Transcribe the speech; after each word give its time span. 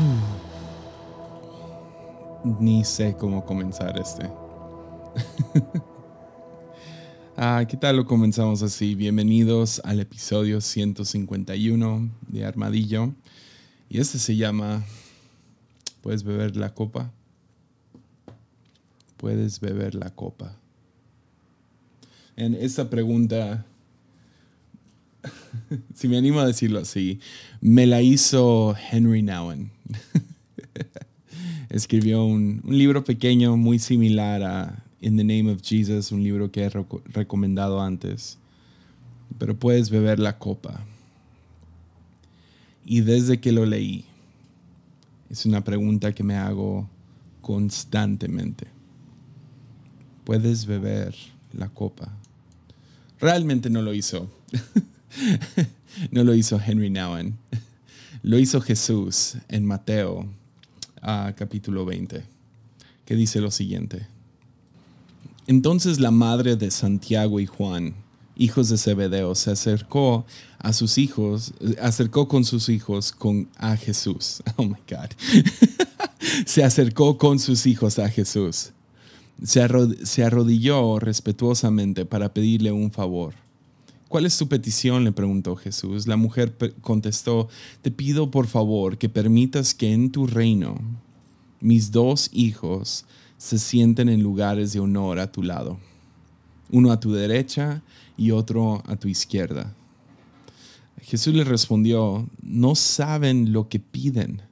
Ni 2.60 2.84
sé 2.84 3.16
cómo 3.18 3.44
comenzar 3.44 3.98
este. 3.98 4.24
ah, 7.36 7.64
¿qué 7.68 7.76
tal 7.76 7.96
lo 7.96 8.06
comenzamos 8.06 8.62
así? 8.62 8.94
Bienvenidos 8.94 9.80
al 9.84 10.00
episodio 10.00 10.60
151 10.60 12.10
de 12.28 12.44
Armadillo. 12.44 13.12
Y 13.88 14.00
este 14.00 14.18
se 14.18 14.36
llama 14.36 14.84
¿Puedes 16.02 16.24
beber 16.24 16.56
la 16.56 16.72
copa? 16.72 17.12
¿Puedes 19.16 19.60
beber 19.60 19.94
la 19.94 20.10
copa? 20.10 20.56
En 22.36 22.54
esta 22.54 22.88
pregunta, 22.88 23.66
si 25.94 26.08
me 26.08 26.16
animo 26.16 26.40
a 26.40 26.46
decirlo 26.46 26.78
así, 26.78 27.20
me 27.60 27.86
la 27.86 28.00
hizo 28.00 28.74
Henry 28.90 29.20
Nouwen. 29.20 29.72
escribió 31.70 32.24
un, 32.24 32.62
libro 32.66 33.04
pequeño 33.04 33.56
muy 33.56 33.78
similar 33.78 34.42
a 34.42 34.84
In 35.00 35.16
the 35.16 35.24
Name 35.24 35.50
of 35.52 35.62
Jesus, 35.62 36.12
un 36.12 36.22
libro 36.22 36.50
que 36.50 36.64
he 36.64 36.70
recomendado 37.12 37.80
antes. 37.80 38.38
Pero 39.38 39.58
puedes 39.58 39.90
beber 39.90 40.18
la 40.18 40.38
copa. 40.38 40.84
Y 42.84 43.00
desde 43.00 43.40
que 43.40 43.52
lo 43.52 43.64
leí, 43.64 44.04
es 45.30 45.46
una 45.46 45.62
pregunta 45.62 46.12
que 46.12 46.24
me 46.24 46.34
hago 46.34 46.88
constantemente. 47.40 48.66
¿Puedes 50.24 50.66
beber 50.66 51.14
la 51.52 51.68
copa? 51.68 52.12
Realmente 53.20 53.70
no 53.70 53.80
lo 53.80 53.94
hizo. 53.94 54.28
no 56.10 56.24
lo 56.24 56.34
hizo 56.34 56.60
Henry 56.60 56.90
Nouwen. 56.90 57.36
Lo 58.22 58.38
hizo 58.38 58.60
Jesús 58.60 59.36
en 59.48 59.64
Mateo 59.64 60.28
capítulo 61.36 61.86
20, 61.86 62.22
que 63.06 63.14
dice 63.14 63.40
lo 63.40 63.50
siguiente. 63.50 64.06
Entonces 65.46 65.98
la 65.98 66.10
madre 66.10 66.56
de 66.56 66.70
Santiago 66.70 67.40
y 67.40 67.46
Juan, 67.46 67.94
hijos 68.36 68.68
de 68.68 68.76
Zebedeo, 68.76 69.34
se 69.34 69.50
acercó 69.50 70.26
a 70.58 70.74
sus 70.74 70.98
hijos, 70.98 71.54
acercó 71.80 72.28
con 72.28 72.44
sus 72.44 72.68
hijos 72.68 73.12
con, 73.12 73.48
a 73.56 73.76
Jesús. 73.76 74.42
Oh 74.56 74.64
my 74.64 74.76
God. 74.88 75.10
se 76.46 76.62
acercó 76.62 77.16
con 77.16 77.38
sus 77.38 77.66
hijos 77.66 77.98
a 77.98 78.10
Jesús. 78.10 78.72
Se 79.42 79.62
arrodilló 80.22 80.98
respetuosamente 80.98 82.04
para 82.04 82.34
pedirle 82.34 82.70
un 82.70 82.92
favor. 82.92 83.32
¿Cuál 84.10 84.26
es 84.26 84.36
tu 84.36 84.48
petición? 84.48 85.04
le 85.04 85.12
preguntó 85.12 85.54
Jesús. 85.54 86.08
La 86.08 86.16
mujer 86.16 86.56
contestó, 86.80 87.48
te 87.80 87.92
pido 87.92 88.28
por 88.32 88.48
favor 88.48 88.98
que 88.98 89.08
permitas 89.08 89.72
que 89.72 89.92
en 89.92 90.10
tu 90.10 90.26
reino 90.26 90.80
mis 91.60 91.92
dos 91.92 92.28
hijos 92.32 93.04
se 93.38 93.56
sienten 93.56 94.08
en 94.08 94.20
lugares 94.20 94.72
de 94.72 94.80
honor 94.80 95.20
a 95.20 95.30
tu 95.30 95.44
lado, 95.44 95.78
uno 96.72 96.90
a 96.90 96.98
tu 96.98 97.12
derecha 97.12 97.84
y 98.16 98.32
otro 98.32 98.82
a 98.88 98.96
tu 98.96 99.06
izquierda. 99.06 99.76
Jesús 101.02 101.32
le 101.32 101.44
respondió, 101.44 102.28
no 102.42 102.74
saben 102.74 103.52
lo 103.52 103.68
que 103.68 103.78
piden. 103.78 104.42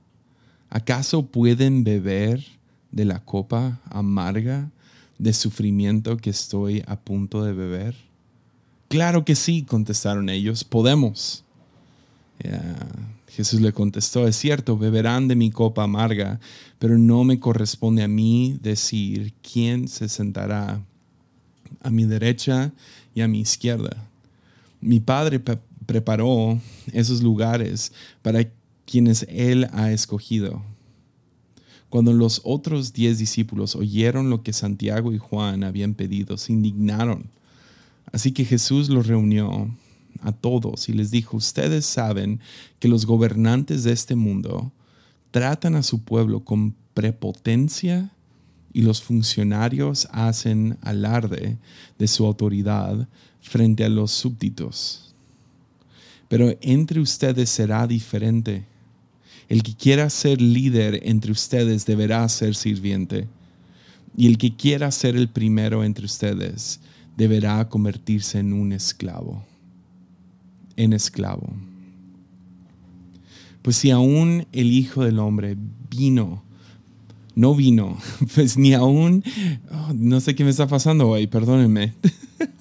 ¿Acaso 0.71 1.27
pueden 1.27 1.83
beber 1.83 2.47
de 2.93 3.05
la 3.05 3.25
copa 3.25 3.81
amarga 3.91 4.71
de 5.19 5.33
sufrimiento 5.33 6.17
que 6.17 6.31
estoy 6.31 6.85
a 6.87 7.01
punto 7.01 7.43
de 7.43 7.55
beber? 7.55 8.08
Claro 8.89 9.25
que 9.25 9.35
sí, 9.35 9.65
contestaron 9.65 10.31
ellos, 10.31 10.65
podemos. 10.65 11.45
Jesús 13.29 13.61
le 13.61 13.73
contestó, 13.73 14.27
es 14.27 14.37
cierto, 14.37 14.79
beberán 14.79 15.29
de 15.29 15.37
mi 15.37 15.51
copa 15.51 15.85
amarga, 15.85 16.41
pero 16.79 16.97
no 16.97 17.23
me 17.23 17.39
corresponde 17.39 18.03
a 18.03 18.09
mí 18.09 18.59
decir 18.63 19.35
quién 19.43 19.89
se 19.89 20.09
sentará 20.09 20.83
a 21.83 21.91
mi 21.91 22.05
derecha 22.05 22.73
y 23.15 23.21
a 23.21 23.29
mi 23.29 23.41
izquierda. 23.41 24.09
Mi 24.81 25.01
Padre 25.01 25.41
preparó 25.87 26.59
esos 26.93 27.23
lugares 27.23 27.93
para 28.23 28.49
quienes 28.87 29.27
Él 29.29 29.69
ha 29.73 29.93
escogido. 29.93 30.63
Cuando 31.91 32.13
los 32.13 32.41
otros 32.45 32.93
diez 32.93 33.19
discípulos 33.19 33.77
oyeron 33.77 34.31
lo 34.31 34.43
que 34.43 34.53
Santiago 34.53 35.13
y 35.13 35.19
Juan 35.19 35.63
habían 35.63 35.95
pedido, 35.95 36.39
se 36.39 36.53
indignaron 36.53 37.31
Así 38.13 38.33
que 38.33 38.45
Jesús 38.45 38.89
los 38.89 39.07
reunió 39.07 39.75
a 40.21 40.33
todos 40.33 40.89
y 40.89 40.93
les 40.93 41.11
dijo, 41.11 41.37
ustedes 41.37 41.87
saben 41.87 42.41
que 42.79 42.89
los 42.89 43.07
gobernantes 43.07 43.85
de 43.85 43.93
este 43.93 44.15
mundo 44.15 44.73
tratan 45.31 45.75
a 45.75 45.83
su 45.83 46.03
pueblo 46.03 46.41
con 46.41 46.75
prepotencia 46.95 48.11
y 48.73 48.83
los 48.83 49.03
funcionarios 49.03 50.09
hacen 50.13 50.79
alarde 50.83 51.59
de 51.99 52.09
su 52.09 52.27
autoridad 52.27 53.09
frente 53.41 53.85
a 53.85 53.89
los 53.89 54.13
súbditos. 54.13 55.15
Pero 56.29 56.57
entre 56.61 57.01
ustedes 57.01 57.49
será 57.49 57.87
diferente. 57.87 58.65
El 59.49 59.63
que 59.63 59.75
quiera 59.75 60.11
ser 60.11 60.43
líder 60.43 61.01
entre 61.05 61.33
ustedes 61.33 61.87
deberá 61.87 62.29
ser 62.29 62.55
sirviente. 62.55 63.27
Y 64.17 64.27
el 64.27 64.37
que 64.37 64.55
quiera 64.55 64.91
ser 64.91 65.17
el 65.17 65.29
primero 65.29 65.85
entre 65.85 66.05
ustedes 66.05 66.81
deberá 67.19 67.69
convertirse 67.69 68.39
en 68.39 68.53
un 68.53 68.73
esclavo, 68.73 69.45
en 70.77 70.93
esclavo. 70.93 71.49
Pues 73.61 73.75
si 73.75 73.91
aún 73.91 74.47
el 74.53 74.71
Hijo 74.71 75.03
del 75.03 75.19
Hombre 75.19 75.57
vino, 75.91 76.45
no 77.35 77.57
vino, 77.57 77.99
pues 78.37 78.57
ni 78.57 78.73
aún, 78.73 79.25
oh, 79.73 79.93
no 79.95 80.21
sé 80.21 80.37
qué 80.37 80.45
me 80.45 80.51
está 80.51 80.69
pasando 80.69 81.09
hoy, 81.09 81.27
perdónenme. 81.27 81.93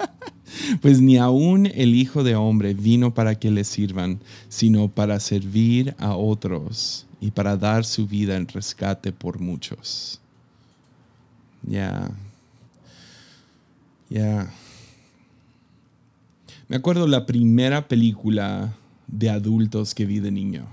pues 0.81 1.01
ni 1.01 1.17
aún 1.17 1.67
el 1.67 1.93
Hijo 1.93 2.23
de 2.23 2.35
Hombre 2.35 2.73
vino 2.73 3.13
para 3.13 3.35
que 3.35 3.51
le 3.51 3.63
sirvan, 3.63 4.19
sino 4.49 4.87
para 4.87 5.19
servir 5.19 5.93
a 5.99 6.15
otros 6.15 7.05
y 7.21 7.29
para 7.29 7.57
dar 7.57 7.85
su 7.85 8.07
vida 8.07 8.35
en 8.35 8.47
rescate 8.47 9.11
por 9.11 9.39
muchos. 9.39 10.19
Ya. 11.61 12.09
Ya. 14.09 14.51
Me 16.67 16.75
acuerdo 16.75 17.07
la 17.07 17.25
primera 17.25 17.87
película 17.87 18.75
de 19.07 19.29
adultos 19.29 19.95
que 19.95 20.05
vi 20.05 20.19
de 20.19 20.31
niño. 20.31 20.67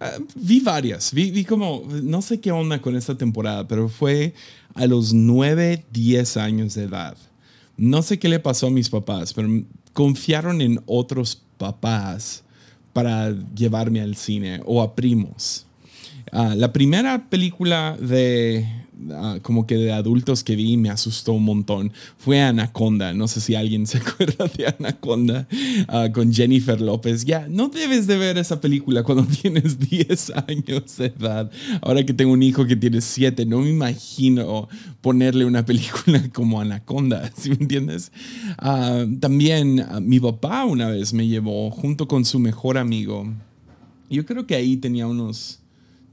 Ah, 0.00 0.12
vi 0.36 0.60
varias, 0.60 1.12
vi, 1.12 1.32
vi, 1.32 1.44
como, 1.44 1.82
no 2.02 2.22
sé 2.22 2.40
qué 2.40 2.52
onda 2.52 2.80
con 2.80 2.96
esta 2.96 3.16
temporada, 3.16 3.66
pero 3.66 3.88
fue 3.88 4.32
a 4.74 4.86
los 4.86 5.12
9, 5.12 5.84
10 5.90 6.36
años 6.36 6.74
de 6.74 6.84
edad. 6.84 7.16
No 7.76 8.02
sé 8.02 8.18
qué 8.18 8.28
le 8.28 8.38
pasó 8.38 8.68
a 8.68 8.70
mis 8.70 8.88
papás, 8.88 9.32
pero 9.32 9.48
confiaron 9.92 10.60
en 10.60 10.80
otros 10.86 11.42
papás 11.58 12.44
para 12.92 13.34
llevarme 13.54 14.00
al 14.00 14.14
cine 14.14 14.60
o 14.64 14.82
a 14.82 14.94
primos. 14.94 15.66
Ah, 16.30 16.54
la 16.56 16.72
primera 16.72 17.28
película 17.28 17.96
de, 18.00 18.68
Ah, 19.12 19.38
como 19.42 19.64
que 19.64 19.76
de 19.76 19.92
adultos 19.92 20.42
que 20.42 20.56
vi 20.56 20.76
me 20.76 20.90
asustó 20.90 21.32
un 21.32 21.44
montón 21.44 21.92
fue 22.16 22.40
Anaconda. 22.40 23.14
No 23.14 23.28
sé 23.28 23.40
si 23.40 23.54
alguien 23.54 23.86
se 23.86 23.98
acuerda 23.98 24.46
de 24.48 24.66
Anaconda 24.66 25.46
ah, 25.86 26.08
con 26.12 26.32
Jennifer 26.32 26.80
López. 26.80 27.24
Ya, 27.24 27.46
no 27.48 27.68
debes 27.68 28.06
de 28.06 28.18
ver 28.18 28.38
esa 28.38 28.60
película 28.60 29.04
cuando 29.04 29.24
tienes 29.42 29.78
10 29.78 30.32
años 30.48 30.96
de 30.96 31.06
edad. 31.06 31.50
Ahora 31.80 32.04
que 32.04 32.12
tengo 32.12 32.32
un 32.32 32.42
hijo 32.42 32.66
que 32.66 32.76
tiene 32.76 33.00
7, 33.00 33.46
no 33.46 33.60
me 33.60 33.70
imagino 33.70 34.68
ponerle 35.00 35.44
una 35.44 35.64
película 35.64 36.28
como 36.32 36.60
Anaconda, 36.60 37.30
¿sí 37.36 37.50
me 37.50 37.56
entiendes? 37.56 38.10
Ah, 38.58 39.06
también 39.20 39.86
mi 40.02 40.18
papá 40.18 40.64
una 40.64 40.88
vez 40.88 41.12
me 41.12 41.28
llevó 41.28 41.70
junto 41.70 42.08
con 42.08 42.24
su 42.24 42.40
mejor 42.40 42.78
amigo. 42.78 43.32
Yo 44.10 44.26
creo 44.26 44.46
que 44.46 44.56
ahí 44.56 44.76
tenía 44.76 45.06
unos 45.06 45.60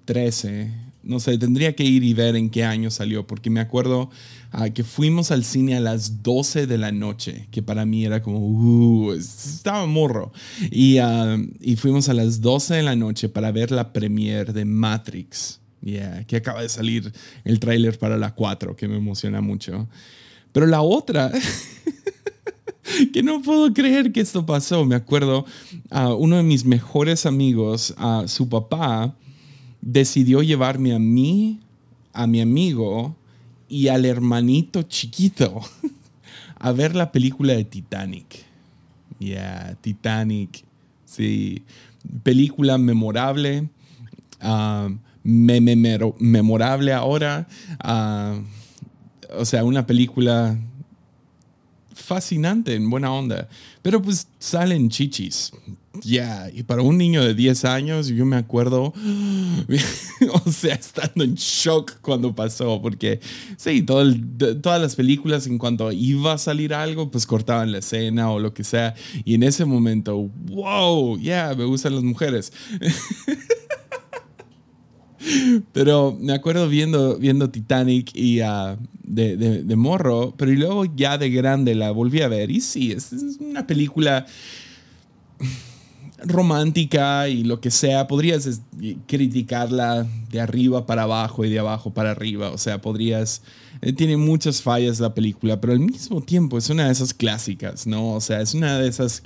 13 0.06 0.86
no 1.06 1.20
sé, 1.20 1.38
tendría 1.38 1.76
que 1.76 1.84
ir 1.84 2.04
y 2.04 2.14
ver 2.14 2.36
en 2.36 2.50
qué 2.50 2.64
año 2.64 2.90
salió, 2.90 3.28
porque 3.28 3.50
me 3.50 3.60
acuerdo 3.60 4.10
ah, 4.52 4.70
que 4.72 4.84
fuimos 4.84 5.32
al 5.32 5.44
cine 5.44 5.76
a 5.76 5.80
las 5.80 6.24
12 6.24 6.68
de 6.68 6.78
la 6.78 6.92
noche, 6.92 7.48
que 7.52 7.62
para 7.62 7.86
mí 7.86 8.06
era 8.06 8.22
como, 8.22 8.40
uh, 8.40 9.14
estaba 9.14 9.86
morro. 9.86 10.34
Y, 10.72 10.98
ah, 10.98 11.38
y 11.62 11.76
fuimos 11.76 12.10
a 12.10 12.14
las 12.14 12.42
12 12.42 12.76
de 12.76 12.84
la 12.84 12.96
noche 12.96 13.30
para 13.30 13.52
ver 13.52 13.72
la 13.72 13.94
premiere 13.94 14.52
de 14.52 14.66
Matrix, 14.66 15.62
yeah, 15.82 16.24
que 16.26 16.38
acaba 16.38 16.62
de 16.62 16.70
salir 16.70 17.14
el 17.44 17.60
tráiler 17.60 17.98
para 18.00 18.18
la 18.18 18.34
4, 18.34 18.76
que 18.76 18.88
me 18.88 18.98
emociona 18.98 19.42
mucho. 19.42 19.88
Pero 20.52 20.66
la 20.66 20.82
otra... 20.82 21.32
que 23.14 23.24
no 23.24 23.42
puedo 23.42 23.74
creer 23.74 24.12
que 24.12 24.22
esto 24.22 24.46
pasó. 24.46 24.86
Me 24.86 24.96
acuerdo, 24.96 25.46
a 25.90 26.14
uno 26.14 26.38
de 26.38 26.44
mis 26.44 26.66
mejores 26.66 27.26
amigos, 27.26 27.94
a 27.98 28.28
su 28.28 28.48
papá, 28.48 29.16
decidió 29.86 30.42
llevarme 30.42 30.94
a 30.94 31.00
mí, 31.00 31.62
a 32.12 32.28
mi 32.28 32.42
amigo 32.42 33.16
y 33.70 33.88
al 33.88 34.04
hermanito 34.04 34.84
chiquito 34.84 35.62
a 36.60 36.72
ver 36.72 36.96
la 36.96 37.12
película 37.12 37.54
de 37.54 37.64
Titanic. 37.64 38.44
Ya, 39.20 39.78
Titanic. 39.82 40.66
Sí, 41.06 41.64
película 42.24 42.78
memorable. 42.78 43.70
ah, 44.42 44.90
memorable 45.24 46.92
ahora. 46.92 47.48
Ah, 47.80 48.40
o 49.38 49.46
sea, 49.46 49.64
una 49.64 49.86
película 49.86 50.58
fascinante, 51.94 52.76
en 52.76 52.90
buena 52.90 53.12
onda. 53.12 53.48
Pero 53.82 54.02
pues 54.02 54.28
salen 54.40 54.90
chichis. 54.90 55.52
Ya, 56.04 56.50
y 56.54 56.64
para 56.64 56.82
un 56.82 56.98
niño 56.98 57.24
de 57.24 57.34
10 57.34 57.66
años, 57.66 58.08
yo 58.08 58.26
me 58.26 58.36
acuerdo, 58.36 58.94
o 60.46 60.52
sea, 60.52 60.76
estando 60.76 61.24
en 61.24 61.36
shock 61.36 62.00
cuando 62.02 62.36
pasó, 62.36 62.82
porque 62.82 63.20
sí, 63.58 63.84
todas 63.84 64.82
las 64.82 64.96
películas 64.96 65.48
en 65.48 65.58
cuanto 65.58 65.92
iba 65.92 66.34
a 66.34 66.38
salir 66.38 66.74
algo, 66.74 67.12
pues 67.12 67.26
cortaban 67.26 67.72
la 67.72 67.80
escena 67.80 68.32
o 68.32 68.40
lo 68.40 68.54
que 68.54 68.64
sea. 68.64 68.96
Y 69.24 69.36
en 69.36 69.44
ese 69.44 69.66
momento, 69.66 70.30
wow, 70.48 71.20
ya, 71.20 71.54
me 71.56 71.66
gustan 71.66 71.96
las 71.96 72.04
mujeres. 72.04 72.52
Pero 75.74 76.16
me 76.20 76.34
acuerdo 76.34 76.70
viendo, 76.70 77.18
viendo 77.18 77.50
Titanic 77.50 78.12
y 78.14 78.42
uh, 78.42 78.78
de, 79.04 79.38
de, 79.38 79.76
morro, 79.76 80.34
pero 80.38 80.52
y 80.52 80.56
luego 80.56 80.86
ya 80.86 81.18
de 81.18 81.30
grande 81.30 81.76
la 81.76 81.92
volví 81.92 82.22
a 82.22 82.28
ver. 82.28 82.52
Y 82.52 82.62
sí, 82.62 82.92
es, 82.92 83.12
una 83.40 83.66
película 83.66 84.26
romántica 86.24 87.28
y 87.30 87.44
lo 87.44 87.60
que 87.60 87.72
sea. 87.72 88.08
Podrías 88.08 88.62
criticarla 89.08 90.08
de 90.32 90.42
arriba 90.42 90.86
para 90.86 91.04
abajo 91.04 91.46
y 91.46 91.50
de 91.50 91.60
abajo 91.60 91.94
para 91.94 92.12
arriba. 92.12 92.52
O 92.52 92.58
sea, 92.58 92.82
podrías... 92.82 93.42
Eh, 93.82 93.92
tiene 93.92 94.16
muchas 94.16 94.62
fallas 94.62 95.00
la 95.00 95.14
película, 95.14 95.60
pero 95.60 95.74
al 95.74 95.82
mismo 95.82 96.22
tiempo 96.22 96.58
es 96.58 96.70
una 96.70 96.86
de 96.86 96.94
esas 96.94 97.14
clásicas, 97.14 97.86
¿no? 97.86 98.14
O 98.14 98.22
sea, 98.22 98.42
es 98.42 98.54
una 98.54 98.80
de 98.80 98.88
esas 98.88 99.22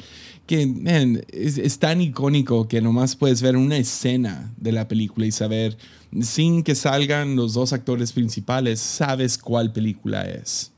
que 0.50 1.24
es, 1.32 1.78
tan 1.78 2.02
icónico 2.02 2.68
que 2.68 2.82
nomás 2.82 3.16
puedes 3.16 3.44
ver 3.44 3.56
una 3.56 3.78
escena 3.78 4.52
de 4.58 4.72
la 4.72 4.88
película 4.88 5.28
y 5.28 5.32
saber, 5.32 5.78
sin 6.22 6.64
que 6.64 6.74
salgan 6.74 7.36
los 7.36 7.54
dos 7.54 7.72
actores 7.72 8.14
principales, 8.14 8.80
sabes 8.80 9.38
cuál 9.38 9.72
película 9.72 10.28
es. 10.28 10.72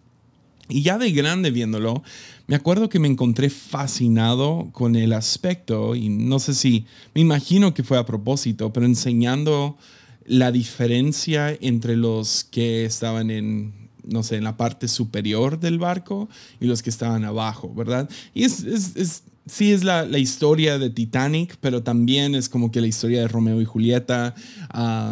Y 0.67 0.81
ya 0.81 0.97
de 0.97 1.13
grande 1.13 1.51
viéndolo, 1.51 2.03
me 2.51 2.57
acuerdo 2.57 2.89
que 2.89 2.99
me 2.99 3.07
encontré 3.07 3.49
fascinado 3.49 4.71
con 4.73 4.97
el 4.97 5.13
aspecto, 5.13 5.95
y 5.95 6.09
no 6.09 6.37
sé 6.37 6.53
si, 6.53 6.85
me 7.15 7.21
imagino 7.21 7.73
que 7.73 7.81
fue 7.81 7.97
a 7.97 8.05
propósito, 8.05 8.73
pero 8.73 8.85
enseñando 8.85 9.77
la 10.25 10.51
diferencia 10.51 11.57
entre 11.61 11.95
los 11.95 12.43
que 12.43 12.83
estaban 12.83 13.31
en, 13.31 13.89
no 14.03 14.21
sé, 14.21 14.35
en 14.35 14.43
la 14.43 14.57
parte 14.57 14.89
superior 14.89 15.61
del 15.61 15.79
barco 15.79 16.27
y 16.59 16.65
los 16.65 16.83
que 16.83 16.89
estaban 16.89 17.23
abajo, 17.23 17.73
¿verdad? 17.73 18.09
Y 18.33 18.43
es, 18.43 18.65
es 18.65 19.23
sí 19.45 19.71
es 19.71 19.83
la, 19.83 20.05
historia 20.17 20.77
de 20.77 20.89
Titanic, 20.89 21.57
pero 21.59 21.83
también 21.83 22.35
es 22.35 22.49
como 22.49 22.71
que 22.71 22.81
la 22.81 22.87
historia 22.87 23.21
de 23.21 23.27
Romeo 23.27 23.61
y 23.61 23.65
Julieta, 23.65 24.35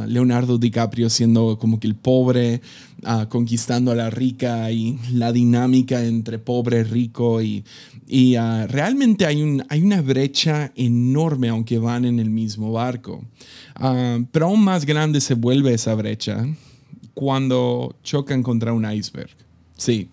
Leonardo 0.08 0.58
DiCaprio 0.58 1.10
siendo 1.10 1.58
como 1.58 1.80
que 1.80 1.88
el 1.88 1.96
pobre, 1.96 2.62
conquistando 3.30 3.92
a 3.92 3.96
la 3.96 4.10
rica 4.10 4.72
y 4.72 4.98
la 5.14 5.32
dinámica 5.32 6.04
entre 6.04 6.40
pobre 6.40 6.84
rico 6.84 7.42
y, 7.42 7.64
y 8.08 8.36
realmente 8.36 9.26
hay, 9.26 9.42
un, 9.42 9.66
hay 9.70 9.82
una 9.82 10.02
brecha 10.02 10.72
enorme 10.76 11.50
aunque 11.50 11.80
van 11.80 12.06
en 12.06 12.20
el 12.20 12.30
mismo 12.30 12.72
barco. 12.72 13.24
pero 14.32 14.48
aún 14.48 14.64
más 14.64 14.86
grande 14.86 15.22
se 15.22 15.34
vuelve 15.34 15.74
esa 15.74 15.96
brecha 15.96 16.46
cuando 17.14 17.96
chocan 18.04 18.44
contra 18.44 18.74
un 18.74 18.90
iceberg. 18.90 19.32
Sí, 19.76 20.10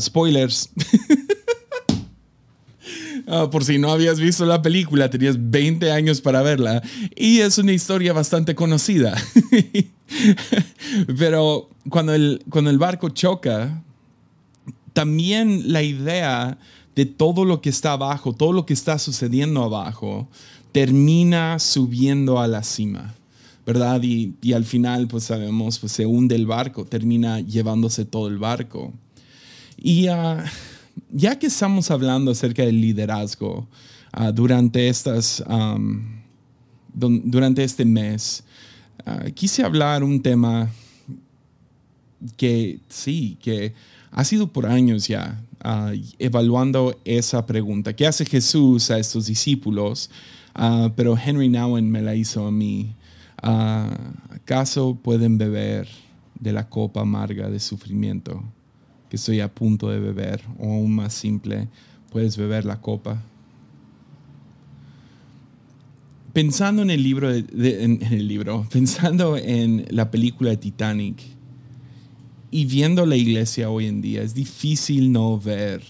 spoilers. 0.00 0.70
Ah, 3.26 3.48
por 3.50 3.64
si 3.64 3.78
no 3.78 3.90
habías 3.90 4.20
visto 4.20 4.46
la 4.46 4.62
película, 4.62 5.10
tenías 5.10 5.36
20 5.38 5.90
años 5.90 6.20
para 6.20 6.42
verla. 6.42 6.82
Y 7.14 7.40
es 7.40 7.58
una 7.58 7.72
historia 7.72 8.12
bastante 8.12 8.54
conocida. 8.54 9.16
Pero 11.18 11.70
cuando 11.88 12.14
el, 12.14 12.44
cuando 12.50 12.70
el 12.70 12.78
barco 12.78 13.08
choca, 13.08 13.82
también 14.92 15.72
la 15.72 15.82
idea 15.82 16.58
de 16.94 17.06
todo 17.06 17.44
lo 17.44 17.60
que 17.60 17.68
está 17.68 17.92
abajo, 17.92 18.32
todo 18.32 18.52
lo 18.52 18.64
que 18.64 18.74
está 18.74 18.98
sucediendo 18.98 19.62
abajo, 19.62 20.28
termina 20.72 21.58
subiendo 21.58 22.40
a 22.40 22.48
la 22.48 22.62
cima. 22.62 23.14
¿verdad? 23.66 24.00
Y, 24.04 24.34
y, 24.42 24.52
al 24.52 24.64
final, 24.64 25.08
pues 25.08 25.24
sabemos, 25.24 25.80
pues 25.80 25.90
se 25.90 26.06
hunde 26.06 26.36
el 26.36 26.46
barco, 26.46 26.84
termina 26.84 27.40
llevándose 27.40 28.04
todo 28.04 28.28
el 28.28 28.38
barco. 28.38 28.92
Y 29.76 30.08
uh, 30.08 30.38
ya 31.10 31.38
que 31.38 31.46
estamos 31.46 31.90
hablando 31.90 32.30
acerca 32.30 32.62
del 32.62 32.80
liderazgo 32.80 33.66
ah, 34.12 34.32
durante, 34.32 34.88
estas, 34.88 35.42
durante 36.94 37.64
este 37.64 37.84
mes, 37.84 38.44
ah, 39.04 39.24
quise 39.34 39.62
hablar 39.62 40.02
un 40.04 40.20
tema 40.20 40.70
que 42.36 42.80
sí, 42.88 43.36
que 43.40 43.74
ha 44.10 44.24
sido 44.24 44.48
por 44.48 44.66
años 44.66 45.08
ya 45.08 45.40
ah, 45.60 45.92
evaluando 46.18 46.98
esa 47.04 47.44
pregunta. 47.46 47.94
¿Qué 47.94 48.06
hace 48.06 48.24
Jesús 48.24 48.90
a 48.90 48.98
estos 48.98 49.26
discípulos? 49.26 50.10
pero 50.96 51.18
Henry 51.18 51.50
Nowen 51.50 51.90
me 51.90 52.00
la 52.00 52.14
hizo 52.14 52.46
a 52.46 52.50
mí. 52.50 52.94
¿Acaso 53.42 54.94
pueden 54.94 55.36
beber 55.36 55.86
de 56.40 56.50
la 56.50 56.66
copa 56.66 57.02
amarga 57.02 57.50
de 57.50 57.60
sufrimiento? 57.60 58.42
Que 59.08 59.16
estoy 59.16 59.40
a 59.40 59.52
punto 59.52 59.88
de 59.90 60.00
beber, 60.00 60.42
o 60.58 60.64
aún 60.64 60.94
más 60.94 61.14
simple, 61.14 61.68
puedes 62.10 62.36
beber 62.36 62.64
la 62.64 62.80
copa. 62.80 63.22
Pensando 66.32 66.82
en 66.82 66.90
el 66.90 67.02
libro, 67.02 67.32
en, 67.32 68.02
el 68.02 68.28
libro, 68.28 68.66
pensando 68.70 69.36
en 69.36 69.86
la 69.90 70.10
película 70.10 70.54
Titanic 70.56 71.16
y 72.50 72.66
viendo 72.66 73.06
la 73.06 73.16
iglesia 73.16 73.70
hoy 73.70 73.86
en 73.86 74.02
día, 74.02 74.22
es 74.22 74.34
difícil 74.34 75.12
no 75.12 75.38
ver 75.38 75.82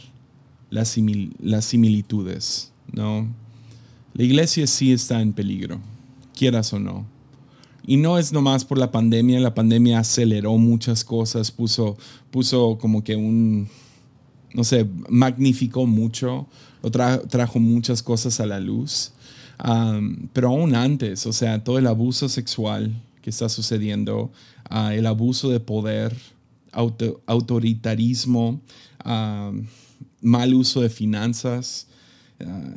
las, 0.71 0.97
las 1.41 1.65
similitudes, 1.65 2.73
¿no? 2.93 3.29
La 4.15 4.25
iglesia 4.25 4.67
sí 4.67 4.93
está 4.93 5.21
en 5.21 5.33
peligro, 5.33 5.81
quieras 6.35 6.73
o 6.73 6.79
no. 6.79 7.16
Y 7.87 7.97
no 7.97 8.19
es 8.19 8.33
nomás 8.33 8.65
por 8.65 8.79
la 8.79 8.91
pandemia, 8.91 9.39
la 9.39 9.55
pandemia 9.55 10.01
aceleró 10.01 10.59
muchas 10.59 11.05
cosas, 11.05 11.53
puso, 11.53 11.97
puso 12.33 12.79
como 12.79 13.05
que 13.05 13.15
un, 13.15 13.69
no 14.53 14.65
sé, 14.65 14.89
magnificó 15.09 15.87
mucho, 15.87 16.49
o 16.83 16.91
trajo 16.91 17.61
muchas 17.61 18.03
cosas 18.03 18.41
a 18.41 18.47
la 18.47 18.59
luz. 18.59 19.13
pero 20.33 20.49
aún 20.49 20.75
antes, 20.75 21.27
o 21.27 21.33
sea, 21.33 21.63
todo 21.63 21.79
el 21.79 21.87
abuso 21.87 22.29
sexual 22.29 23.03
que 23.23 23.31
está 23.31 23.49
sucediendo, 23.49 24.31
ah, 24.69 24.95
el 24.95 25.07
abuso 25.07 25.51
de 25.51 25.61
poder, 25.61 26.17
autoritarismo, 26.73 28.61
mal 30.21 30.55
uso 30.55 30.81
de 30.81 30.91
finanzas, 30.91 31.87
ah, 32.45 32.75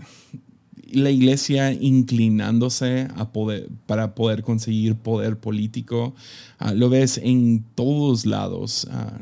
la 0.94 1.12
iglesia 1.12 1.72
inclinándose 1.74 3.08
a 3.16 3.32
poder, 3.32 3.70
para 3.86 4.16
poder 4.16 4.44
conseguir 4.44 4.96
poder 4.96 5.38
político. 5.40 6.16
Ah, 6.58 6.74
lo 6.74 6.90
ves 6.90 7.20
en 7.24 7.64
todos 7.76 8.26
lados. 8.26 8.88
Ah, 8.92 9.20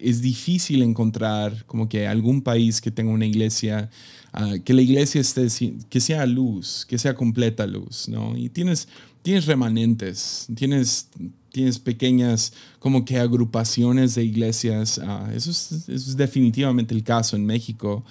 es 0.00 0.22
difícil 0.22 0.82
encontrar 0.82 1.64
como 1.66 1.88
que 1.88 2.06
algún 2.06 2.42
país 2.42 2.80
que 2.80 2.90
tenga 2.90 3.12
una 3.12 3.26
iglesia, 3.26 3.90
ah, 4.32 4.54
que 4.64 4.74
la 4.74 4.82
iglesia 4.82 5.20
esté, 5.20 5.48
que 5.88 6.00
sea 6.00 6.26
luz, 6.26 6.86
que 6.88 6.98
sea 6.98 7.14
completa 7.14 7.66
luz, 7.66 8.08
¿no? 8.08 8.36
Y 8.36 8.48
tienes, 8.48 8.88
tienes 9.22 9.46
remanentes, 9.46 10.48
tienes, 10.54 11.08
tienes 11.52 11.78
pequeñas 11.78 12.52
como 12.78 13.04
que 13.04 13.18
agrupaciones 13.18 14.14
de 14.14 14.24
iglesias. 14.24 15.00
eso, 15.34 15.50
es, 15.50 15.72
eso, 15.72 15.92
es, 15.92 16.16
definitivamente 16.16 16.94
el 16.94 17.02
caso 17.02 17.36
en 17.36 17.46
México. 17.46 18.04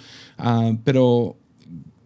pero 0.84 1.36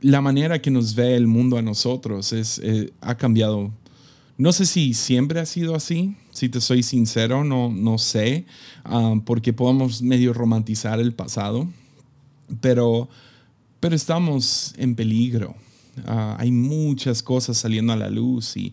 la 0.01 0.21
manera 0.21 0.61
que 0.61 0.71
nos 0.71 0.95
ve 0.95 1.17
el 1.17 1.27
mundo 1.27 1.57
a 1.57 1.63
nosotros 1.63 2.33
es, 2.33 2.61
eh, 2.63 2.93
ha 3.01 3.17
cambiado. 3.17 3.73
No 4.37 4.53
sé 4.53 4.67
si 4.67 4.95
siempre 4.95 5.41
ha 5.41 5.47
sido 5.47 5.75
así, 5.75 6.15
si 6.31 6.49
te 6.49 6.61
soy 6.61 6.83
sincero, 6.83 7.43
no, 7.43 7.71
no 7.71 7.99
sé, 7.99 8.47
ah, 8.85 9.17
porque 9.25 9.53
podemos 9.53 10.01
medio 10.03 10.33
romantizar 10.33 11.01
el 11.01 11.13
pasado, 11.13 11.67
pero, 12.61 13.09
pero 13.81 13.97
estamos 13.97 14.75
en 14.79 14.95
peligro. 14.95 15.57
Ah, 16.07 16.37
hay 16.39 16.53
muchas 16.53 17.23
cosas 17.23 17.57
saliendo 17.57 17.93
a 17.93 17.97
la 17.97 18.09
luz 18.09 18.57
y 18.57 18.73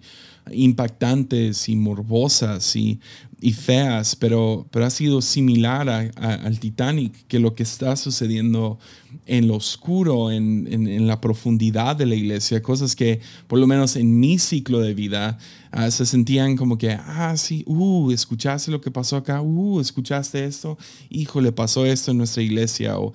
impactantes 0.52 1.68
y 1.70 1.76
morbosas 1.76 2.76
y, 2.76 3.00
y 3.42 3.54
feas, 3.54 4.16
pero, 4.16 4.66
pero 4.72 4.86
ha 4.86 4.90
sido 4.90 5.22
similar 5.22 5.90
al 5.90 6.60
Titanic, 6.60 7.28
que 7.28 7.40
lo 7.40 7.54
que 7.54 7.64
está 7.64 7.96
sucediendo 7.96 8.80
en 9.26 9.48
lo 9.48 9.56
oscuro, 9.56 10.32
en, 10.32 10.68
en, 10.72 11.08
la 11.08 11.20
profundidad 11.20 11.96
de 11.96 12.06
la 12.06 12.16
iglesia, 12.16 12.62
cosas 12.62 12.96
que 12.96 13.20
por 13.48 13.60
lo 13.60 13.68
menos 13.68 13.96
en 13.96 14.20
mi 14.20 14.40
ciclo 14.40 14.80
de 14.80 14.94
vida 14.94 15.38
ah, 15.72 15.90
se 15.90 16.06
sentían 16.06 16.56
como 16.56 16.78
que, 16.78 16.92
ah, 16.92 17.36
sí, 17.38 17.64
uh, 17.66 18.12
escuchaste 18.12 18.72
lo 18.72 18.82
que 18.82 18.92
pasó 18.92 19.18
acá, 19.18 19.42
uh, 19.42 19.80
escuchaste 19.80 20.46
esto, 20.46 20.78
hijo, 21.10 21.42
le 21.42 21.52
pasó 21.52 21.86
esto 21.86 22.12
en 22.12 22.18
nuestra 22.20 22.44
iglesia, 22.44 23.00
o 23.00 23.14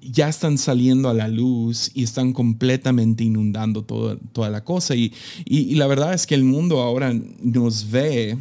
ya 0.00 0.28
están 0.28 0.58
saliendo 0.58 1.08
a 1.08 1.14
la 1.14 1.28
luz 1.28 1.90
y 1.94 2.04
están 2.04 2.32
completamente 2.32 3.24
inundando 3.24 3.82
toda 3.82 4.50
la 4.50 4.62
cosa. 4.62 4.94
Y, 4.94 5.12
y, 5.44 5.58
y 5.60 5.74
la 5.74 5.86
verdad 5.86 6.14
es 6.14 6.26
que 6.26 6.34
el 6.34 6.44
mundo 6.44 6.80
ahora 6.80 7.12
nos 7.42 7.90
ve 7.90 8.38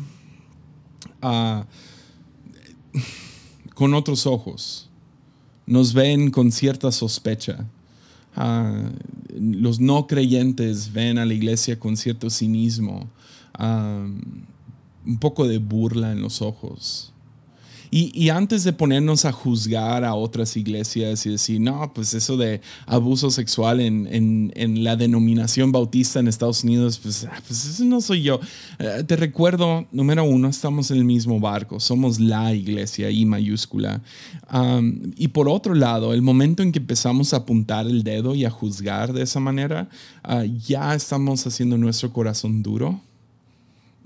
con 3.73 3.93
otros 3.93 4.25
ojos, 4.25 4.89
nos 5.65 5.93
ven 5.93 6.31
con 6.31 6.51
cierta 6.51 6.91
sospecha. 6.91 7.65
Ah, 8.35 8.89
los 9.39 9.79
no 9.79 10.07
creyentes 10.07 10.93
ven 10.93 11.17
a 11.17 11.25
la 11.25 11.33
iglesia 11.33 11.79
con 11.79 11.97
cierto 11.97 12.29
cinismo, 12.29 13.09
ah, 13.53 14.05
un 15.05 15.17
poco 15.19 15.47
de 15.47 15.57
burla 15.57 16.11
en 16.11 16.21
los 16.21 16.41
ojos. 16.41 17.13
Y, 17.89 18.29
antes 18.29 18.63
de 18.63 18.73
ponernos 18.73 19.25
a 19.25 19.31
juzgar 19.31 20.03
a 20.03 20.13
otras 20.13 20.57
iglesias 20.57 21.25
y 21.25 21.29
decir, 21.29 21.61
no, 21.61 21.93
pues 21.93 22.13
eso 22.13 22.35
de 22.35 22.61
abuso 22.85 23.31
sexual 23.31 23.79
en, 23.79 24.83
la 24.83 24.95
denominación 24.95 25.71
bautista 25.71 26.19
en 26.19 26.27
Estados 26.27 26.63
Unidos, 26.63 26.99
pues, 27.01 27.25
ah, 27.25 27.41
pues 27.47 27.65
eso 27.65 27.85
no 27.85 28.01
soy 28.01 28.23
yo. 28.23 28.39
Eh, 28.79 29.03
te 29.07 29.15
recuerdo, 29.15 29.87
número 29.91 30.23
uno, 30.23 30.49
estamos 30.49 30.91
en 30.91 30.97
el 30.97 31.05
mismo 31.05 31.39
barco, 31.39 31.79
somos 31.79 32.19
la 32.19 32.53
iglesia, 32.53 33.09
I 33.09 33.25
mayúscula. 33.25 34.01
y 35.15 35.29
por 35.29 35.47
otro 35.49 35.73
lado, 35.73 36.13
el 36.13 36.21
momento 36.21 36.63
en 36.63 36.71
que 36.71 36.79
empezamos 36.79 37.33
a 37.33 37.37
apuntar 37.37 37.87
el 37.87 38.03
dedo 38.03 38.35
y 38.35 38.45
a 38.45 38.49
juzgar 38.49 39.13
de 39.13 39.23
esa 39.23 39.39
manera, 39.39 39.89
ah, 40.23 40.43
ya 40.43 40.93
estamos 40.93 41.45
haciendo 41.47 41.77
nuestro 41.77 42.11
corazón 42.11 42.63
duro 42.63 43.01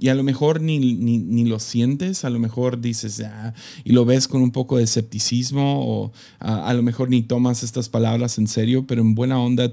y 0.01 0.10
a 0.10 0.15
lo 0.15 0.24
mejor 0.24 0.62
ni, 0.62 0.79
ni, 0.79 1.46
lo 1.46 1.60
sientes, 1.60 2.25
a 2.25 2.31
lo 2.31 2.39
mejor 2.39 2.81
dices, 2.81 3.22
ah", 3.22 3.53
y 3.84 3.91
lo 3.91 4.03
ves 4.03 4.27
con 4.27 4.41
un 4.41 4.50
poco 4.50 4.77
de 4.77 4.84
escepticismo, 4.84 5.86
o 5.86 6.12
a 6.39 6.74
lo 6.74 6.81
mejor 6.81 7.12
ni 7.12 7.22
tomas 7.22 7.62
estas 7.62 7.88
palabras 7.88 8.39
en 8.39 8.48
serio, 8.48 8.88
pero 8.88 9.01
en 9.01 9.13
buena 9.13 9.39
onda 9.39 9.72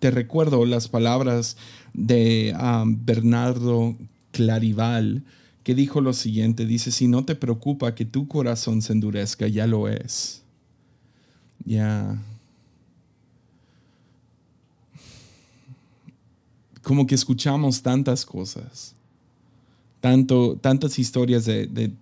te 0.00 0.10
recuerdo 0.10 0.66
las 0.66 0.88
palabras 0.88 1.56
de 1.94 2.52
ah, 2.56 2.82
Bernardo 2.84 3.96
Clarival, 4.32 5.22
que 5.62 5.76
dijo 5.76 6.00
lo 6.00 6.14
siguiente, 6.14 6.66
dice, 6.66 6.90
si 6.90 7.06
no 7.06 7.24
te 7.24 7.36
preocupa 7.36 7.94
que 7.94 8.04
tu 8.04 8.26
corazón 8.26 8.82
se 8.82 8.92
endurezca, 8.92 9.46
ya 9.46 9.68
lo 9.68 9.86
es. 9.86 10.42
Ya. 11.64 12.20
Como 16.82 17.06
que 17.06 17.14
escuchamos 17.14 17.82
tantas 17.82 18.26
cosas 18.26 18.96
tanto, 20.00 20.56
tantas 20.60 20.98
historias 20.98 21.44
de, 21.44 21.92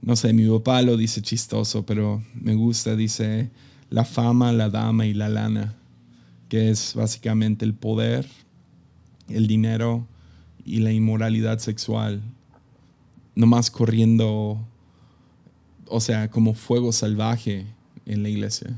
no 0.00 0.16
sé, 0.16 0.32
mi 0.32 0.48
papá 0.48 0.82
lo 0.82 0.96
dice 0.96 1.22
chistoso, 1.22 1.84
pero 1.84 2.22
me 2.34 2.54
gusta, 2.54 2.96
dice 2.96 3.50
la 3.90 4.04
fama, 4.04 4.52
la 4.52 4.70
dama 4.70 5.06
y 5.06 5.14
la 5.14 5.28
lana, 5.28 5.74
que 6.48 6.70
es 6.70 6.94
básicamente 6.94 7.64
el 7.64 7.74
poder, 7.74 8.26
el 9.28 9.46
dinero 9.46 10.06
y 10.64 10.80
la 10.80 10.92
inmoralidad 10.92 11.58
sexual, 11.58 12.22
nomás 13.34 13.70
corriendo, 13.70 14.58
o 15.88 16.00
sea, 16.00 16.30
como 16.30 16.54
fuego 16.54 16.92
salvaje 16.92 17.66
en 18.06 18.22
la 18.22 18.28
iglesia. 18.28 18.76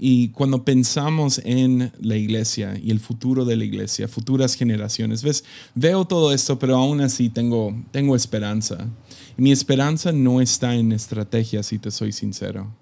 Y 0.00 0.28
cuando 0.28 0.64
pensamos 0.64 1.40
en 1.44 1.92
la 2.00 2.16
iglesia 2.16 2.78
y 2.80 2.92
el 2.92 3.00
futuro 3.00 3.44
de 3.44 3.56
la 3.56 3.64
iglesia, 3.64 4.06
futuras 4.06 4.54
generaciones, 4.54 5.24
ves, 5.24 5.42
veo 5.74 6.04
todo 6.04 6.32
esto, 6.32 6.56
pero 6.56 6.76
aún 6.76 7.00
así 7.00 7.28
tengo, 7.30 7.74
tengo 7.90 8.14
esperanza. 8.14 8.88
mi 9.36 9.50
esperanza 9.50 10.12
no 10.12 10.40
está 10.40 10.76
en 10.76 10.92
estrategia, 10.92 11.64
si 11.64 11.80
te 11.80 11.90
soy 11.90 12.12
sincero. 12.12 12.72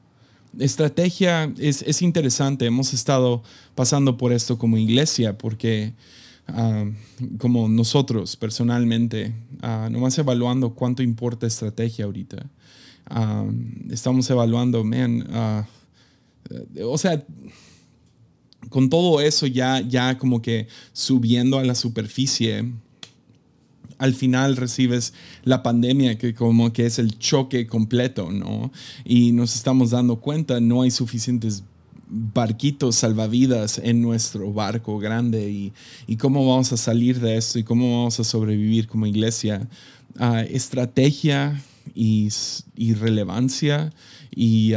Estrategia 0.59 1.51
es, 1.59 1.83
es 1.83 2.03
interesante, 2.03 2.67
hemos 2.67 2.93
estado 2.93 3.43
pasando 3.75 4.19
por 4.19 4.33
esto 4.33 4.59
como 4.59 4.77
iglesia, 4.77 5.39
porque 5.39 5.95
ah, 6.49 6.85
como 7.39 7.67
nosotros 7.67 8.37
personalmente, 8.37 9.35
uh, 9.63 9.91
nomás 9.91 10.19
evaluando 10.19 10.75
cuánto 10.75 11.03
importa 11.03 11.47
estrategia 11.47 12.05
ahorita. 12.05 12.47
Ah, 13.09 13.47
estamos 13.91 14.29
evaluando, 14.31 14.85
man, 14.85 15.67
o 16.83 16.99
sea, 16.99 17.25
con 18.69 18.91
todo 18.91 19.21
eso 19.21 19.47
ya, 19.47 19.81
ya 19.81 20.19
como 20.19 20.43
que 20.43 20.69
subiendo 20.93 21.59
a 21.59 21.65
la 21.65 21.75
superficie, 21.75 22.73
al 23.99 24.15
final 24.15 24.57
recibes 24.57 25.15
la 25.45 25.63
pandemia 25.63 26.19
que 26.19 26.35
como 26.35 26.73
que 26.73 26.87
es 26.87 26.99
el 26.99 27.19
choque 27.19 27.67
completo, 27.67 28.31
¿no? 28.31 28.71
Y 29.05 29.33
nos 29.33 29.55
estamos 29.55 29.91
dando 29.91 30.17
cuenta, 30.17 30.61
no 30.61 30.83
hay 30.83 30.91
suficientes 30.91 31.65
barquitos 32.09 32.97
salvavidas 32.97 33.79
en 33.79 34.01
nuestro 34.01 34.53
barco 34.53 34.99
grande 34.99 35.51
y, 35.51 35.73
y 36.07 36.17
cómo 36.17 36.47
vamos 36.47 36.73
a 36.73 36.77
salir 36.77 37.21
de 37.21 37.37
esto 37.37 37.59
y 37.59 37.65
cómo 37.65 37.99
vamos 37.99 38.21
a 38.21 38.25
sobrevivir 38.25 38.87
como 38.87 39.07
iglesia. 39.07 39.67
Ah, 40.19 40.43
estrategia 40.43 41.61
y, 41.95 42.29
y 42.77 42.95
relevancia 42.95 43.93
y 44.35 44.73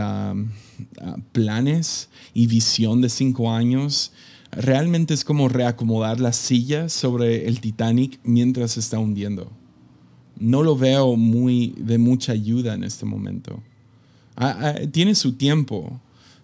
planes 1.31 2.09
y 2.33 2.47
visión 2.47 3.01
de 3.01 3.09
cinco 3.09 3.51
años, 3.51 4.11
realmente 4.51 5.13
es 5.13 5.23
como 5.23 5.47
reacomodar 5.47 6.19
las 6.19 6.35
sillas 6.35 6.93
sobre 6.93 7.47
el 7.47 7.59
Titanic 7.59 8.19
mientras 8.23 8.71
se 8.71 8.79
está 8.79 8.99
hundiendo. 8.99 9.51
No 10.39 10.63
lo 10.63 10.77
veo 10.77 11.15
muy 11.15 11.75
de 11.77 11.97
mucha 11.97 12.31
ayuda 12.31 12.73
en 12.73 12.83
este 12.83 13.05
momento. 13.05 13.61
tiene 14.91 15.15
su 15.15 15.33
tiempo, 15.33 15.99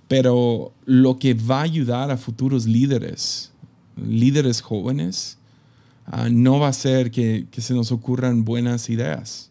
pero 0.08 0.74
lo 0.86 1.18
que 1.18 1.34
va 1.34 1.60
a 1.60 1.64
ayudar 1.64 2.12
a 2.12 2.18
futuros 2.18 2.66
líderes, 2.66 3.52
líderes 3.96 4.62
jóvenes, 4.62 5.38
ah, 6.06 6.30
no 6.30 6.60
va 6.60 6.68
a 6.68 6.74
ser 6.74 7.10
que, 7.10 7.48
que, 7.50 7.62
se 7.62 7.74
nos 7.74 7.92
ocurran 7.92 8.44
buenas 8.44 8.90
ideas. 8.90 9.50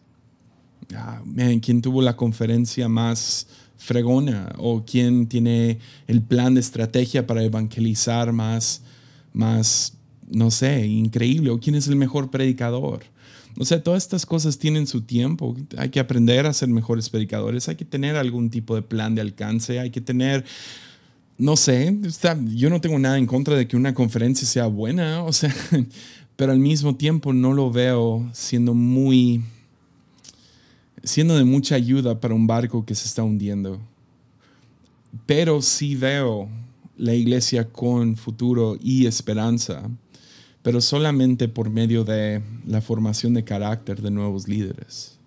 Ah, 0.95 1.21
¿Quién 1.61 1.81
tuvo 1.81 2.01
la 2.01 2.15
conferencia 2.15 2.87
más 2.87 3.47
fregona 3.85 4.53
o 4.57 4.83
quién 4.83 5.27
tiene 5.27 5.79
el 6.07 6.21
plan 6.21 6.55
de 6.55 6.61
estrategia 6.61 7.25
para 7.25 7.43
evangelizar 7.43 8.33
más, 8.33 8.81
más, 9.33 9.93
no 10.29 10.51
sé, 10.51 10.85
increíble 10.87 11.51
o 11.51 11.59
quién 11.59 11.75
es 11.75 11.87
el 11.87 11.95
mejor 11.95 12.29
predicador. 12.31 13.03
O 13.57 13.63
sea, 13.63 13.81
todas 13.81 14.03
estas 14.03 14.25
cosas 14.25 14.57
tienen 14.57 14.85
su 14.85 15.01
tiempo. 15.01 15.55
Hay 15.77 15.89
que 15.89 15.99
aprender 15.99 16.45
a 16.45 16.53
ser 16.53 16.67
mejores 16.67 17.09
predicadores, 17.09 17.69
hay 17.69 17.75
que 17.75 17.85
tener 17.85 18.17
algún 18.17 18.49
tipo 18.49 18.75
de 18.75 18.81
plan 18.81 19.15
de 19.15 19.21
alcance, 19.21 19.79
hay 19.79 19.91
que 19.91 20.01
tener, 20.01 20.43
no 21.37 21.55
sé, 21.55 21.97
yo 22.53 22.69
no 22.69 22.81
tengo 22.81 22.99
nada 22.99 23.17
en 23.17 23.27
contra 23.27 23.55
de 23.55 23.67
que 23.67 23.77
una 23.77 23.93
conferencia 23.93 24.45
sea 24.45 24.67
buena, 24.67 25.23
o 25.23 25.31
sea, 25.31 25.55
pero 26.35 26.51
al 26.51 26.59
mismo 26.59 26.95
tiempo 26.95 27.31
no 27.31 27.53
lo 27.53 27.71
veo 27.71 28.29
siendo 28.33 28.73
muy 28.73 29.41
siendo 31.05 31.37
de 31.37 31.45
mucha 31.45 31.75
ayuda 31.75 32.19
para 32.19 32.33
un 32.33 32.47
barco 32.47 32.85
que 32.85 32.95
se 32.95 33.07
está 33.07 33.23
hundiendo. 33.23 33.79
Pero 35.25 35.61
sí 35.61 35.95
veo 35.95 36.49
la 36.97 37.13
iglesia 37.13 37.69
con 37.69 38.17
futuro 38.17 38.77
y 38.81 39.05
esperanza, 39.05 39.89
pero 40.61 40.81
solamente 40.81 41.47
por 41.47 41.69
medio 41.69 42.03
de 42.03 42.41
la 42.65 42.81
formación 42.81 43.33
de 43.33 43.43
carácter 43.43 44.01
de 44.01 44.11
nuevos 44.11 44.47
líderes. 44.47 45.17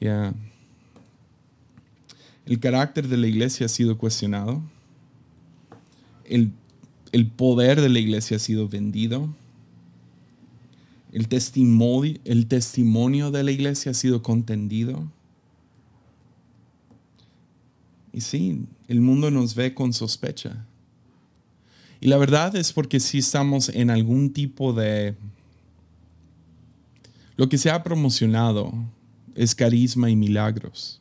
El 0.00 0.34
carácter 2.60 3.08
de 3.08 3.16
la 3.16 3.26
iglesia 3.26 3.66
ha 3.66 3.70
sido 3.70 3.96
cuestionado. 3.96 4.60
El, 6.26 6.50
el 7.12 7.26
poder 7.26 7.80
de 7.80 7.88
la 7.88 7.98
iglesia 7.98 8.36
ha 8.36 8.40
sido 8.40 8.68
vendido 8.68 9.34
el 11.14 11.28
testimonio, 11.28 12.18
el 12.24 12.48
testimonio 12.48 13.30
de 13.30 13.44
la 13.44 13.52
iglesia 13.52 13.92
ha 13.92 13.94
sido 13.94 14.20
contendido. 14.20 15.08
Y 18.12 18.20
sí, 18.20 18.66
el 18.88 19.00
mundo 19.00 19.30
nos 19.30 19.54
ve 19.54 19.74
con 19.74 19.92
sospecha. 19.92 20.66
Y 22.00 22.08
la 22.08 22.16
verdad 22.18 22.56
es 22.56 22.72
porque 22.72 22.98
si 22.98 23.18
estamos 23.18 23.68
en 23.68 23.90
algún 23.90 24.32
tipo 24.32 24.72
de... 24.72 25.14
Lo 27.36 27.48
que 27.48 27.58
se 27.58 27.70
ha 27.70 27.84
promocionado 27.84 28.74
es 29.36 29.54
carisma 29.54 30.10
y 30.10 30.16
milagros. 30.16 31.00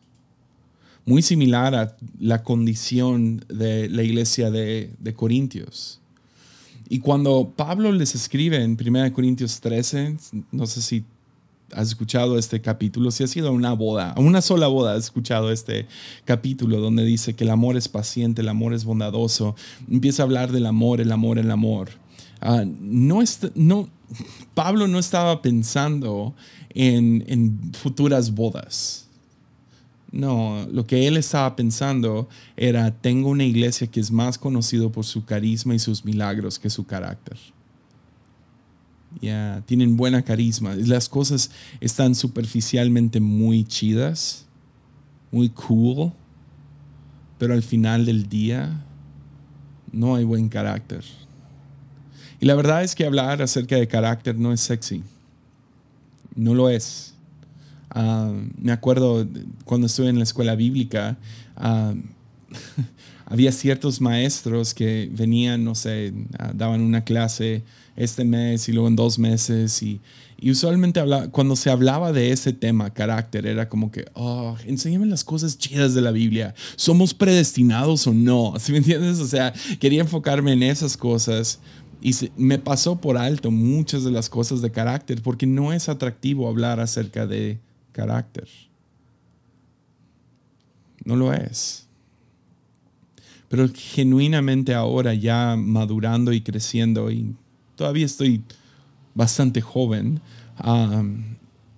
Muy 1.06 1.24
similar 1.24 1.74
a 1.74 1.98
la 2.20 2.44
condición 2.44 3.44
de 3.50 3.90
la 3.90 4.04
iglesia 4.04 4.52
de, 4.52 4.94
de 5.00 5.14
Corintios. 5.16 6.03
Y 6.94 7.00
cuando 7.00 7.52
Pablo 7.56 7.92
les 7.92 8.14
escribe 8.14 8.62
en 8.64 8.78
1 8.80 9.14
Corintios 9.14 9.60
13, 9.62 10.16
no 10.52 10.68
sé 10.68 10.80
si 10.84 11.04
has 11.72 11.88
escuchado 11.88 12.38
este 12.38 12.62
capítulo, 12.62 13.10
si 13.10 13.24
ha 13.24 13.28
sido 13.28 13.52
una 13.52 13.74
boda, 13.74 14.14
una 14.16 14.44
sola 14.44 14.68
boda 14.68 14.94
has 14.94 15.06
escuchado 15.06 15.52
este 15.52 15.88
capítulo 16.24 16.80
donde 16.80 17.04
dice 17.04 17.34
que 17.34 17.46
el 17.46 17.50
amor 17.50 17.78
es 17.78 17.88
paciente, 17.88 18.44
el 18.44 18.50
amor 18.50 18.76
es 18.76 18.86
bondadoso, 18.86 19.56
empieza 19.90 20.22
a 20.22 20.26
hablar 20.28 20.52
del 20.52 20.68
amor, 20.68 21.02
el 21.02 21.12
amor, 21.12 21.40
el 21.40 21.50
amor. 21.50 21.90
Ah, 22.42 22.64
no, 22.64 23.24
no, 23.56 23.90
Pablo 24.54 24.88
no 24.88 25.00
estaba 25.00 25.42
pensando 25.42 26.36
en, 26.76 27.24
en 27.28 27.74
futuras 27.74 28.36
bodas. 28.36 29.03
No, 30.14 30.68
lo 30.72 30.86
que 30.86 31.08
él 31.08 31.18
estaba 31.18 31.56
pensando 31.56 32.30
era, 32.56 32.92
tengo 32.92 33.30
una 33.30 33.46
iglesia 33.46 33.88
que 33.88 34.00
es 34.00 34.12
más 34.12 34.38
conocido 34.38 34.92
por 34.92 35.06
su 35.06 35.26
carisma 35.26 35.74
y 35.74 35.80
sus 35.80 36.06
milagros 36.06 36.60
que 36.60 36.70
su 36.70 36.86
carácter. 36.86 37.36
ya 39.20 39.64
tienen 39.66 39.98
buena 39.98 40.22
carisma. 40.22 40.76
Las 40.76 41.10
cosas 41.10 41.50
están 41.82 42.14
superficialmente 42.14 43.20
muy 43.20 43.64
chidas, 43.64 44.46
muy 45.32 45.50
cool, 45.50 46.12
pero 47.40 47.56
al 47.56 47.64
final 47.64 48.06
del 48.06 48.30
día 48.30 48.86
no 49.92 50.14
hay 50.14 50.26
buen 50.26 50.48
carácter. 50.48 51.04
Y 52.40 52.46
la 52.46 52.54
verdad 52.54 52.84
es 52.84 52.94
que 52.94 53.06
hablar 53.06 53.42
acerca 53.42 53.78
de 53.78 53.88
carácter 53.88 54.38
no 54.38 54.54
es 54.54 54.62
sexy. 54.62 55.02
No 56.36 56.54
lo 56.54 56.70
es. 56.70 57.13
Ah, 57.94 58.34
me 58.60 58.72
acuerdo 58.72 59.28
cuando 59.66 59.88
estuve 59.88 60.10
en 60.10 60.18
la 60.18 60.24
escuela 60.24 60.56
bíblica, 60.56 61.18
ah, 61.56 61.94
había 63.26 63.52
ciertos 63.52 64.02
maestros 64.02 64.74
que 64.74 65.10
venían, 65.12 65.64
no 65.64 65.76
sé, 65.76 66.14
ah, 66.40 66.52
daban 66.56 66.82
una 66.82 67.04
clase 67.04 67.64
este 67.96 68.26
mes 68.26 68.68
y 68.68 68.72
luego 68.74 68.88
en 68.88 68.96
dos 68.96 69.20
meses 69.20 69.82
y, 69.84 70.02
usualmente 70.46 71.02
cuando 71.32 71.56
se 71.56 71.70
hablaba 71.70 72.12
de 72.12 72.32
ese 72.32 72.52
tema, 72.52 72.90
carácter, 72.90 73.46
era 73.46 73.70
como 73.70 73.92
que, 73.92 74.06
oh, 74.14 74.58
enséñame 74.66 75.06
las 75.06 75.24
cosas 75.24 75.58
chidas 75.58 75.94
de 75.94 76.02
la 76.02 76.12
Biblia. 76.12 76.54
¿Somos 76.76 77.14
predestinados 77.14 78.08
o 78.08 78.14
no? 78.14 78.54
¿Sí 78.60 78.74
me 78.74 78.80
entiendes? 78.80 79.20
O 79.20 79.28
sea, 79.28 79.54
quería 79.80 80.02
enfocarme 80.02 80.52
en 80.52 80.64
esas 80.64 80.98
cosas 80.98 81.60
y 82.02 82.14
me 82.36 82.60
pasó 82.60 83.00
por 83.00 83.18
alto 83.18 83.52
muchas 83.52 84.04
de 84.04 84.12
las 84.12 84.30
cosas 84.30 84.62
de 84.62 84.72
carácter 84.72 85.22
porque 85.22 85.46
no 85.46 85.72
es 85.72 85.88
atractivo 85.88 86.50
hablar 86.50 86.82
acerca 86.82 87.26
de 87.26 87.60
carácter. 87.94 88.50
No 91.06 91.16
lo 91.16 91.32
es. 91.32 91.88
Pero 93.48 93.70
genuinamente 93.74 94.74
ahora 94.74 95.14
ya 95.14 95.56
madurando 95.56 96.34
y 96.34 96.42
creciendo 96.42 97.12
y 97.12 97.36
todavía 97.76 98.06
estoy 98.06 98.42
bastante 99.14 99.62
joven, 99.62 100.20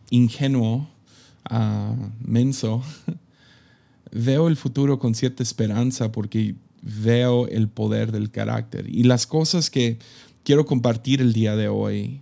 ingenuo, 0.09 0.87
menso, 2.25 2.81
veo 4.11 4.47
el 4.47 4.55
futuro 4.55 4.99
con 4.99 5.15
cierta 5.15 5.43
esperanza 5.43 6.11
porque 6.11 6.55
veo 6.81 7.47
el 7.47 7.67
poder 7.67 8.11
del 8.11 8.31
carácter. 8.31 8.87
Y 8.89 9.03
las 9.03 9.27
cosas 9.27 9.69
que 9.69 9.97
quiero 10.43 10.65
compartir 10.65 11.21
el 11.21 11.33
día 11.33 11.55
de 11.55 11.67
hoy 11.67 12.21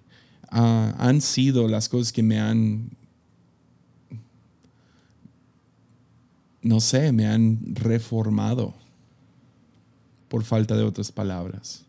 ah, 0.50 0.96
han 0.98 1.22
sido 1.22 1.68
las 1.68 1.90
cosas 1.90 2.12
que 2.12 2.24
me 2.24 2.40
han, 2.40 2.90
no 6.64 6.80
sé, 6.80 7.12
me 7.12 7.28
han 7.28 7.60
reformado, 7.76 8.74
por 10.28 10.44
falta 10.44 10.76
de 10.76 10.84
otras 10.84 11.12
palabras. 11.12 11.86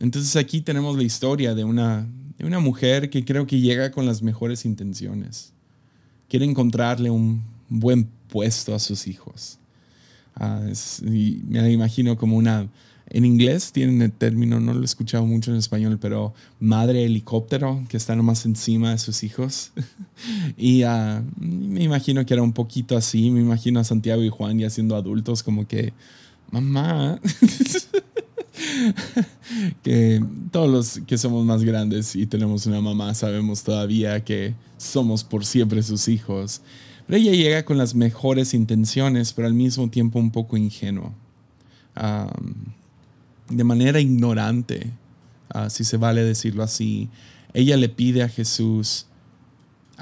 Entonces 0.00 0.34
aquí 0.36 0.60
tenemos 0.60 0.96
la 0.96 1.04
historia 1.04 1.54
de 1.54 1.62
una, 1.64 2.08
de 2.38 2.44
una 2.44 2.58
mujer 2.58 3.08
que 3.10 3.24
creo 3.24 3.46
que 3.46 3.60
llega 3.60 3.92
con 3.92 4.06
las 4.06 4.22
mejores 4.22 4.64
intenciones. 4.64 5.52
Quiere 6.28 6.44
encontrarle 6.44 7.10
un 7.10 7.44
buen 7.68 8.08
puesto 8.28 8.74
a 8.74 8.80
sus 8.80 9.06
hijos 9.06 9.58
Ah, 10.38 10.60
me 11.02 11.72
imagino 11.72 12.18
como 12.18 12.36
una, 12.36 12.68
en 13.08 13.24
inglés 13.24 13.70
tienen 13.72 14.02
el 14.02 14.10
término, 14.10 14.58
no 14.58 14.74
lo 14.74 14.82
he 14.82 14.84
escuchado 14.84 15.24
mucho 15.24 15.52
en 15.52 15.58
español, 15.58 15.98
pero 16.00 16.34
madre 16.58 17.04
helicóptero 17.04 17.84
que 17.88 17.96
está 17.96 18.16
nomás 18.16 18.44
encima 18.46 18.90
de 18.90 18.98
sus 18.98 19.22
hijos. 19.22 19.70
y 20.56 20.82
uh, 20.84 21.22
me 21.38 21.84
imagino 21.84 22.26
que 22.26 22.34
era 22.34 22.42
un 22.42 22.52
poquito 22.52 22.96
así, 22.96 23.30
me 23.30 23.40
imagino 23.40 23.78
a 23.78 23.84
Santiago 23.84 24.24
y 24.24 24.28
Juan 24.28 24.58
ya 24.58 24.70
siendo 24.70 24.96
adultos 24.96 25.44
como 25.44 25.68
que, 25.68 25.92
mamá, 26.50 27.20
que 29.84 30.20
todos 30.50 30.68
los 30.68 31.06
que 31.06 31.16
somos 31.16 31.44
más 31.44 31.62
grandes 31.62 32.16
y 32.16 32.26
tenemos 32.26 32.66
una 32.66 32.80
mamá 32.80 33.14
sabemos 33.14 33.62
todavía 33.62 34.24
que 34.24 34.54
somos 34.78 35.22
por 35.22 35.44
siempre 35.44 35.80
sus 35.84 36.08
hijos. 36.08 36.60
Pero 37.06 37.18
ella 37.18 37.32
llega 37.32 37.64
con 37.64 37.78
las 37.78 37.94
mejores 37.94 38.52
intenciones, 38.52 39.32
pero 39.32 39.46
al 39.46 39.54
mismo 39.54 39.88
tiempo 39.90 40.18
un 40.18 40.32
poco 40.32 40.56
ingenuo. 40.56 41.14
De 43.48 43.64
manera 43.64 44.00
ignorante, 44.00 44.90
ah, 45.50 45.70
si 45.70 45.84
se 45.84 45.96
vale 45.96 46.22
decirlo 46.22 46.62
así. 46.62 47.08
Ella 47.54 47.76
le 47.76 47.88
pide 47.88 48.22
a 48.22 48.28
Jesús, 48.28 49.06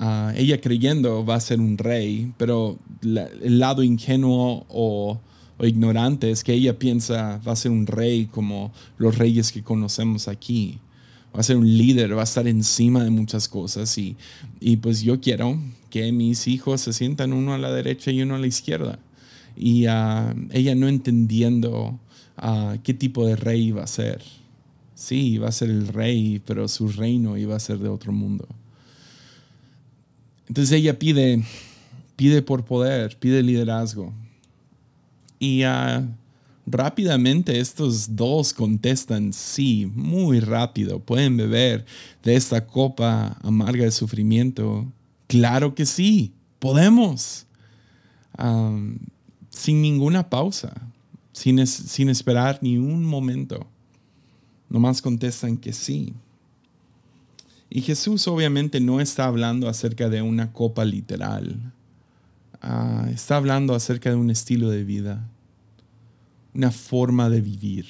uh, 0.00 0.30
ella 0.35 0.61
creyendo 0.61 1.24
va 1.24 1.37
a 1.37 1.40
ser 1.40 1.61
un 1.61 1.78
rey, 1.78 2.33
pero 2.37 2.78
el 3.02 3.59
lado 3.59 3.83
ingenuo 3.83 4.66
o, 4.68 5.20
o 5.59 5.66
ignorante 5.66 6.30
es 6.30 6.42
que 6.42 6.52
ella 6.52 6.78
piensa 6.78 7.40
va 7.46 7.52
a 7.52 7.57
ser 7.57 7.70
un 7.70 7.87
rey 7.87 8.26
como 8.26 8.72
los 8.98 9.18
reyes 9.18 9.52
que 9.52 9.62
conocemos 9.62 10.26
aquí 10.26 10.80
va 11.35 11.40
a 11.40 11.42
ser 11.42 11.57
un 11.57 11.76
líder, 11.76 12.16
va 12.16 12.20
a 12.20 12.24
estar 12.24 12.46
encima 12.46 13.02
de 13.02 13.11
muchas 13.11 13.48
cosas 13.48 13.98
y, 13.98 14.16
y 14.61 14.76
pues 14.76 15.02
yo 15.02 15.20
quiero 15.20 15.59
que 15.90 16.12
mis 16.12 16.46
hijos 16.46 16.80
se 16.80 16.92
sientan 16.92 17.33
uno 17.33 17.54
a 17.54 17.59
la 17.59 17.72
derecha 17.72 18.11
y 18.11 18.22
uno 18.22 18.37
a 18.37 18.38
la 18.38 18.46
izquierda. 18.46 18.98
Y 19.57 19.87
ah, 19.87 20.35
ella 20.50 20.74
no 20.74 20.88
entendiendo 20.88 21.98
uh, 22.42 22.79
qué 22.83 22.94
tipo 22.94 23.27
de 23.27 23.37
rey 23.37 23.68
iba 23.68 23.83
a 23.83 23.87
ser. 23.87 24.23
Sí, 24.94 25.33
iba 25.35 25.49
a 25.49 25.53
ser 25.53 25.70
el 25.70 25.88
rey, 25.88 26.40
pero 26.44 26.68
su 26.68 26.88
reino 26.88 27.37
iba 27.37 27.57
a 27.57 27.61
ser 27.61 27.79
de 27.79 27.88
otro 27.88 28.12
mundo. 28.12 28.47
Entonces 30.49 30.73
ella 30.73 30.99
pide, 30.99 31.42
pide 32.16 32.42
por 32.42 32.64
poder, 32.64 33.16
pide 33.18 33.42
liderazgo. 33.42 34.12
Y 35.38 35.64
uh, 35.64 36.07
Rápidamente 36.66 37.61
estos 37.61 38.16
dos 38.16 38.55
contestan 38.55 39.35
sí, 39.35 39.90
muy 39.94 40.40
rápido. 40.40 40.99
¿Pueden 40.99 41.37
beber 41.37 41.85
de 42.23 42.37
esta 42.37 42.66
copa 42.66 43.37
amarga 43.42 43.85
de 43.85 43.90
sufrimiento? 43.90 44.87
Claro 45.27 45.75
que 45.75 45.85
sí, 45.85 46.33
podemos. 46.59 47.47
sin 49.51 49.83
ninguna 49.83 50.31
pausa, 50.31 50.73
sin, 51.35 51.66
sin 51.66 52.09
esperar 52.09 52.59
ni 52.62 52.79
un 52.79 53.05
momento. 53.05 53.66
Nomás 54.70 55.03
contestan 55.03 55.59
que 55.59 55.75
sí. 55.75 56.14
Y 57.68 57.83
Jesús 57.83 58.27
obviamente 58.27 58.81
no 58.81 59.03
está 59.03 59.27
hablando 59.27 59.68
acerca 59.68 60.09
de 60.09 60.23
una 60.23 60.51
copa 60.51 60.87
literal. 60.87 61.75
Ah, 62.62 63.07
está 63.12 63.37
hablando 63.37 63.75
acerca 63.75 64.09
de 64.09 64.16
un 64.16 64.31
estilo 64.31 64.70
de 64.70 64.85
vida 64.85 65.29
una 66.55 66.70
forma 66.70 67.29
de 67.29 67.40
vivir. 67.40 67.87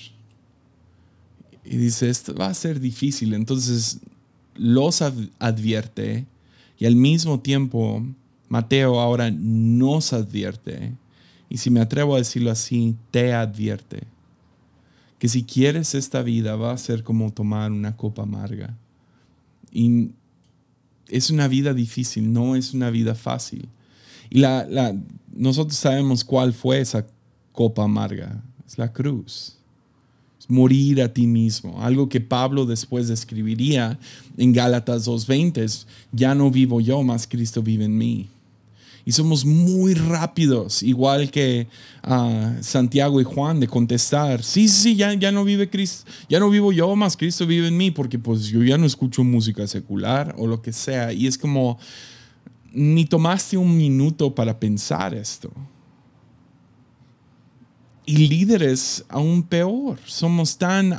Y 1.64 1.76
dice, 1.76 2.08
esto 2.10 2.34
va 2.34 2.48
a 2.48 2.54
ser 2.54 2.80
difícil. 2.80 3.34
Entonces 3.34 4.00
los 4.56 5.02
advierte 5.02 6.26
y 6.78 6.86
al 6.86 6.96
mismo 6.96 7.40
tiempo 7.40 8.02
Mateo 8.48 9.00
ahora 9.00 9.30
nos 9.30 10.12
advierte. 10.12 10.94
Y 11.54 11.58
si 11.58 11.70
me 11.70 11.78
atrevo 11.78 12.16
a 12.16 12.18
decirlo 12.18 12.50
así, 12.50 12.96
te 13.12 13.32
advierte. 13.32 14.08
Que 15.20 15.28
si 15.28 15.44
quieres 15.44 15.94
esta 15.94 16.20
vida 16.20 16.56
va 16.56 16.72
a 16.72 16.78
ser 16.78 17.04
como 17.04 17.32
tomar 17.32 17.70
una 17.70 17.96
copa 17.96 18.24
amarga. 18.24 18.76
Y 19.70 20.10
es 21.06 21.30
una 21.30 21.46
vida 21.46 21.72
difícil, 21.72 22.32
no 22.32 22.56
es 22.56 22.74
una 22.74 22.90
vida 22.90 23.14
fácil. 23.14 23.68
Y 24.30 24.40
la, 24.40 24.96
nosotros 25.32 25.78
sabemos 25.78 26.24
cuál 26.24 26.54
fue 26.54 26.80
esa 26.80 27.06
copa 27.52 27.84
amarga 27.84 28.42
es 28.66 28.76
la 28.76 28.92
cruz. 28.92 29.56
Es 30.40 30.50
morir 30.50 31.00
a 31.02 31.14
ti 31.14 31.28
mismo. 31.28 31.80
Algo 31.80 32.08
que 32.08 32.20
Pablo 32.20 32.66
después 32.66 33.06
describiría 33.06 33.96
en 34.36 34.52
Gálatas 34.52 35.06
2.20 35.06 35.86
ya 36.10 36.34
no 36.34 36.50
vivo 36.50 36.80
yo, 36.80 37.04
más 37.04 37.28
Cristo 37.28 37.62
vive 37.62 37.84
en 37.84 37.96
mí. 37.96 38.28
Y 39.04 39.12
somos 39.12 39.44
muy 39.44 39.94
rápidos, 39.94 40.82
igual 40.82 41.30
que 41.30 41.68
uh, 42.08 42.62
Santiago 42.62 43.20
y 43.20 43.24
Juan, 43.24 43.60
de 43.60 43.68
contestar, 43.68 44.42
sí, 44.42 44.68
sí, 44.68 44.96
ya, 44.96 45.12
ya 45.12 45.30
no 45.30 45.44
vive 45.44 45.68
Cristo, 45.68 46.10
ya 46.28 46.40
no 46.40 46.48
vivo 46.48 46.72
yo, 46.72 46.96
más 46.96 47.16
Cristo 47.16 47.46
vive 47.46 47.68
en 47.68 47.76
mí, 47.76 47.90
porque 47.90 48.18
pues 48.18 48.46
yo 48.46 48.62
ya 48.62 48.78
no 48.78 48.86
escucho 48.86 49.22
música 49.22 49.66
secular 49.66 50.34
o 50.38 50.46
lo 50.46 50.62
que 50.62 50.72
sea. 50.72 51.12
Y 51.12 51.26
es 51.26 51.36
como, 51.36 51.78
ni 52.72 53.04
tomaste 53.04 53.58
un 53.58 53.76
minuto 53.76 54.34
para 54.34 54.58
pensar 54.58 55.14
esto 55.14 55.52
y 58.06 58.28
líderes 58.28 59.04
aún 59.08 59.42
peor. 59.42 59.98
Somos 60.06 60.58
tan 60.58 60.92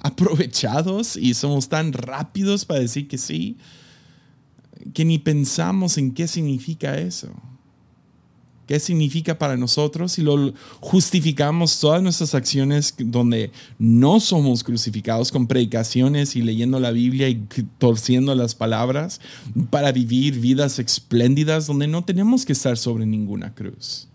aprovechados 0.00 1.16
y 1.16 1.34
somos 1.34 1.68
tan 1.68 1.92
rápidos 1.92 2.64
para 2.64 2.80
decir 2.80 3.06
que 3.08 3.18
sí, 3.18 3.56
que 4.94 5.04
ni 5.04 5.18
pensamos 5.18 5.98
en 5.98 6.12
qué 6.12 6.26
significa 6.26 6.98
eso. 6.98 7.28
¿Qué 8.70 8.78
significa 8.78 9.36
para 9.36 9.56
nosotros? 9.56 10.16
Y 10.20 10.22
lo 10.22 10.54
justificamos 10.78 11.80
todas 11.80 12.00
nuestras 12.00 12.36
acciones 12.36 12.94
donde 12.96 13.50
no 13.80 14.20
somos 14.20 14.62
crucificados 14.62 15.32
con 15.32 15.48
predicaciones 15.48 16.36
y 16.36 16.42
leyendo 16.42 16.78
la 16.78 16.92
Biblia 16.92 17.28
y 17.28 17.44
torciendo 17.78 18.32
las 18.36 18.54
palabras 18.54 19.20
para 19.70 19.90
vivir 19.90 20.38
vidas 20.38 20.78
espléndidas 20.78 21.66
donde 21.66 21.88
no 21.88 22.04
tenemos 22.04 22.46
que 22.46 22.52
estar 22.52 22.76
sobre 22.76 23.06
ninguna 23.06 23.56
cruz. 23.56 24.06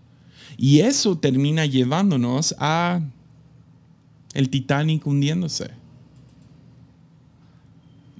Y 0.56 0.80
eso 0.80 1.18
termina 1.18 1.66
llevándonos 1.66 2.56
a 2.58 3.02
el 4.34 4.50
Titanic 4.50 5.06
hundiéndose. 5.06 5.72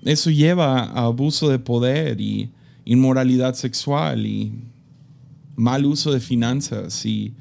Eso 0.06 0.30
lleva 0.30 0.84
a 0.84 1.06
abuso 1.06 1.50
de 1.50 1.58
poder 1.58 2.22
y 2.22 2.52
inmoralidad 2.86 3.56
sexual 3.56 4.24
y 4.28 4.54
mal 5.56 5.84
uso 5.84 6.12
de 6.12 6.20
finanzas 6.20 7.04
y 7.08 7.34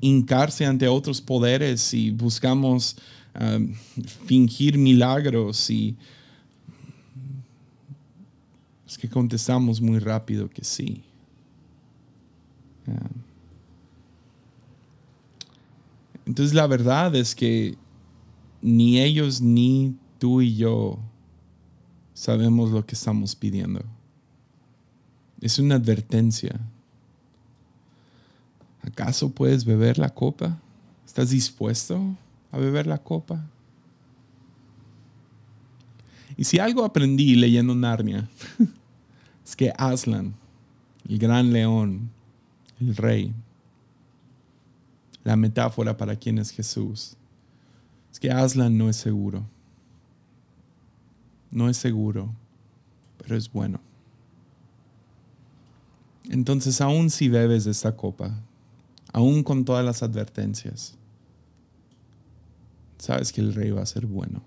hincarse 0.00 0.64
ante 0.64 0.86
otros 0.86 1.20
poderes 1.20 1.92
y 1.92 2.12
buscamos 2.12 2.96
um, 3.38 3.74
fingir 4.26 4.78
milagros 4.78 5.68
y 5.70 5.96
es 8.86 8.96
que 8.96 9.08
contestamos 9.08 9.80
muy 9.80 9.98
rápido 9.98 10.48
que 10.48 10.62
sí. 10.62 11.02
Entonces 16.24 16.54
la 16.54 16.68
verdad 16.68 17.16
es 17.16 17.34
que 17.34 17.76
ni 18.62 19.00
ellos 19.00 19.40
ni 19.40 19.96
tú 20.20 20.40
y 20.42 20.54
yo 20.54 21.09
sabemos 22.20 22.70
lo 22.70 22.84
que 22.84 22.94
estamos 22.94 23.34
pidiendo. 23.34 23.80
Es 25.40 25.58
una 25.58 25.76
advertencia. 25.76 26.60
¿Acaso 28.82 29.30
puedes 29.30 29.64
beber 29.64 29.96
la 29.96 30.10
copa? 30.10 30.60
¿Estás 31.06 31.30
dispuesto 31.30 31.98
a 32.52 32.58
beber 32.58 32.86
la 32.86 32.98
copa? 32.98 33.42
Y 36.36 36.44
si 36.44 36.58
algo 36.58 36.84
aprendí 36.84 37.36
leyendo 37.36 37.74
Narnia, 37.74 38.28
es 39.46 39.56
que 39.56 39.72
Aslan, 39.78 40.34
el 41.08 41.18
gran 41.18 41.54
león, 41.54 42.10
el 42.80 42.96
rey, 42.96 43.32
la 45.24 45.36
metáfora 45.36 45.96
para 45.96 46.16
quién 46.16 46.36
es 46.36 46.50
Jesús, 46.50 47.16
es 48.12 48.20
que 48.20 48.30
Aslan 48.30 48.76
no 48.76 48.90
es 48.90 48.96
seguro. 48.96 49.42
No 51.50 51.68
es 51.68 51.76
seguro, 51.76 52.34
pero 53.18 53.36
es 53.36 53.50
bueno. 53.50 53.80
Entonces, 56.28 56.80
aún 56.80 57.10
si 57.10 57.28
bebes 57.28 57.64
de 57.64 57.72
esta 57.72 57.96
copa, 57.96 58.40
aún 59.12 59.42
con 59.42 59.64
todas 59.64 59.84
las 59.84 60.02
advertencias, 60.02 60.96
sabes 62.98 63.32
que 63.32 63.40
el 63.40 63.54
rey 63.54 63.70
va 63.70 63.82
a 63.82 63.86
ser 63.86 64.06
bueno. 64.06 64.42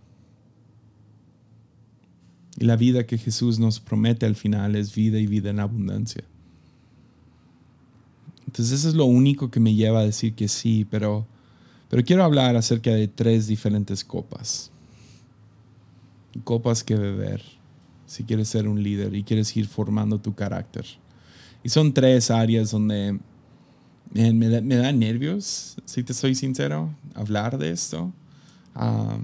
Y 2.57 2.65
la 2.65 2.75
vida 2.75 3.05
que 3.05 3.17
Jesús 3.17 3.59
nos 3.59 3.79
promete 3.79 4.25
al 4.25 4.35
final 4.35 4.75
es 4.75 4.93
vida 4.93 5.19
y 5.19 5.27
vida 5.27 5.49
en 5.49 5.59
abundancia. 5.59 6.23
Entonces 8.45 8.79
eso 8.79 8.89
es 8.89 8.95
lo 8.95 9.05
único 9.05 9.49
que 9.49 9.59
me 9.59 9.73
lleva 9.73 10.01
a 10.01 10.05
decir 10.05 10.35
que 10.35 10.47
sí, 10.47 10.85
pero, 10.89 11.25
pero 11.89 12.03
quiero 12.03 12.23
hablar 12.23 12.55
acerca 12.55 12.91
de 12.91 13.07
tres 13.07 13.47
diferentes 13.47 14.05
copas. 14.05 14.71
Copas 16.43 16.83
que 16.83 16.95
beber 16.95 17.41
si 18.05 18.23
quieres 18.23 18.47
ser 18.47 18.67
un 18.67 18.81
líder 18.81 19.15
y 19.15 19.23
quieres 19.23 19.55
ir 19.57 19.67
formando 19.67 20.19
tu 20.19 20.35
carácter. 20.35 20.85
Y 21.63 21.69
son 21.69 21.93
tres 21.93 22.29
áreas 22.29 22.71
donde 22.71 23.19
me, 24.13 24.49
da, 24.49 24.91
nervios, 24.91 25.77
si 25.85 26.03
te 26.03 26.13
soy 26.13 26.35
sincero, 26.35 26.93
hablar 27.15 27.57
de 27.57 27.71
esto. 27.71 28.13
al 28.75 29.23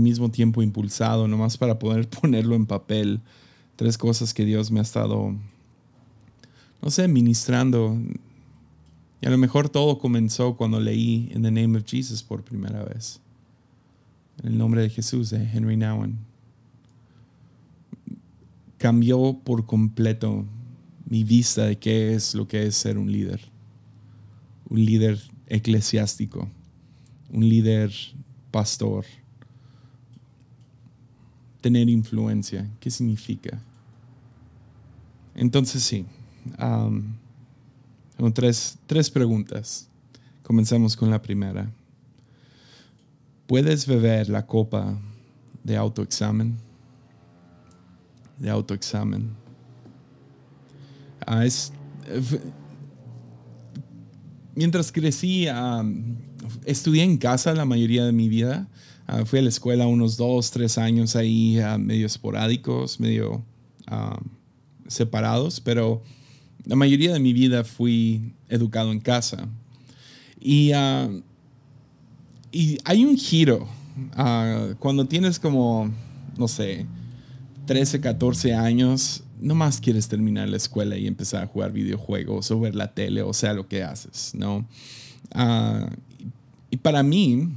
mismo 0.00 0.30
tiempo 0.30 0.62
impulsado, 0.62 1.28
nomás 1.28 1.56
para 1.56 1.78
poder 1.78 2.08
ponerlo 2.20 2.56
en 2.56 2.66
papel. 2.66 3.20
Tres 3.76 3.96
cosas 3.96 4.34
que 4.34 4.44
Dios 4.44 4.70
me 4.70 4.80
ha 4.80 4.82
estado, 4.82 5.34
no 6.82 6.90
sé, 6.90 7.08
ministrando. 7.08 7.96
Y 9.20 9.26
a 9.26 9.30
lo 9.30 9.38
mejor 9.38 9.68
todo 9.68 9.98
comenzó 9.98 10.56
cuando 10.56 10.80
leí 10.80 11.30
In 11.32 11.42
the 11.42 11.50
Name 11.50 11.78
of 11.78 11.84
Jesus 11.86 12.22
por 12.22 12.42
primera 12.42 12.84
vez. 12.84 13.21
En 14.42 14.52
el 14.52 14.58
nombre 14.58 14.82
de 14.82 14.90
Jesús, 14.90 15.30
de 15.30 15.42
Henry 15.42 15.76
Nouwen 15.76 16.18
cambió 18.82 19.38
por 19.44 19.64
completo 19.64 20.44
mi 21.08 21.22
vista 21.22 21.66
de 21.66 21.78
qué 21.78 22.14
es 22.14 22.34
lo 22.34 22.48
que 22.48 22.66
es 22.66 22.74
ser 22.74 22.98
un 22.98 23.12
líder. 23.12 23.40
Un 24.68 24.84
líder 24.84 25.20
eclesiástico, 25.46 26.48
un 27.30 27.48
líder 27.48 27.92
pastor. 28.50 29.04
Tener 31.60 31.88
influencia, 31.88 32.68
¿qué 32.80 32.90
significa? 32.90 33.62
Entonces 35.36 35.84
sí, 35.84 36.04
tengo 38.16 38.32
tres, 38.32 38.78
tres 38.86 39.08
preguntas. 39.10 39.88
Comenzamos 40.42 40.96
con 40.96 41.08
la 41.08 41.22
primera. 41.22 41.70
¿Puedes 43.52 43.86
beber 43.86 44.30
la 44.30 44.46
copa 44.46 44.98
de 45.62 45.76
autoexamen? 45.76 46.56
de 48.38 48.48
autoexamen. 48.48 49.28
Ah, 51.26 51.44
es, 51.44 51.70
mientras 54.54 54.90
crecí, 54.90 55.48
estudié 56.64 57.02
en 57.02 57.18
casa 57.18 57.52
la 57.52 57.66
mayoría 57.66 58.06
de 58.06 58.12
mi 58.12 58.30
vida. 58.30 58.70
Ah, 59.06 59.26
fui 59.26 59.40
a 59.40 59.42
la 59.42 59.50
escuela 59.50 59.86
unos 59.86 60.16
dos, 60.16 60.50
tres 60.50 60.78
años 60.78 61.14
ahí, 61.14 61.60
ah, 61.60 61.76
medio 61.76 62.06
esporádicos, 62.06 63.00
medio 63.00 63.44
separados, 64.88 65.60
pero 65.60 66.02
la 66.64 66.74
mayoría 66.74 67.12
de 67.12 67.20
mi 67.20 67.34
vida 67.34 67.64
fui 67.64 68.32
educado 68.48 68.92
en 68.92 69.00
casa. 69.00 69.46
Y, 70.40 70.72
y 72.52 72.78
hay 72.84 73.04
un 73.04 73.16
giro 73.16 73.66
cuando 74.78 75.06
tienes 75.06 75.38
como, 75.38 75.90
no 76.36 76.48
sé, 76.48 76.86
13, 77.66 78.00
14 78.00 78.54
años, 78.54 79.22
no 79.40 79.54
más 79.54 79.80
quieres 79.80 80.08
terminar 80.08 80.48
la 80.48 80.56
escuela 80.56 80.96
y 80.96 81.06
empezar 81.06 81.42
a 81.42 81.46
jugar 81.46 81.72
videojuegos 81.72 82.50
o 82.50 82.60
ver 82.60 82.74
la 82.74 82.92
tele 82.94 83.22
o 83.22 83.32
sea 83.32 83.52
lo 83.54 83.68
que 83.68 83.82
haces, 83.82 84.32
¿no? 84.34 84.66
Ah, 85.32 85.90
y 86.70 86.76
para 86.76 87.02
mí 87.02 87.48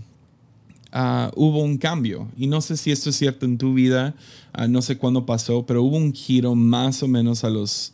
ah, 0.91 1.31
hubo 1.35 1.63
un 1.63 1.77
cambio 1.77 2.27
y 2.37 2.47
no 2.47 2.61
sé 2.61 2.77
si 2.77 2.91
esto 2.91 3.09
es 3.09 3.15
cierto 3.15 3.45
en 3.45 3.57
tu 3.57 3.73
vida, 3.73 4.15
ah, 4.53 4.67
no 4.67 4.81
sé 4.81 4.97
cuándo 4.97 5.25
pasó, 5.25 5.65
pero 5.65 5.83
hubo 5.83 5.97
un 5.97 6.13
giro 6.13 6.55
más 6.55 7.01
o 7.03 7.07
menos 7.07 7.43
a 7.43 7.49
los 7.49 7.93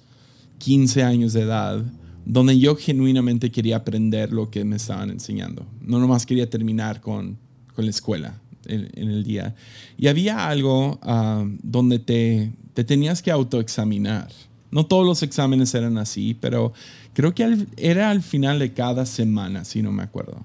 15 0.60 1.04
años 1.04 1.34
de 1.34 1.42
edad 1.42 1.84
donde 2.26 2.58
yo 2.60 2.76
genuinamente 2.76 3.52
quería 3.52 3.78
aprender 3.78 4.32
lo 4.32 4.50
que 4.50 4.64
me 4.64 4.76
estaban 4.76 5.10
enseñando. 5.10 5.66
No 5.82 6.00
nomás 6.00 6.26
quería 6.26 6.50
terminar 6.50 7.02
con, 7.02 7.38
con 7.76 7.86
la 7.86 7.92
escuela 7.92 8.40
en, 8.66 9.10
el 9.10 9.24
día. 9.24 9.56
Y 9.98 10.08
había 10.08 10.48
algo 10.48 11.00
ah, 11.04 11.46
donde 11.64 12.00
te, 12.00 12.52
te 12.74 12.84
tenías 12.84 13.22
que 13.22 13.32
autoexaminar. 13.32 14.30
No 14.72 14.86
todos 14.86 15.06
los 15.06 15.22
exámenes 15.24 15.74
eran 15.76 15.98
así, 15.98 16.36
pero 16.40 16.74
creo 17.14 17.36
que 17.36 17.68
era 17.78 18.10
al 18.10 18.22
final 18.22 18.60
de 18.60 18.74
cada 18.74 19.06
semana, 19.06 19.66
si 19.66 19.82
no 19.82 19.92
me 19.92 20.04
acuerdo. 20.04 20.44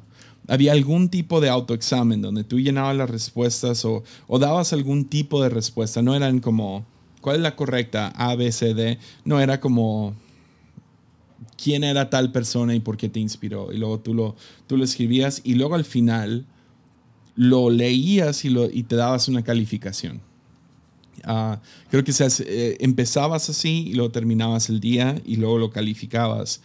Había 0.49 0.73
algún 0.73 1.09
tipo 1.09 1.41
de 1.41 1.49
autoexamen 1.49 2.23
donde 2.23 2.45
tú 2.45 2.61
llenabas 2.61 2.97
las 2.97 3.11
respuestas 3.11 3.85
o, 3.85 4.05
o 4.27 4.39
dabas 4.39 4.73
algún 4.73 5.05
tipo 5.05 5.43
de 5.43 5.49
respuesta. 5.49 6.03
No 6.03 6.15
eran 6.15 6.41
como, 6.41 6.85
¿cuál 7.21 7.37
es 7.37 7.43
la 7.43 7.57
correcta? 7.57 8.09
A, 8.17 8.35
B, 8.35 8.51
C, 8.53 8.75
D. 8.75 8.99
No 9.25 9.41
era 9.41 9.61
como, 9.61 10.15
quién 11.67 11.83
era 11.83 12.09
tal 12.11 12.31
persona 12.31 12.77
y 12.77 12.79
por 12.79 12.97
qué 12.97 13.09
te 13.09 13.19
inspiró. 13.19 13.73
Y 13.73 13.79
luego 13.79 13.99
tú 13.99 14.15
lo, 14.15 14.37
tú 14.69 14.77
lo 14.77 14.85
escribías 14.85 15.41
y 15.43 15.55
luego 15.55 15.75
al 15.75 15.85
final 15.85 16.47
lo 17.35 17.71
leías 17.71 18.45
y, 18.45 18.51
lo, 18.51 18.71
y 18.71 18.85
te 18.85 18.95
dabas 18.95 19.27
una 19.27 19.43
calificación. 19.43 20.21
Ah, 21.25 21.61
creo 21.91 22.05
que 22.05 22.13
eh, 22.21 22.77
empezabas 22.79 23.51
así 23.51 23.89
y 23.89 23.95
luego 23.95 24.13
terminabas 24.13 24.69
el 24.69 24.79
día 24.79 25.21
y 25.25 25.39
luego 25.39 25.59
lo 25.59 25.71
calificabas. 25.71 26.63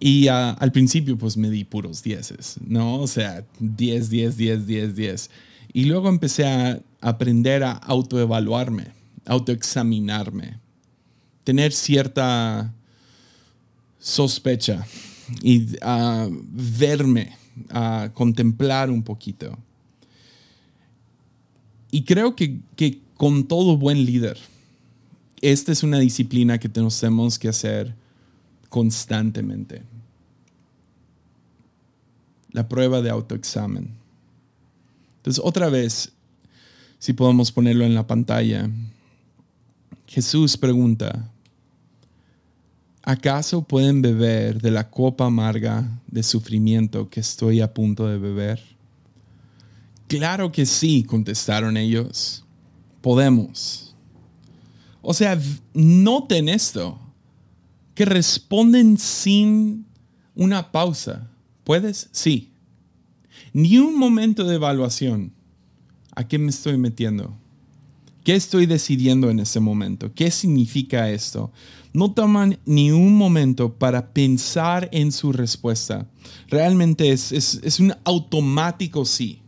Y 0.00 0.26
ah, 0.26 0.50
al 0.58 0.72
principio 0.72 1.16
pues 1.16 1.36
me 1.36 1.48
di 1.48 1.62
puros 1.62 2.02
dieces, 2.02 2.56
¿no? 2.66 2.96
O 2.96 3.06
sea, 3.06 3.46
10, 3.60 4.10
10, 4.10 4.36
10, 4.36 4.66
10, 4.66 4.96
10. 4.96 5.30
Y 5.72 5.84
luego 5.84 6.08
empecé 6.08 6.44
a 6.44 6.82
aprender 7.00 7.62
a 7.62 7.70
autoevaluarme, 7.70 8.88
autoexaminarme, 9.26 10.58
tener 11.44 11.72
cierta 11.72 12.74
sospecha 14.00 14.84
y 15.42 15.76
uh, 15.76 16.28
verme, 16.50 17.38
a 17.68 18.10
contemplar 18.14 18.90
un 18.90 19.02
poquito. 19.02 19.56
Y 21.90 22.04
creo 22.04 22.34
que, 22.34 22.60
con 23.16 23.46
todo 23.46 23.76
buen 23.76 24.04
líder, 24.04 24.38
esta 25.40 25.72
es 25.72 25.82
una 25.82 25.98
disciplina 25.98 26.58
que 26.58 26.68
tenemos 26.68 27.38
que 27.38 27.48
hacer 27.48 27.94
constantemente. 28.68 29.82
La 32.52 32.68
prueba 32.68 33.02
de 33.02 33.10
autoexamen. 33.10 33.90
Entonces, 35.18 35.42
otra 35.44 35.68
vez, 35.68 36.12
si 36.98 37.12
podemos 37.12 37.52
ponerlo 37.52 37.84
en 37.84 37.94
la 37.94 38.06
pantalla, 38.06 38.70
Jesús 40.06 40.56
pregunta, 40.56 41.29
¿Acaso 43.02 43.62
pueden 43.62 44.02
beber 44.02 44.60
de 44.60 44.70
la 44.70 44.90
copa 44.90 45.26
amarga 45.26 46.00
de 46.06 46.22
sufrimiento 46.22 47.08
que 47.08 47.20
estoy 47.20 47.60
a 47.60 47.72
punto 47.72 48.06
de 48.06 48.18
beber? 48.18 48.60
Claro 50.06 50.52
que 50.52 50.66
sí, 50.66 51.04
contestaron 51.04 51.76
ellos. 51.76 52.44
Podemos. 53.00 53.94
O 55.00 55.14
sea, 55.14 55.40
noten 55.72 56.48
esto, 56.48 57.00
que 57.94 58.04
responden 58.04 58.98
sin 58.98 59.86
una 60.34 60.70
pausa. 60.70 61.30
¿Puedes? 61.64 62.08
Sí. 62.12 62.52
Ni 63.52 63.78
un 63.78 63.98
momento 63.98 64.44
de 64.44 64.56
evaluación. 64.56 65.32
¿A 66.14 66.28
qué 66.28 66.38
me 66.38 66.50
estoy 66.50 66.76
metiendo? 66.76 67.34
¿Qué 68.24 68.34
estoy 68.34 68.66
decidiendo 68.66 69.30
en 69.30 69.40
ese 69.40 69.60
momento? 69.60 70.12
¿Qué 70.12 70.30
significa 70.30 71.08
esto? 71.08 71.50
No 71.92 72.12
toman 72.12 72.58
ni 72.64 72.92
un 72.92 73.16
momento 73.16 73.72
para 73.72 74.12
pensar 74.12 74.88
en 74.92 75.10
su 75.12 75.32
respuesta. 75.32 76.06
Realmente 76.48 77.10
es, 77.10 77.32
es, 77.32 77.80
un 77.80 77.94
automático 78.04 79.04
sí. 79.04 79.40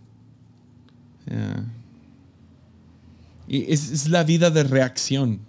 Y 3.46 3.72
es, 3.72 3.90
es 3.90 4.08
la 4.08 4.24
vida 4.24 4.50
de 4.50 4.64
reacción. 4.64 5.40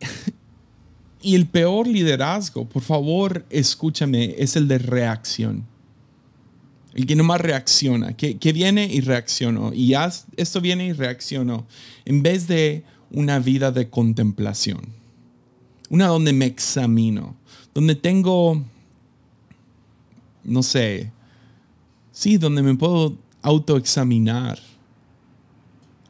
y 1.22 1.34
el 1.34 1.46
peor 1.46 1.86
liderazgo, 1.86 2.68
por 2.68 2.82
favor, 2.82 3.44
escúchame, 3.50 4.34
es 4.38 4.56
el 4.56 4.66
de 4.66 4.78
reacción 4.78 5.66
el 6.98 7.06
que 7.06 7.14
nomás 7.14 7.40
reacciona, 7.40 8.16
que, 8.16 8.52
viene 8.52 8.86
y 8.86 9.00
reaccionó, 9.00 9.72
y 9.72 9.94
esto 10.36 10.60
viene 10.60 10.86
y 10.86 10.92
reaccionó, 10.92 11.64
en 12.04 12.24
vez 12.24 12.48
de 12.48 12.82
una 13.10 13.38
vida 13.38 13.70
de 13.72 13.88
contemplación, 13.88 14.80
una 15.90 16.06
donde 16.06 16.32
me 16.32 16.46
examino, 16.46 17.36
donde 17.74 17.94
tengo, 17.94 18.62
no 20.44 20.62
sé, 20.62 21.12
sí, 22.12 22.36
donde 22.36 22.62
me 22.62 22.74
puedo 22.74 23.16
autoexaminar, 23.42 24.58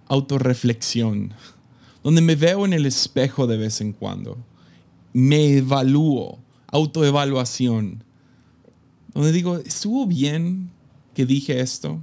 autorreflexión, 0.08 1.32
donde 2.02 2.20
me 2.20 2.34
veo 2.34 2.64
en 2.64 2.72
el 2.72 2.86
espejo 2.86 3.46
de 3.46 3.58
vez 3.58 3.80
en 3.80 3.92
cuando, 3.92 4.38
me 5.12 5.58
evalúo, 5.58 6.38
autoevaluación 6.68 8.04
donde 9.18 9.32
digo, 9.32 9.56
estuvo 9.56 10.06
bien 10.06 10.70
que 11.12 11.26
dije 11.26 11.60
esto. 11.60 12.00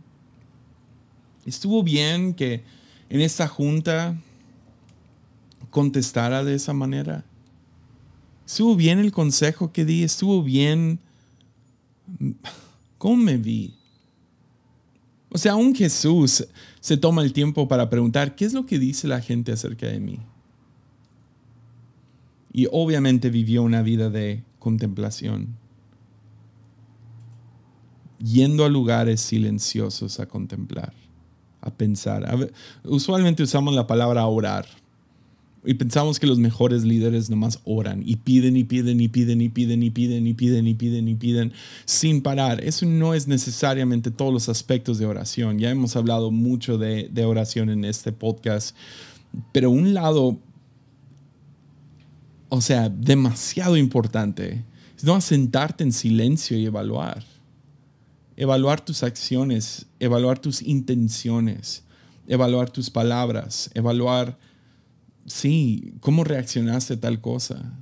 Estuvo 1.46 1.82
bien 1.82 2.34
que 2.34 2.64
en 3.10 3.22
esta 3.22 3.48
junta 3.48 4.18
contestara 5.76 6.46
de 6.46 6.56
esa 6.56 6.72
manera. 6.72 7.26
Estuvo 8.46 8.78
bien 8.78 8.98
el 8.98 9.12
consejo 9.12 9.74
que 9.74 9.84
di, 9.84 10.04
estuvo 10.04 10.42
bien. 10.42 11.00
¿Cómo 12.98 13.18
me 13.18 13.36
vi? 13.36 13.74
O 15.30 15.38
sea, 15.38 15.52
aún 15.52 15.76
Jesús 15.76 16.48
se 16.80 16.96
toma 16.96 17.24
el 17.24 17.34
tiempo 17.34 17.68
para 17.68 17.90
preguntar, 17.90 18.38
¿qué 18.38 18.46
es 18.46 18.54
lo 18.54 18.66
que 18.66 18.80
dice 18.80 19.10
la 19.10 19.20
gente 19.20 19.52
acerca 19.52 19.88
de 19.88 20.00
mí? 20.00 20.20
Y 22.54 22.70
obviamente 22.72 23.30
vivió 23.30 23.62
una 23.62 23.82
vida 23.82 24.10
de 24.10 24.46
contemplación 24.60 25.58
yendo 28.18 28.64
a 28.64 28.70
lugares 28.70 29.20
silenciosos 29.20 30.22
a 30.22 30.26
contemplar, 30.26 30.94
a 31.60 31.70
pensar. 31.70 32.50
usualmente 32.86 33.44
usamos 33.44 33.76
la 33.76 33.86
palabra 33.86 34.26
orar 34.26 34.85
y 35.66 35.74
pensamos 35.74 36.20
que 36.20 36.28
los 36.28 36.40
mejores 36.40 36.84
líderes 36.84 37.30
nomás 37.30 37.60
oran 37.64 38.04
y 38.06 38.18
piden 38.18 38.58
y 38.58 38.64
piden 38.64 39.02
y 39.02 39.08
piden 39.08 39.42
y 39.42 39.50
piden 39.50 39.84
y 39.84 39.90
piden 39.90 40.28
y 40.28 40.34
piden 40.34 40.68
y 40.68 40.74
piden 40.74 41.08
y 41.08 41.16
piden 41.16 41.54
sin 41.86 42.22
parar. 42.22 42.64
Eso 42.64 42.86
no 42.86 43.14
es 43.14 43.28
necesariamente 43.28 44.12
todos 44.12 44.34
los 44.34 44.50
aspectos 44.50 44.98
de 44.98 45.06
oración. 45.06 45.60
Ya 45.60 45.70
hemos 45.70 45.96
hablado 45.96 46.32
mucho 46.32 46.78
de, 46.78 47.10
de 47.12 47.26
oración 47.26 47.70
en 47.70 47.86
este 47.86 48.12
podcast, 48.12 48.76
pero 49.52 49.72
un 49.72 49.94
lado, 49.94 50.40
o 52.50 52.62
sea, 52.62 52.90
demasiado 52.90 53.78
importante, 53.78 54.64
es 54.96 55.04
no 55.04 55.20
sentarte 55.22 55.84
en 55.84 55.92
silencio 55.92 56.58
y 56.58 56.66
evaluar 56.66 57.24
evaluar 58.38 58.84
tus 58.84 59.04
acciones, 59.04 59.86
evaluar 60.00 60.40
tus 60.40 60.62
intenciones, 60.62 61.84
evaluar 62.28 62.70
tus 62.70 62.90
palabras, 62.90 63.70
evaluar, 63.74 64.38
sí, 65.26 65.94
cómo 66.00 66.24
reaccionaste 66.24 66.96
a 66.96 67.00
tal 67.00 67.22
cosa. 67.22 67.80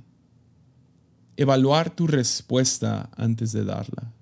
Evaluar 1.36 1.94
tu 1.94 2.06
respuesta 2.06 3.10
antes 3.16 3.52
de 3.52 3.64
darla. 3.64 4.12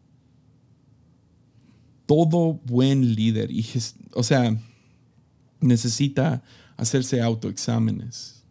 Todo 2.07 2.61
buen 2.65 3.15
líder, 3.15 3.51
o 4.15 4.23
sea, 4.23 4.57
necesita 5.61 6.43
hacerse 6.77 7.23
autoexámenes. 7.23 8.43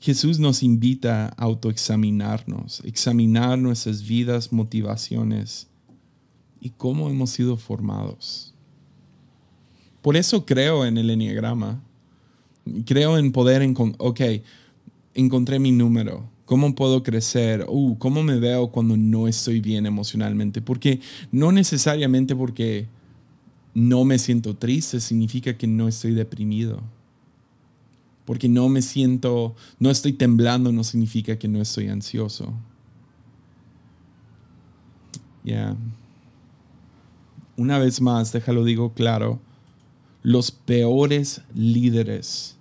Jesús 0.00 0.38
nos 0.38 0.62
invita 0.62 1.28
a 1.28 1.44
autoexaminarnos, 1.44 2.82
examinar 2.84 3.58
nuestras 3.58 4.02
vidas, 4.02 4.52
motivaciones 4.52 5.68
y 6.60 6.70
cómo 6.70 7.08
hemos 7.08 7.30
sido 7.30 7.56
formados. 7.56 8.54
Por 10.02 10.16
eso 10.16 10.44
creo 10.44 10.84
en 10.84 10.98
el 10.98 11.08
enneagrama. 11.08 11.82
Creo 12.86 13.18
en 13.18 13.32
poder, 13.32 13.62
ok, 13.98 14.20
encontré 15.14 15.58
mi 15.58 15.72
número. 15.72 16.28
¿Cómo 16.44 16.74
puedo 16.74 17.02
crecer? 17.02 17.64
Uh, 17.68 17.96
¿Cómo 17.98 18.22
me 18.22 18.38
veo 18.38 18.68
cuando 18.68 18.96
no 18.96 19.28
estoy 19.28 19.60
bien 19.60 19.86
emocionalmente? 19.86 20.60
Porque 20.60 21.00
no 21.32 21.52
necesariamente 21.52 22.36
porque 22.36 22.86
no 23.74 24.04
me 24.04 24.18
siento 24.18 24.54
triste 24.56 25.00
significa 25.00 25.56
que 25.56 25.66
no 25.66 25.88
estoy 25.88 26.12
deprimido 26.12 26.82
porque 28.24 28.48
no 28.48 28.68
me 28.68 28.82
siento, 28.82 29.54
no 29.78 29.90
estoy 29.90 30.12
temblando, 30.12 30.72
no 30.72 30.84
significa 30.84 31.38
que 31.38 31.48
no 31.48 31.60
estoy 31.60 31.88
ansioso. 31.88 32.52
Ya. 35.44 35.76
Una 37.56 37.78
vez 37.78 38.00
más, 38.00 38.32
déjalo 38.32 38.64
digo 38.64 38.94
claro, 38.94 39.40
los 40.22 40.50
peores 40.50 41.42
líderes 41.54 42.53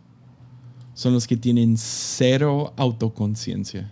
son 0.94 1.14
los 1.14 1.28
que 1.28 1.38
tienen 1.38 1.76
cero 1.78 2.74
autoconciencia, 2.78 3.92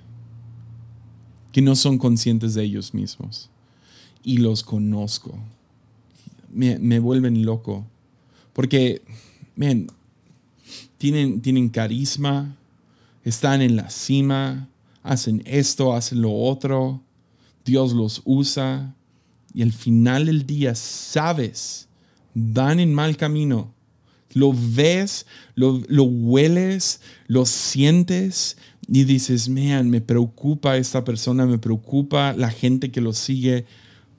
que 1.51 1.61
no 1.61 1.75
son 1.75 1.97
conscientes 1.97 2.53
de 2.53 2.63
ellos 2.63 2.93
mismos. 2.93 3.49
Y 4.23 4.37
los 4.37 4.63
conozco. 4.63 5.35
Me, 6.53 6.99
vuelven 6.99 7.43
loco. 7.43 7.85
Porque, 8.53 9.01
man, 9.55 9.87
tienen, 10.97 11.69
carisma, 11.69 12.55
están 13.23 13.61
en 13.61 13.75
la 13.75 13.89
cima, 13.89 14.69
hacen 15.01 15.41
esto, 15.45 15.93
hacen 15.93 16.21
lo 16.21 16.33
otro, 16.33 17.01
Dios 17.65 17.93
los 17.93 18.21
usa 18.25 18.95
y 19.53 19.63
al 19.63 19.71
final 19.71 20.27
del 20.27 20.45
día 20.45 20.75
sabes, 20.75 21.87
van 22.33 22.79
en 22.79 22.93
mal 22.93 23.17
camino. 23.17 23.73
Lo 24.33 24.53
ves, 24.53 25.25
lo, 25.55 25.81
lo 25.87 26.03
hueles, 26.03 27.01
lo 27.27 27.45
sientes 27.45 28.57
y 28.87 29.03
dices, 29.03 29.49
man, 29.49 29.89
me 29.89 30.01
preocupa 30.01 30.77
esta 30.77 31.03
persona, 31.03 31.45
me 31.45 31.57
preocupa 31.57 32.33
la 32.33 32.49
gente 32.49 32.91
que 32.91 33.01
lo 33.01 33.13
sigue, 33.13 33.65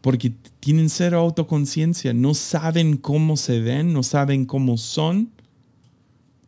porque 0.01 0.33
tienen 0.61 0.91
cero 0.91 1.19
autoconciencia, 1.21 2.13
no 2.13 2.35
saben 2.35 2.97
cómo 2.97 3.37
se 3.37 3.61
ven, 3.61 3.93
no 3.93 4.03
saben 4.03 4.47
cómo 4.47 4.79
son 4.79 5.31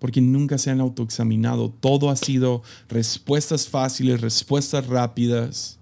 porque 0.05 0.20
nunca 0.20 0.59
se 0.59 0.70
han 0.70 0.83
autoexaminado. 0.83 1.70
Todo 1.70 2.11
ha 2.11 2.16
sido 2.16 2.62
respuestas 2.90 3.68
fáciles, 3.68 4.20
respuestas 4.20 4.87
rápidas, 4.87 5.79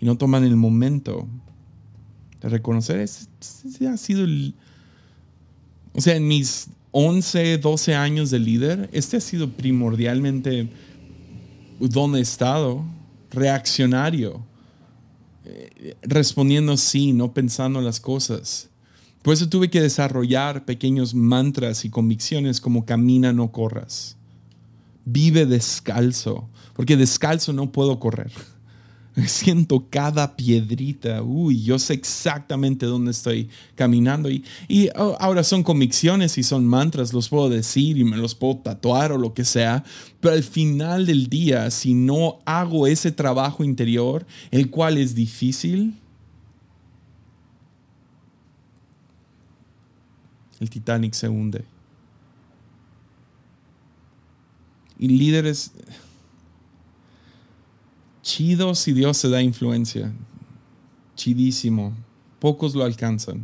y 0.00 0.06
no 0.06 0.18
toman 0.18 0.42
el 0.42 0.56
momento 0.56 1.28
de 2.40 2.48
reconocer. 2.48 2.98
Ese, 2.98 3.28
ha 3.86 3.96
sido 3.96 4.24
el... 4.24 4.56
O 5.92 6.00
sea, 6.00 6.16
en 6.16 6.26
mis 6.26 6.66
11, 6.96 7.58
12 7.58 7.96
años 7.96 8.30
de 8.30 8.38
líder, 8.38 8.88
este 8.92 9.16
ha 9.16 9.20
sido 9.20 9.50
primordialmente 9.50 10.68
donde 11.80 12.20
he 12.20 12.22
estado, 12.22 12.84
reaccionario, 13.32 14.40
eh, 15.44 15.96
respondiendo 16.02 16.76
sí, 16.76 17.12
no 17.12 17.34
pensando 17.34 17.80
las 17.80 17.98
cosas. 17.98 18.68
Por 19.22 19.34
eso 19.34 19.48
tuve 19.48 19.70
que 19.70 19.80
desarrollar 19.80 20.64
pequeños 20.64 21.16
mantras 21.16 21.84
y 21.84 21.90
convicciones 21.90 22.60
como 22.60 22.84
camina, 22.86 23.32
no 23.32 23.50
corras. 23.50 24.16
Vive 25.04 25.46
descalzo, 25.46 26.48
porque 26.74 26.96
descalzo 26.96 27.52
no 27.52 27.72
puedo 27.72 27.98
correr. 27.98 28.30
Siento 29.26 29.86
cada 29.90 30.36
piedrita. 30.36 31.22
Uy, 31.22 31.62
yo 31.62 31.78
sé 31.78 31.94
exactamente 31.94 32.86
dónde 32.86 33.12
estoy 33.12 33.48
caminando. 33.76 34.28
Y, 34.28 34.44
y 34.66 34.88
oh, 34.96 35.16
ahora 35.20 35.44
son 35.44 35.62
convicciones 35.62 36.36
y 36.36 36.42
son 36.42 36.66
mantras, 36.66 37.12
los 37.12 37.28
puedo 37.28 37.48
decir 37.48 37.96
y 37.96 38.04
me 38.04 38.16
los 38.16 38.34
puedo 38.34 38.56
tatuar 38.56 39.12
o 39.12 39.18
lo 39.18 39.32
que 39.32 39.44
sea. 39.44 39.84
Pero 40.20 40.34
al 40.34 40.42
final 40.42 41.06
del 41.06 41.28
día, 41.28 41.70
si 41.70 41.94
no 41.94 42.40
hago 42.44 42.86
ese 42.86 43.12
trabajo 43.12 43.62
interior, 43.62 44.26
el 44.50 44.70
cual 44.70 44.98
es 44.98 45.14
difícil, 45.14 45.94
el 50.58 50.70
Titanic 50.70 51.12
se 51.12 51.28
hunde. 51.28 51.64
Y 54.98 55.08
líderes 55.08 55.72
chido 58.24 58.74
si 58.74 58.92
Dios 58.92 59.18
se 59.18 59.28
da 59.28 59.42
influencia. 59.42 60.12
Chidísimo. 61.14 61.92
Pocos 62.40 62.74
lo 62.74 62.82
alcanzan. 62.82 63.42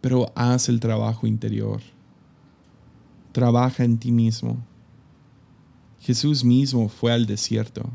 Pero 0.00 0.32
haz 0.34 0.68
el 0.68 0.80
trabajo 0.80 1.26
interior. 1.26 1.82
Trabaja 3.32 3.84
en 3.84 3.98
ti 3.98 4.12
mismo. 4.12 4.64
Jesús 6.00 6.44
mismo 6.44 6.88
fue 6.88 7.12
al 7.12 7.26
desierto. 7.26 7.90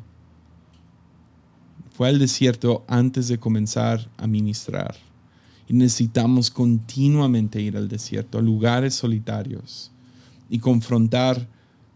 Fue 1.91 2.09
al 2.09 2.19
desierto 2.19 2.83
antes 2.87 3.29
de 3.29 3.39
comenzar 3.39 4.09
a 4.17 4.27
ministrar. 4.27 4.95
Y 5.67 5.73
necesitamos 5.73 6.51
continuamente 6.51 7.61
ir 7.61 7.77
al 7.77 7.87
desierto, 7.87 8.37
a 8.37 8.41
lugares 8.41 8.95
solitarios 8.95 9.91
y 10.49 10.59
confrontar 10.59 11.47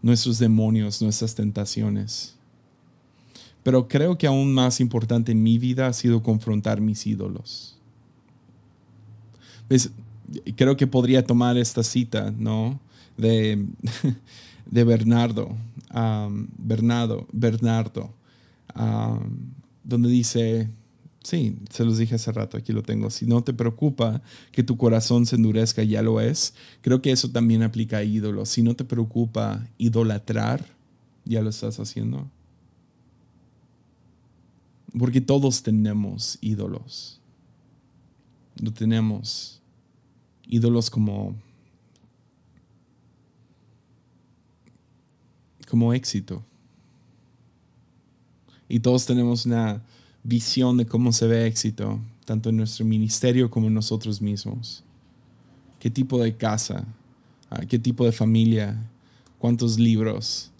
nuestros 0.04 0.38
demonios, 0.38 1.00
nuestras 1.00 1.34
tentaciones. 1.34 2.34
Pero 3.62 3.88
creo 3.88 4.18
que 4.18 4.26
aún 4.26 4.52
más 4.52 4.78
importante 4.80 5.32
en 5.32 5.42
mi 5.42 5.56
vida 5.56 5.86
ha 5.86 5.92
sido 5.94 6.22
confrontar 6.22 6.82
mis 6.82 7.06
ídolos. 7.06 7.78
Creo 10.56 10.76
que 10.76 10.86
podría 10.86 11.24
tomar 11.24 11.56
esta 11.56 11.82
cita, 11.82 12.30
¿no? 12.36 12.78
De, 13.16 13.64
de 14.70 14.84
Bernardo, 14.84 15.56
Bernardo, 16.58 17.26
Bernardo, 17.32 18.12
donde 19.84 20.10
dice, 20.10 20.68
Sí, 21.24 21.56
se 21.70 21.86
los 21.86 21.96
dije 21.96 22.16
hace 22.16 22.30
rato, 22.32 22.58
aquí 22.58 22.74
lo 22.74 22.82
tengo. 22.82 23.08
Si 23.08 23.24
no 23.24 23.42
te 23.42 23.54
preocupa 23.54 24.20
que 24.52 24.62
tu 24.62 24.76
corazón 24.76 25.24
se 25.24 25.36
endurezca, 25.36 25.82
ya 25.82 26.02
lo 26.02 26.20
es. 26.20 26.52
Creo 26.82 27.00
que 27.00 27.12
eso 27.12 27.30
también 27.30 27.62
aplica 27.62 27.96
a 27.96 28.04
ídolos. 28.04 28.50
Si 28.50 28.62
no 28.62 28.76
te 28.76 28.84
preocupa 28.84 29.66
idolatrar, 29.78 30.66
ya 31.24 31.40
lo 31.40 31.48
estás 31.48 31.80
haciendo. 31.80 32.28
Porque 34.98 35.22
todos 35.22 35.62
tenemos 35.62 36.36
ídolos. 36.42 37.22
Lo 38.60 38.70
tenemos. 38.74 39.62
Ídolos 40.46 40.90
como 40.90 41.34
como 45.70 45.94
éxito. 45.94 46.44
Y 48.68 48.80
todos 48.80 49.06
tenemos 49.06 49.46
una 49.46 49.82
visión 50.24 50.78
de 50.78 50.86
cómo 50.86 51.12
se 51.12 51.26
ve 51.26 51.46
éxito, 51.46 52.00
tanto 52.24 52.48
en 52.48 52.56
nuestro 52.56 52.84
ministerio 52.84 53.50
como 53.50 53.68
en 53.68 53.74
nosotros 53.74 54.20
mismos. 54.20 54.82
¿Qué 55.78 55.90
tipo 55.90 56.20
de 56.20 56.34
casa? 56.34 56.84
Ah, 57.50 57.60
¿Qué 57.68 57.78
tipo 57.78 58.04
de 58.04 58.12
familia? 58.12 58.76
¿Cuántos 59.38 59.78
libros? 59.78 60.50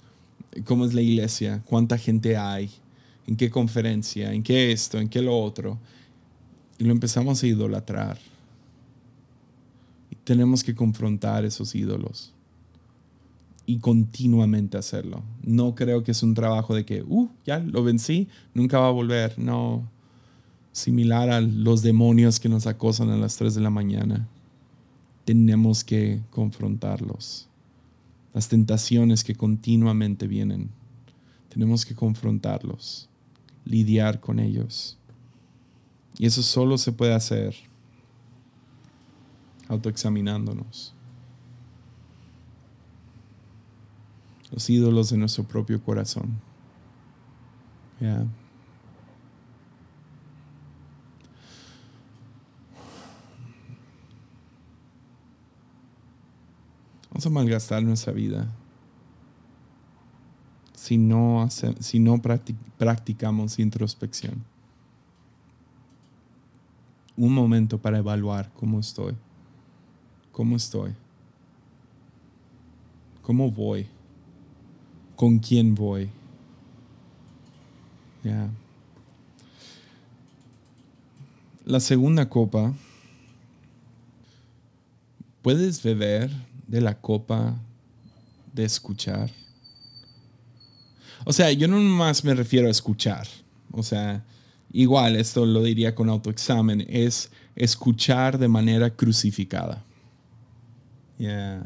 ¿Cómo 0.65 0.85
es 0.85 0.93
la 0.93 1.01
iglesia? 1.01 1.63
¿Cuánta 1.65 1.99
gente 1.99 2.37
hay? 2.37 2.71
¿En 3.27 3.37
qué 3.37 3.51
conferencia? 3.51 4.33
¿En 4.33 4.43
qué 4.43 4.71
esto? 4.71 4.99
¿En 4.99 5.09
qué 5.09 5.23
lo 5.23 5.37
otro? 5.37 5.79
Y 6.79 6.85
lo 6.85 6.93
empezamos 6.93 7.43
a 7.43 7.47
idolatrar. 7.47 8.19
Y 10.11 10.17
tenemos 10.17 10.63
que 10.63 10.75
confrontar 10.75 11.47
esos 11.47 11.75
ídolos 11.75 12.35
y 13.67 13.79
continuamente 13.79 14.77
hacerlo. 14.77 15.23
No 15.43 15.75
creo 15.75 16.05
que 16.05 16.13
es 16.13 16.23
un 16.23 16.35
trabajo 16.35 16.75
de 16.75 16.85
que, 16.85 17.03
uh, 17.03 17.29
ya 17.47 17.59
lo 17.59 17.83
vencí, 17.83 18.29
nunca 18.53 18.79
va 18.79 18.89
a 18.89 18.93
volver. 18.93 19.39
No, 19.39 19.89
similar 20.73 21.31
a 21.31 21.41
los 21.41 21.83
demonios 21.83 22.41
que 22.41 22.49
nos 22.49 22.67
acosan 22.67 23.11
a 23.11 23.17
las 23.17 23.37
3 23.37 23.55
de 23.55 23.61
la 23.61 23.71
mañana. 23.71 24.29
Tenemos 25.25 25.85
que 25.85 26.21
confrontarlos. 26.31 27.49
Las 28.35 28.49
tentaciones 28.49 29.25
que 29.25 29.35
continuamente 29.35 30.27
vienen. 30.27 30.71
Tenemos 31.49 31.87
que 31.87 31.95
confrontarlos, 31.95 33.09
lidiar 33.65 34.21
con 34.21 34.41
ellos. 34.41 34.99
Y 36.19 36.27
eso 36.27 36.43
solo 36.43 36.77
se 36.77 36.93
puede 36.93 37.15
hacer 37.15 37.55
autoexaminándonos. 39.69 40.93
Los 44.55 44.71
ídolos 44.71 45.11
de 45.11 45.19
nuestro 45.19 45.43
propio 45.43 45.83
corazón. 45.83 46.41
Vamos 57.11 57.27
a 57.27 57.31
malgastar 57.31 57.83
nuestra 57.83 58.13
vida 58.13 58.49
si 60.75 60.99
no, 60.99 61.49
si 61.81 61.99
no 61.99 62.21
practicamos 62.79 63.59
introspección. 63.59 64.45
Un 67.17 67.33
momento 67.33 67.79
para 67.79 67.99
evaluar 67.99 68.53
cómo 68.55 68.79
estoy. 68.79 69.15
¿Cómo 70.31 70.57
estoy? 70.57 70.93
¿Cómo 73.23 73.51
voy? 73.51 73.89
Con 75.17 75.39
quién 75.39 75.75
voy. 75.75 76.11
La 81.65 81.81
segunda 81.81 82.29
copa, 82.29 82.73
¿puedes 85.43 85.83
beber 85.83 86.31
de 86.67 86.81
la 86.81 86.99
copa 87.01 87.55
de 88.53 88.65
escuchar? 88.65 89.31
O 91.25 91.33
sea, 91.33 91.51
yo 91.53 91.69
no 91.69 91.79
más 91.81 92.25
me 92.25 92.35
refiero 92.35 92.69
a 92.69 92.71
escuchar. 92.71 93.27
O 93.73 93.83
sea, 93.83 94.25
igual, 94.73 95.17
esto 95.17 95.45
lo 95.45 95.63
diría 95.63 95.95
con 95.95 96.09
autoexamen, 96.09 96.87
es 96.89 97.31
escuchar 97.57 98.39
de 98.39 98.49
manera 98.49 98.91
crucificada. 98.91 99.83
Yeah. 101.19 101.65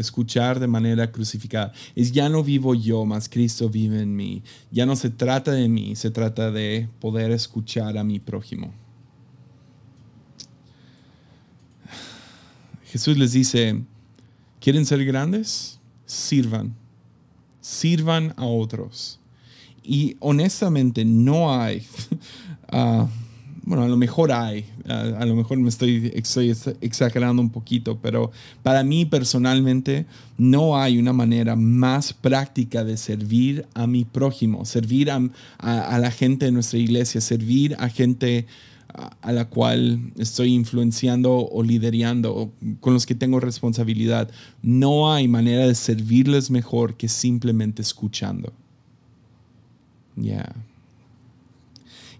Escuchar 0.00 0.58
de 0.60 0.66
manera 0.66 1.10
crucificada. 1.12 1.72
Es 1.94 2.12
ya 2.12 2.28
no 2.28 2.42
vivo 2.42 2.74
yo, 2.74 3.04
más 3.04 3.28
Cristo 3.28 3.68
vive 3.68 4.00
en 4.00 4.16
mí. 4.16 4.42
Ya 4.70 4.86
no 4.86 4.96
se 4.96 5.10
trata 5.10 5.52
de 5.52 5.68
mí, 5.68 5.96
se 5.96 6.10
trata 6.10 6.50
de 6.50 6.88
poder 7.00 7.30
escuchar 7.30 7.98
a 7.98 8.04
mi 8.04 8.18
prójimo. 8.18 8.72
Jesús 12.86 13.16
les 13.16 13.32
dice, 13.32 13.82
¿quieren 14.60 14.84
ser 14.84 15.04
grandes? 15.04 15.78
Sirvan. 16.06 16.74
Sirvan 17.60 18.34
a 18.36 18.46
otros. 18.46 19.20
Y 19.82 20.16
honestamente 20.20 21.04
no 21.04 21.54
hay... 21.54 21.86
Ah, 22.72 23.08
bueno, 23.70 23.84
a 23.84 23.88
lo 23.88 23.96
mejor 23.96 24.32
hay, 24.32 24.64
a, 24.88 25.24
lo 25.24 25.36
mejor 25.36 25.56
me 25.58 25.68
estoy, 25.68 26.12
exagerando 26.80 27.40
un 27.40 27.50
poquito, 27.50 28.00
pero 28.02 28.32
para 28.64 28.82
mí 28.82 29.04
personalmente 29.04 30.06
no 30.38 30.76
hay 30.76 30.98
una 30.98 31.12
manera 31.12 31.54
más 31.54 32.12
práctica 32.12 32.82
de 32.82 32.96
servir 32.96 33.66
a 33.74 33.86
mi 33.86 34.04
prójimo, 34.04 34.64
servir 34.64 35.12
a, 35.12 35.20
la 36.00 36.10
gente 36.10 36.46
de 36.46 36.50
nuestra 36.50 36.80
iglesia, 36.80 37.20
servir 37.20 37.76
a 37.78 37.88
gente 37.88 38.48
a, 38.88 39.30
la 39.30 39.44
cual 39.44 40.00
estoy 40.18 40.52
influenciando 40.52 41.32
o 41.36 41.62
liderando, 41.62 42.52
con 42.80 42.92
los 42.92 43.06
que 43.06 43.14
tengo 43.14 43.38
responsabilidad. 43.38 44.32
No 44.62 45.12
hay 45.12 45.28
manera 45.28 45.64
de 45.68 45.76
servirles 45.76 46.50
mejor 46.50 46.96
que 46.96 47.06
simplemente 47.06 47.82
escuchando. 47.82 48.52
Ya. 50.16 50.56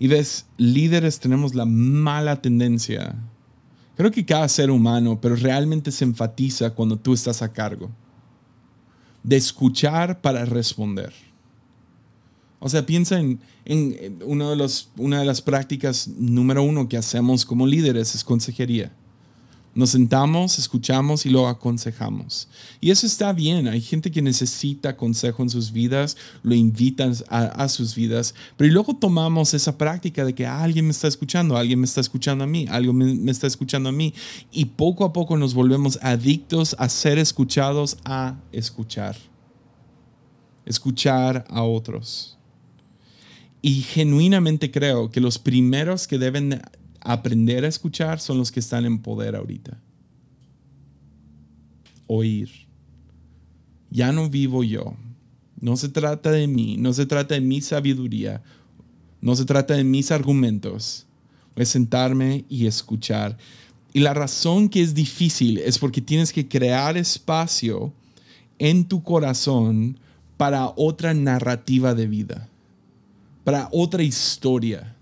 Y 0.01 0.09
ves, 0.09 0.47
líderes 0.57 1.21
tenemos 1.21 1.55
la 1.55 1.67
mala 1.67 2.41
tendencia. 2.41 3.15
Creo 3.97 4.11
que 4.11 4.25
cada 4.25 4.49
ser 4.49 4.71
humano, 4.71 5.21
pero 5.21 5.37
realmente 5.37 5.93
se 5.93 6.05
enfatiza 6.05 6.71
cuando 6.71 6.97
tú 6.97 7.13
estás 7.13 7.43
a 7.43 7.53
cargo. 7.53 7.91
De 9.23 9.37
escuchar 9.37 10.23
para 10.23 10.47
responder. 10.47 11.13
O 12.61 12.71
sea, 12.71 12.87
piensa 12.87 13.21
en, 13.21 13.41
uno 14.25 14.49
de 14.49 14.57
los, 14.57 14.91
una 14.97 15.21
de 15.21 15.27
las 15.27 15.43
prácticas 15.43 16.09
número 16.09 16.63
uno 16.63 16.89
que 16.89 16.97
hacemos 16.97 17.45
como 17.45 17.67
líderes 17.67 18.15
es 18.15 18.25
consejería. 18.25 18.93
Nos 19.73 19.91
sentamos, 19.91 20.59
escuchamos 20.59 21.25
y 21.27 21.31
lo 21.31 21.47
aconsejamos. 21.47 22.49
Y 22.81 22.91
eso 22.91 23.07
está 23.07 23.33
bien. 23.33 23.69
Hay 23.69 23.81
gente 23.81 24.11
que 24.11 24.21
necesita 24.21 24.97
consejo 24.97 25.45
en 25.45 25.51
sus 25.51 25.71
vidas, 25.71 26.17
lo 26.43 26.57
invitan 26.57 27.15
a, 27.29 27.69
sus 27.69 27.95
vidas, 27.95 28.35
pero 28.57 28.73
luego 28.73 28.97
tomamos 28.97 29.55
esa 29.55 29.79
práctica 29.79 30.25
de 30.25 30.35
que 30.35 30.45
alguien 30.45 30.87
me 30.87 30.91
está 30.91 31.07
escuchando, 31.07 31.57
alguien 31.57 31.79
me 31.79 31.87
está 31.87 32.01
escuchando 32.01 32.43
a 32.43 32.49
mí, 32.49 32.67
alguien 32.69 33.25
me 33.25 33.31
está 33.31 33.47
escuchando 33.47 33.91
a 33.91 33.93
mí. 33.93 34.13
Y 34.51 34.65
poco 34.65 35.05
a 35.05 35.13
poco 35.13 35.37
nos 35.37 35.55
volvemos 35.55 36.01
adictos 36.03 36.75
a 36.79 36.89
ser 36.89 37.19
escuchados, 37.19 37.97
a 38.05 38.41
escuchar. 38.51 39.17
Escuchar 40.67 41.45
a 41.49 41.63
otros. 41.63 42.39
Y 43.63 43.83
genuinamente 43.83 44.71
creo 44.71 45.11
que 45.11 45.21
los 45.21 45.39
primeros 45.39 46.09
que 46.09 46.19
deben 46.19 46.61
aprender 47.01 47.65
a 47.65 47.69
escuchar 47.69 48.21
son 48.21 48.39
los 48.39 48.53
que 48.53 48.61
están 48.61 48.85
en 48.85 48.99
poder 48.99 49.35
ahorita. 49.35 49.79
Oír. 52.07 52.51
Ya 53.91 54.13
no 54.13 54.29
vivo 54.29 54.63
yo. 54.63 54.95
No 55.61 55.77
se 55.77 55.89
trata 55.89 56.31
de 56.31 56.47
mí, 56.47 56.77
no 56.79 56.93
se 56.93 57.07
trata 57.07 57.35
de 57.35 57.41
mi 57.41 57.61
sabiduría, 57.61 58.43
no 59.21 59.37
se 59.37 59.45
trata 59.45 59.75
de 59.75 59.85
mis 59.85 60.11
argumentos. 60.11 61.07
Es 61.57 61.69
sentarme 61.69 62.45
y 62.49 62.67
escuchar. 62.67 63.37
Y 63.93 64.01
la 64.01 64.15
razón 64.15 64.69
que 64.69 64.81
es 64.81 64.95
difícil 64.95 65.59
es 65.59 65.79
porque 65.79 66.01
tienes 66.01 66.33
que 66.33 66.49
crear 66.49 66.97
espacio 66.97 67.93
en 68.59 68.85
tu 68.85 69.03
corazón 69.03 69.99
para 70.39 70.73
otra 70.77 71.13
narrativa 71.13 71.95
de 71.95 72.07
vida, 72.07 72.49
para 73.45 73.69
otra 73.73 74.03
historia 74.03 74.97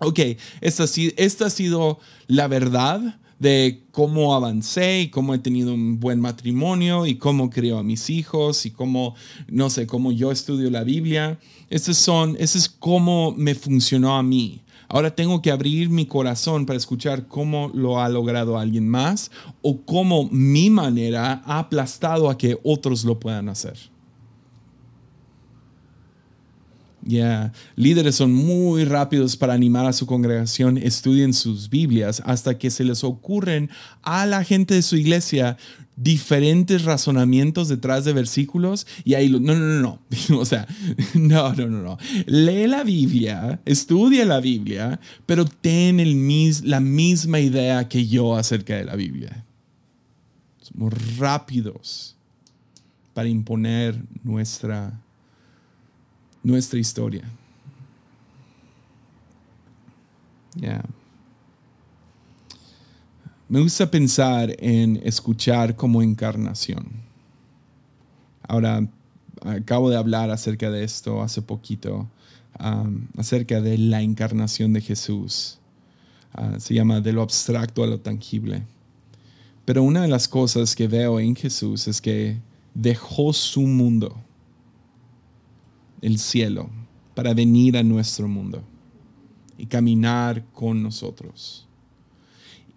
ok, 0.00 0.20
esta, 0.60 0.84
ha 0.84 1.50
sido 1.50 1.98
la 2.26 2.48
verdad 2.48 3.18
de 3.38 3.82
cómo 3.92 4.34
avancé 4.34 5.02
y 5.02 5.08
cómo 5.10 5.34
he 5.34 5.38
tenido 5.38 5.72
un 5.72 6.00
buen 6.00 6.20
matrimonio 6.20 7.06
y 7.06 7.16
cómo 7.16 7.50
creo 7.50 7.78
a 7.78 7.84
mis 7.84 8.10
hijos 8.10 8.66
y 8.66 8.70
cómo, 8.70 9.14
no 9.48 9.70
sé, 9.70 9.86
cómo 9.86 10.10
yo 10.10 10.32
estudio 10.32 10.70
la 10.70 10.82
Biblia. 10.82 11.38
Ese 11.70 11.94
son, 11.94 12.36
ese 12.38 12.58
es 12.58 12.68
cómo 12.68 13.32
me 13.36 13.54
funcionó 13.54 14.16
a 14.16 14.22
mí. 14.22 14.62
Ahora 14.88 15.14
tengo 15.14 15.42
que 15.42 15.50
abrir 15.50 15.90
mi 15.90 16.06
corazón 16.06 16.64
para 16.64 16.78
escuchar 16.78 17.28
cómo 17.28 17.70
lo 17.74 18.00
ha 18.00 18.08
logrado 18.08 18.58
alguien 18.58 18.88
más 18.88 19.30
o 19.60 19.82
cómo 19.82 20.28
mi 20.32 20.70
manera 20.70 21.42
ha 21.44 21.58
aplastado 21.58 22.30
a 22.30 22.38
que 22.38 22.58
otros 22.64 23.04
lo 23.04 23.20
puedan 23.20 23.50
hacer. 23.50 23.76
Ya, 27.02 27.52
líderes 27.76 28.16
son 28.16 28.32
muy 28.34 28.84
rápidos 28.84 29.36
para 29.36 29.54
animar 29.54 29.86
a 29.86 29.92
su 29.92 30.04
congregación, 30.04 30.76
estudien 30.78 31.32
sus 31.32 31.70
Biblias 31.70 32.20
hasta 32.26 32.58
que 32.58 32.70
se 32.70 32.84
les 32.84 33.04
ocurren 33.04 33.70
a 34.02 34.26
la 34.26 34.42
gente 34.42 34.74
de 34.74 34.82
su 34.82 34.96
iglesia 34.96 35.56
diferentes 36.00 36.84
razonamientos 36.84 37.68
detrás 37.68 38.04
de 38.04 38.12
versículos 38.12 38.86
y 39.04 39.14
ahí 39.14 39.28
no, 39.28 39.40
no, 39.40 39.54
no, 39.54 39.80
no, 39.80 40.00
o 40.38 40.44
sea, 40.44 40.66
no, 41.14 41.52
no, 41.54 41.66
no, 41.66 41.82
no. 41.82 41.98
Lee 42.26 42.66
la 42.66 42.84
Biblia, 42.84 43.60
estudia 43.64 44.24
la 44.24 44.40
Biblia, 44.40 45.00
pero 45.26 45.44
ten 45.44 46.00
el 46.00 46.14
mis, 46.14 46.64
la 46.64 46.80
misma 46.80 47.40
idea 47.40 47.88
que 47.88 48.06
yo 48.06 48.36
acerca 48.36 48.76
de 48.76 48.84
la 48.84 48.96
Biblia. 48.96 49.44
Somos 50.60 50.92
rápidos 51.16 52.16
para 53.14 53.28
imponer 53.28 54.00
nuestra 54.22 55.00
nuestra 56.48 56.78
historia. 56.78 57.22
Me 63.48 63.60
gusta 63.60 63.90
pensar 63.90 64.54
en 64.58 65.00
escuchar 65.04 65.76
como 65.76 66.02
encarnación. 66.02 66.86
Ahora, 68.42 68.88
acabo 69.42 69.90
de 69.90 69.96
hablar 69.96 70.30
acerca 70.30 70.70
de 70.70 70.84
esto 70.84 71.22
hace 71.22 71.42
poquito, 71.42 72.08
acerca 73.16 73.60
de 73.60 73.78
la 73.78 74.00
encarnación 74.00 74.72
de 74.72 74.80
Jesús. 74.80 75.58
Uh, 76.36 76.58
se 76.60 76.74
llama 76.74 77.00
de 77.00 77.12
lo 77.12 77.22
abstracto 77.22 77.82
a 77.82 77.86
lo 77.86 78.00
tangible. 78.00 78.62
Pero 79.64 79.82
una 79.82 80.02
de 80.02 80.08
las 80.08 80.28
cosas 80.28 80.74
que 80.74 80.88
veo 80.88 81.20
en 81.20 81.34
Jesús 81.36 81.88
es 81.88 82.00
que 82.00 82.38
dejó 82.74 83.32
su 83.32 83.62
mundo 83.62 84.16
el 86.02 86.18
cielo 86.18 86.70
para 87.14 87.34
venir 87.34 87.76
a 87.76 87.82
nuestro 87.82 88.28
mundo 88.28 88.62
y 89.56 89.66
caminar 89.66 90.44
con 90.52 90.82
nosotros. 90.82 91.66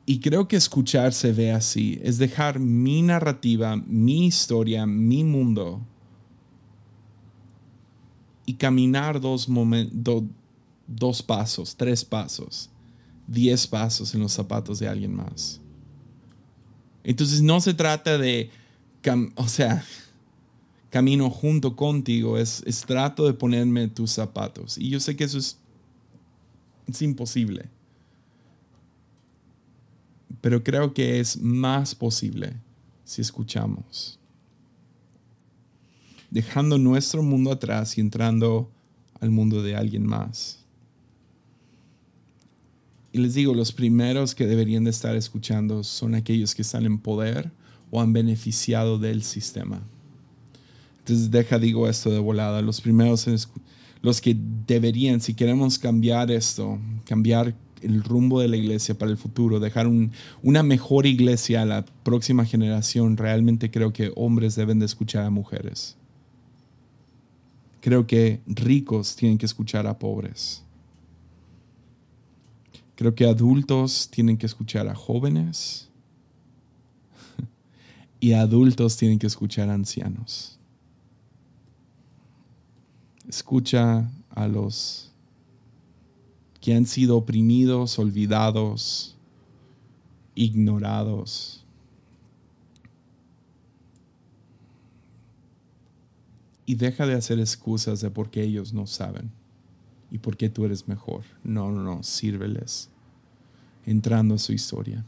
Y 0.06 0.20
creo 0.20 0.48
que 0.48 0.56
escuchar 0.56 1.14
se 1.14 1.32
ve 1.32 1.52
así, 1.52 2.00
es 2.04 2.18
dejar 2.18 2.60
mi 2.60 3.02
narrativa, 3.02 3.78
mi 3.78 4.26
historia, 4.26 4.86
mi 4.86 5.24
mundo 5.24 5.86
y 8.46 8.56
caminar 8.56 9.22
dos, 9.22 9.48
dos 10.88 11.24
pasos, 11.24 11.76
tres 11.76 12.04
pasos, 12.04 12.70
diez 13.28 13.68
pasos 13.68 14.14
en 14.14 14.22
los 14.22 14.34
zapatos 14.34 14.80
de 14.80 14.88
alguien 14.88 15.16
más. 15.16 15.62
Entonces 17.04 17.42
no 17.42 17.62
se 17.62 17.74
trata 17.74 18.18
de, 18.18 18.50
o 19.36 19.48
sea, 19.48 19.84
camino 20.92 21.30
junto 21.30 21.76
contigo, 21.76 22.38
es, 22.38 22.64
trato 22.86 23.26
de 23.26 23.34
ponerme 23.34 23.88
tus 23.88 24.12
zapatos. 24.12 24.78
Y 24.78 24.90
yo 24.90 25.00
sé 25.00 25.16
que 25.16 25.24
eso 25.24 25.40
es, 25.40 25.58
es 26.86 27.02
imposible. 27.02 27.70
Pero 30.42 30.64
creo 30.64 30.94
que 30.94 31.20
es 31.20 31.42
más 31.42 31.96
posible 31.96 32.54
si 33.06 33.22
escuchamos. 33.22 34.20
Dejando 36.30 36.78
nuestro 36.78 37.24
mundo 37.24 37.52
atrás 37.52 37.98
y 37.98 38.02
entrando 38.02 38.70
al 39.22 39.32
mundo 39.32 39.64
de 39.64 39.76
alguien 39.76 40.06
más. 40.06 40.60
Y 43.14 43.20
les 43.20 43.34
digo, 43.34 43.54
los 43.54 43.72
primeros 43.72 44.36
que 44.36 44.46
deberían 44.46 44.84
de 44.84 44.90
estar 44.90 45.16
escuchando 45.16 45.84
son 45.84 46.16
aquellos 46.16 46.54
que 46.54 46.64
están 46.64 46.86
en 46.86 46.98
poder 46.98 47.52
o 47.92 48.02
han 48.02 48.12
beneficiado 48.12 48.98
del 48.98 49.24
sistema. 49.24 49.82
Entonces 51.02 51.32
deja, 51.32 51.58
digo 51.58 51.90
esto 51.90 52.12
de 52.12 52.20
volada, 52.20 52.62
los 52.62 52.80
primeros, 52.80 53.28
los 54.02 54.22
que 54.22 54.38
deberían, 54.68 55.20
si 55.20 55.34
queremos 55.34 55.80
cambiar 55.80 56.30
esto, 56.30 56.80
cambiar 57.06 57.56
el 57.82 58.04
rumbo 58.04 58.40
de 58.40 58.48
la 58.48 58.58
iglesia 58.58 58.96
para 58.98 59.12
el 59.12 59.18
futuro, 59.18 59.60
dejar 59.60 59.88
una 60.44 60.64
mejor 60.64 61.08
iglesia 61.08 61.64
a 61.64 61.66
la 61.66 61.86
próxima 62.04 62.46
generación, 62.46 63.18
realmente 63.18 63.72
creo 63.72 63.92
que 63.92 64.12
hombres 64.16 64.56
deben 64.56 64.80
de 64.80 64.86
escuchar 64.86 65.26
a 65.26 65.30
mujeres. 65.30 65.98
Creo 67.82 68.06
que 68.06 68.42
ricos 68.46 69.16
tienen 69.16 69.40
que 69.40 69.48
escuchar 69.48 69.88
a 69.88 69.98
pobres. 69.98 70.64
Creo 72.96 73.16
que 73.16 73.26
adultos 73.26 74.10
tienen 74.12 74.38
que 74.38 74.46
escuchar 74.46 74.88
a 74.88 74.94
jóvenes 74.94 75.90
y 78.20 78.34
adultos 78.34 78.98
tienen 78.98 79.18
que 79.18 79.26
escuchar 79.26 79.70
a 79.70 79.74
ancianos. 79.74 80.51
Escucha 83.28 84.10
a 84.30 84.48
los 84.48 85.12
que 86.60 86.76
han 86.76 86.86
sido 86.86 87.18
oprimidos, 87.18 87.98
olvidados, 88.00 89.16
ignorados. 90.36 91.66
Y 96.66 96.76
deja 96.76 97.06
de 97.06 97.16
hacer 97.16 97.40
excusas 97.40 98.02
de 98.02 98.10
por 98.10 98.30
qué 98.30 98.44
ellos 98.44 98.74
no 98.74 98.88
saben 98.88 99.32
y 100.10 100.20
por 100.20 100.38
qué 100.38 100.50
tú 100.50 100.66
eres 100.66 100.88
mejor. 100.88 101.24
No, 101.44 101.72
no, 101.72 101.84
no, 101.84 102.04
sírveles 102.04 102.90
entrando 103.86 104.36
a 104.36 104.38
su 104.38 104.54
historia. 104.54 105.04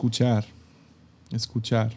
Escuchar, 0.00 0.46
escuchar. 1.30 1.92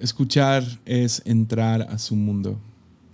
Escuchar 0.00 0.64
es 0.84 1.22
entrar 1.24 1.82
a 1.82 1.98
su 1.98 2.16
mundo. 2.16 2.58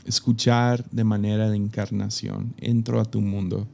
Escuchar 0.07 0.89
de 0.89 1.05
manera 1.05 1.51
de 1.51 1.59
encarnación. 1.59 2.55
Entro 2.57 2.99
a 2.99 3.05
tu 3.05 3.21
mundo. 3.21 3.69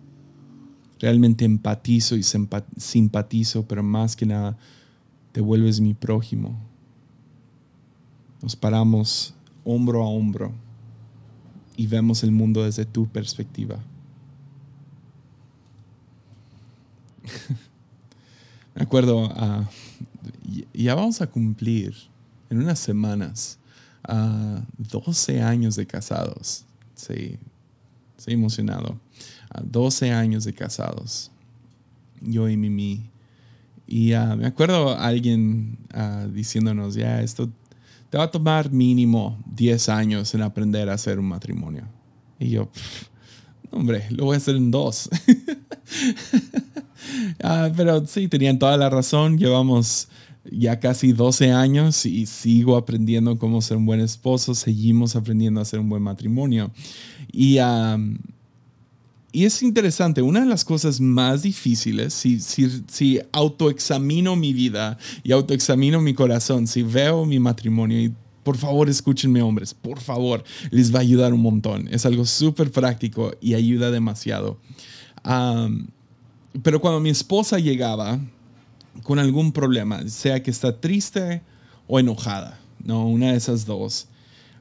Realmente 0.98 1.44
empatizo 1.44 2.16
y 2.16 2.24
simpatizo, 2.24 3.64
pero 3.68 3.84
más 3.84 4.16
que 4.16 4.26
nada 4.26 4.58
te 5.30 5.40
vuelves 5.40 5.80
mi 5.80 5.94
prójimo. 5.94 6.58
Nos 8.42 8.56
paramos 8.56 9.34
hombro 9.62 10.02
a 10.02 10.08
hombro 10.08 10.50
y 11.76 11.86
vemos 11.86 12.24
el 12.24 12.32
mundo 12.32 12.64
desde 12.64 12.86
tu 12.86 13.06
perspectiva. 13.06 13.78
Me 18.74 18.82
acuerdo, 18.82 19.26
uh, 19.26 19.66
ya 20.72 20.94
vamos 20.94 21.20
a 21.20 21.26
cumplir 21.26 21.94
en 22.50 22.58
unas 22.58 22.78
semanas 22.78 23.58
12 24.78 25.42
años 25.42 25.76
de 25.76 25.86
casados. 25.86 26.64
Sí, 26.94 27.38
estoy 28.16 28.34
emocionado. 28.34 28.98
12 29.62 30.10
años 30.10 30.44
de 30.44 30.52
casados. 30.52 31.30
Yo 32.20 32.48
y 32.48 32.56
Mimi. 32.56 33.10
Y 33.86 34.12
ah, 34.12 34.36
me 34.36 34.46
acuerdo 34.46 34.96
alguien 34.96 35.78
ah, 35.92 36.26
diciéndonos, 36.32 36.94
ya, 36.94 37.20
esto 37.20 37.50
te 38.08 38.18
va 38.18 38.24
a 38.24 38.30
tomar 38.30 38.70
mínimo 38.70 39.42
10 39.54 39.88
años 39.88 40.34
en 40.34 40.42
aprender 40.42 40.88
a 40.88 40.94
hacer 40.94 41.18
un 41.18 41.26
matrimonio. 41.26 41.84
Y 42.38 42.50
yo, 42.50 42.70
hombre, 43.70 44.06
lo 44.10 44.24
voy 44.26 44.34
a 44.34 44.38
hacer 44.38 44.56
en 44.56 44.70
dos. 44.70 45.10
Ah, 47.42 47.70
pero 47.76 48.06
sí, 48.06 48.28
tenían 48.28 48.58
toda 48.58 48.76
la 48.76 48.88
razón. 48.88 49.38
Llevamos 49.38 50.08
ya 50.50 50.80
casi 50.80 51.12
12 51.12 51.52
años 51.52 52.06
y 52.06 52.26
sigo 52.26 52.76
aprendiendo 52.76 53.38
cómo 53.38 53.60
ser 53.62 53.76
un 53.76 53.86
buen 53.86 54.00
esposo. 54.00 54.54
Seguimos 54.54 55.16
aprendiendo 55.16 55.60
a 55.60 55.64
ser 55.64 55.80
un 55.80 55.88
buen 55.88 56.02
matrimonio. 56.02 56.70
Y 57.32 57.58
y 59.34 59.46
es 59.46 59.62
interesante, 59.62 60.20
una 60.20 60.40
de 60.40 60.46
las 60.46 60.62
cosas 60.62 61.00
más 61.00 61.42
difíciles, 61.42 62.12
si, 62.12 62.38
si, 62.38 62.82
si 62.86 63.18
autoexamino 63.32 64.36
mi 64.36 64.52
vida 64.52 64.98
y 65.24 65.32
autoexamino 65.32 66.02
mi 66.02 66.12
corazón, 66.12 66.66
si 66.66 66.82
veo 66.82 67.24
mi 67.24 67.38
matrimonio 67.38 67.98
y 67.98 68.12
por 68.42 68.58
favor, 68.58 68.90
escúchenme 68.90 69.40
hombres, 69.40 69.72
por 69.72 70.00
favor, 70.00 70.44
les 70.70 70.94
va 70.94 70.98
a 70.98 71.02
ayudar 71.02 71.32
un 71.32 71.40
montón. 71.40 71.88
Es 71.90 72.04
algo 72.04 72.26
súper 72.26 72.70
práctico 72.70 73.32
y 73.40 73.54
ayuda 73.54 73.90
demasiado. 73.90 74.58
Pero 76.62 76.80
cuando 76.80 77.00
mi 77.00 77.10
esposa 77.10 77.58
llegaba 77.58 78.20
con 79.02 79.18
algún 79.18 79.52
problema, 79.52 80.06
sea 80.08 80.42
que 80.42 80.50
está 80.50 80.80
triste 80.80 81.42
o 81.86 81.98
enojada, 81.98 82.58
¿no? 82.84 83.08
Una 83.08 83.32
de 83.32 83.38
esas 83.38 83.64
dos, 83.64 84.08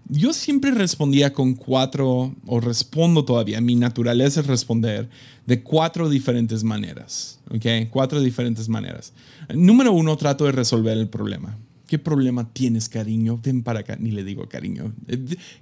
yo 0.07 0.33
siempre 0.33 0.71
respondía 0.71 1.33
con 1.33 1.53
cuatro, 1.53 2.35
o 2.45 2.59
respondo 2.59 3.23
todavía, 3.23 3.61
mi 3.61 3.75
naturaleza 3.75 4.41
es 4.41 4.47
responder 4.47 5.09
de 5.45 5.63
cuatro 5.63 6.09
diferentes 6.09 6.63
maneras, 6.63 7.39
¿ok? 7.49 7.89
Cuatro 7.89 8.19
diferentes 8.21 8.67
maneras. 8.67 9.13
Número 9.53 9.91
uno, 9.93 10.17
trato 10.17 10.45
de 10.45 10.51
resolver 10.51 10.97
el 10.97 11.07
problema. 11.07 11.57
¿Qué 11.87 11.99
problema 11.99 12.51
tienes, 12.53 12.87
cariño? 12.87 13.39
Ven 13.43 13.63
para 13.63 13.81
acá, 13.81 13.97
ni 13.99 14.11
le 14.11 14.23
digo 14.23 14.47
cariño. 14.47 14.93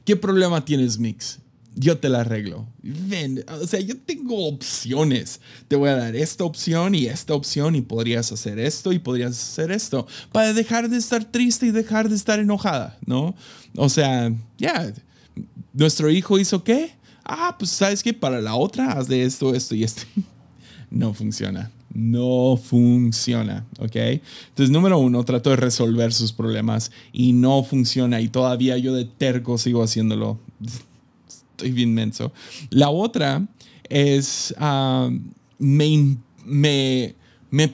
¿Qué 0.06 0.16
problema 0.16 0.64
tienes, 0.64 1.00
Mix? 1.00 1.40
Yo 1.76 1.98
te 1.98 2.10
la 2.10 2.22
arreglo. 2.22 2.68
Ven, 2.82 3.44
o 3.48 3.66
sea, 3.66 3.80
yo 3.80 3.98
tengo 3.98 4.48
opciones. 4.48 5.40
Te 5.68 5.76
voy 5.76 5.90
a 5.90 5.96
dar 5.96 6.16
esta 6.16 6.44
opción 6.44 6.96
y 6.96 7.06
esta 7.06 7.34
opción 7.34 7.76
y 7.76 7.82
podrías 7.82 8.32
hacer 8.32 8.60
esto 8.60 8.92
y 8.92 9.00
podrías 9.00 9.32
hacer 9.32 9.72
esto 9.72 10.08
para 10.32 10.54
dejar 10.54 10.90
de 10.90 10.98
estar 10.98 11.24
triste 11.26 11.68
y 11.68 11.72
dejar 11.72 12.10
de 12.10 12.16
estar 12.16 12.40
enojada, 12.40 12.98
¿no? 13.06 13.36
O 13.76 13.90
sea, 13.90 14.34
ya, 14.58 14.92
nuestro 15.74 16.10
hijo 16.10 16.40
hizo 16.40 16.64
qué? 16.64 16.92
Ah, 17.24 17.56
pues 17.58 17.72
sabes 17.72 18.02
que 18.02 18.14
para 18.14 18.42
la 18.42 18.56
otra 18.56 18.94
haz 18.94 19.08
de 19.08 19.24
esto, 19.24 19.54
esto 19.54 19.76
y 19.76 19.84
esto. 19.84 20.04
no 20.90 21.14
funciona. 21.14 21.72
No 21.92 22.56
funciona, 22.62 23.66
¿ok? 23.80 23.96
Entonces, 23.96 24.70
número 24.70 25.00
uno, 25.00 25.24
trato 25.26 25.50
de 25.50 25.56
resolver 25.56 26.14
sus 26.14 26.32
problemas 26.32 26.92
y 27.12 27.34
no 27.34 27.64
funciona 27.64 28.22
y 28.22 28.28
todavía 28.28 28.78
yo 28.78 28.94
de 28.94 29.06
terco 29.06 29.58
sigo 29.58 29.82
haciéndolo 29.82 30.40
estoy 31.60 31.72
bien 31.72 31.94
menso. 31.94 32.32
La 32.70 32.90
otra 32.90 33.46
es, 33.90 34.56
ah, 34.58 35.10
me, 35.58 36.18
me, 36.46 37.16
me 37.52 37.74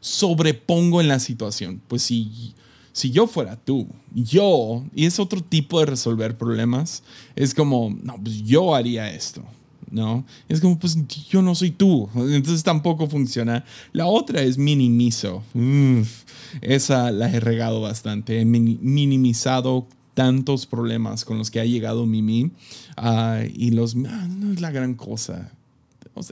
sobrepongo 0.00 1.00
en 1.00 1.08
la 1.08 1.20
situación. 1.20 1.80
Pues 1.86 2.02
si, 2.02 2.54
si 2.92 3.12
yo 3.12 3.28
fuera 3.28 3.56
tú, 3.56 3.86
yo, 4.12 4.84
y 4.94 5.06
es 5.06 5.20
otro 5.20 5.42
tipo 5.42 5.78
de 5.78 5.86
resolver 5.86 6.36
problemas, 6.36 7.04
es 7.36 7.54
como, 7.54 7.96
no, 8.02 8.16
pues 8.20 8.42
yo 8.42 8.74
haría 8.74 9.10
esto. 9.10 9.44
¿no? 9.90 10.24
Es 10.48 10.60
como, 10.60 10.78
pues 10.78 10.96
yo 11.28 11.42
no 11.42 11.54
soy 11.54 11.72
tú, 11.72 12.08
entonces 12.14 12.62
tampoco 12.62 13.08
funciona. 13.08 13.64
La 13.92 14.06
otra 14.06 14.42
es 14.42 14.56
minimizo. 14.56 15.42
esa 16.60 17.10
la 17.10 17.28
he 17.30 17.40
regado 17.40 17.80
bastante. 17.80 18.40
He 18.40 18.44
minimizado 18.44 19.86
tantos 20.14 20.66
problemas 20.66 21.24
con 21.24 21.38
los 21.38 21.50
que 21.50 21.60
ha 21.60 21.64
llegado 21.64 22.06
Mimi 22.06 22.52
uh, 22.98 23.44
y 23.54 23.70
los, 23.70 23.96
ah, 24.06 24.28
no 24.28 24.52
es 24.52 24.60
la 24.60 24.70
gran 24.70 24.94
cosa. 24.94 25.52
O 26.14 26.22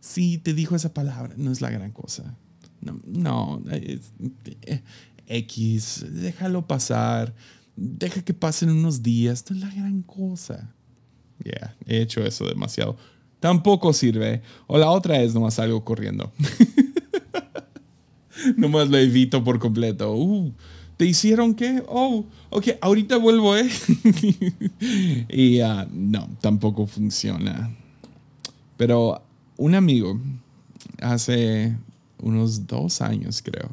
sí, 0.00 0.38
te 0.38 0.54
dijo 0.54 0.74
esa 0.74 0.94
palabra, 0.94 1.34
no 1.36 1.52
es 1.52 1.60
la 1.60 1.70
gran 1.70 1.92
cosa. 1.92 2.34
No, 2.80 3.00
no 3.06 3.62
X, 5.28 6.06
déjalo 6.10 6.66
pasar, 6.66 7.34
deja 7.74 8.22
que 8.22 8.34
pasen 8.34 8.70
unos 8.70 9.02
días, 9.02 9.44
no 9.50 9.56
es 9.56 9.62
la 9.62 9.70
gran 9.70 10.02
cosa. 10.02 10.72
Ya, 11.44 11.76
he 11.86 12.00
hecho 12.00 12.24
eso 12.24 12.46
demasiado. 12.46 12.96
Tampoco 13.40 13.92
sirve. 13.92 14.42
O 14.66 14.78
la 14.78 14.90
otra 14.90 15.20
es 15.20 15.34
nomás 15.34 15.58
algo 15.58 15.84
corriendo. 15.84 16.32
nomás 18.56 18.88
lo 18.88 18.96
evito 18.96 19.44
por 19.44 19.58
completo. 19.58 20.14
Uh, 20.14 20.52
¿Te 20.96 21.04
hicieron 21.04 21.54
qué? 21.54 21.82
Oh, 21.88 22.24
ok, 22.48 22.68
ahorita 22.80 23.18
vuelvo, 23.18 23.54
¿eh? 23.54 23.68
y 25.28 25.60
uh, 25.60 25.86
no, 25.92 26.26
tampoco 26.40 26.86
funciona. 26.86 27.70
Pero 28.78 29.20
un 29.58 29.74
amigo, 29.74 30.18
hace 31.00 31.76
unos 32.18 32.66
dos 32.66 33.02
años 33.02 33.42
creo, 33.42 33.70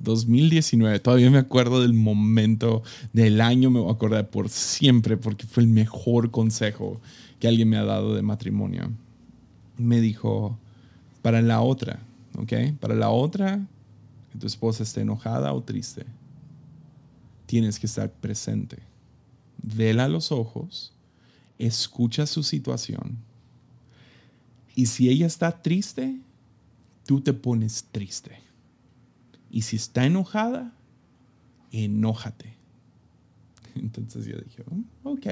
2019, 0.00 0.98
todavía 0.98 1.30
me 1.30 1.38
acuerdo 1.38 1.80
del 1.80 1.92
momento, 1.92 2.82
del 3.12 3.40
año, 3.40 3.70
me 3.70 3.78
voy 3.78 3.90
a 3.90 3.92
acordar 3.92 4.28
por 4.28 4.48
siempre, 4.48 5.16
porque 5.16 5.46
fue 5.46 5.62
el 5.62 5.68
mejor 5.68 6.32
consejo 6.32 7.00
que 7.38 7.46
alguien 7.46 7.68
me 7.68 7.76
ha 7.76 7.84
dado 7.84 8.16
de 8.16 8.22
matrimonio. 8.22 8.90
Me 9.78 10.00
dijo, 10.00 10.58
para 11.22 11.40
la 11.40 11.60
otra, 11.60 12.00
¿ok? 12.36 12.52
Para 12.80 12.96
la 12.96 13.10
otra, 13.10 13.64
que 14.32 14.38
tu 14.40 14.48
esposa 14.48 14.82
esté 14.82 15.02
enojada 15.02 15.52
o 15.52 15.62
triste 15.62 16.04
tienes 17.52 17.78
que 17.78 17.84
estar 17.84 18.10
presente. 18.10 18.78
Vela 19.62 20.08
los 20.08 20.32
ojos, 20.32 20.94
escucha 21.58 22.26
su 22.26 22.42
situación. 22.42 23.18
Y 24.74 24.86
si 24.86 25.10
ella 25.10 25.26
está 25.26 25.60
triste, 25.60 26.18
tú 27.04 27.20
te 27.20 27.34
pones 27.34 27.84
triste. 27.92 28.40
Y 29.50 29.60
si 29.60 29.76
está 29.76 30.06
enojada, 30.06 30.72
enójate. 31.72 32.56
Entonces 33.74 34.24
yo 34.24 34.38
dije, 34.38 34.64
oh, 34.70 35.10
ok. 35.10 35.26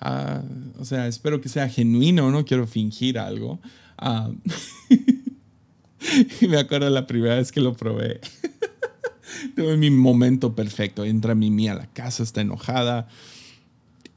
Ah, 0.00 0.42
o 0.78 0.84
sea, 0.84 1.06
espero 1.06 1.40
que 1.40 1.48
sea 1.48 1.66
genuino, 1.66 2.30
no 2.30 2.44
quiero 2.44 2.66
fingir 2.66 3.18
algo. 3.18 3.58
Ah, 3.96 4.30
y 6.42 6.46
me 6.46 6.58
acuerdo 6.58 6.90
la 6.90 7.06
primera 7.06 7.36
vez 7.36 7.50
que 7.50 7.62
lo 7.62 7.72
probé. 7.72 8.20
Tuve 9.56 9.76
mi 9.76 9.90
momento 9.90 10.54
perfecto. 10.54 11.04
Entra 11.04 11.34
Mimi 11.34 11.68
a 11.68 11.74
la 11.74 11.86
casa, 11.86 12.22
está 12.22 12.40
enojada. 12.40 13.08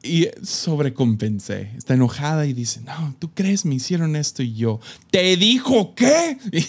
Y 0.04 0.28
sobrecompensé. 0.44 1.72
Está 1.78 1.96
enojada 1.96 2.46
y 2.46 2.54
dice, 2.54 2.82
no, 2.82 3.16
¿tú 3.20 3.32
crees 3.34 3.66
me 3.66 3.76
hicieron 3.76 4.16
esto? 4.16 4.44
Y 4.44 4.54
yo, 4.54 4.80
¿te 5.10 5.36
dijo 5.36 5.96
qué? 5.96 6.38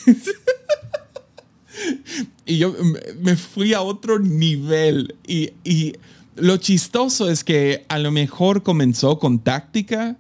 y 2.47 2.59
yo 2.59 2.75
me 3.21 3.37
fui 3.37 3.75
a 3.75 3.83
otro 3.83 4.19
nivel. 4.19 5.17
Y, 5.27 5.51
y 5.65 5.95
lo 6.37 6.57
chistoso 6.57 7.31
es 7.31 7.45
que 7.45 7.85
a 7.89 7.99
lo 7.99 8.11
mejor 8.11 8.63
comenzó 8.63 9.19
con 9.19 9.39
táctica, 9.39 10.17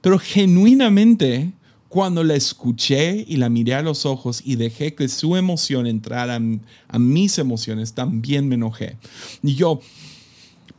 pero 0.00 0.18
genuinamente 0.18 1.52
cuando 1.94 2.24
la 2.24 2.34
escuché 2.34 3.24
y 3.28 3.36
la 3.36 3.48
miré 3.48 3.76
a 3.76 3.80
los 3.80 4.04
ojos 4.04 4.42
y 4.44 4.56
dejé 4.56 4.96
que 4.96 5.08
su 5.08 5.36
emoción 5.36 5.86
entrara 5.86 6.40
a, 6.88 6.98
mis 6.98 7.38
emociones, 7.38 7.92
también 7.92 8.48
me 8.48 8.56
enojé. 8.56 8.98
Y 9.44 9.54
yo, 9.54 9.80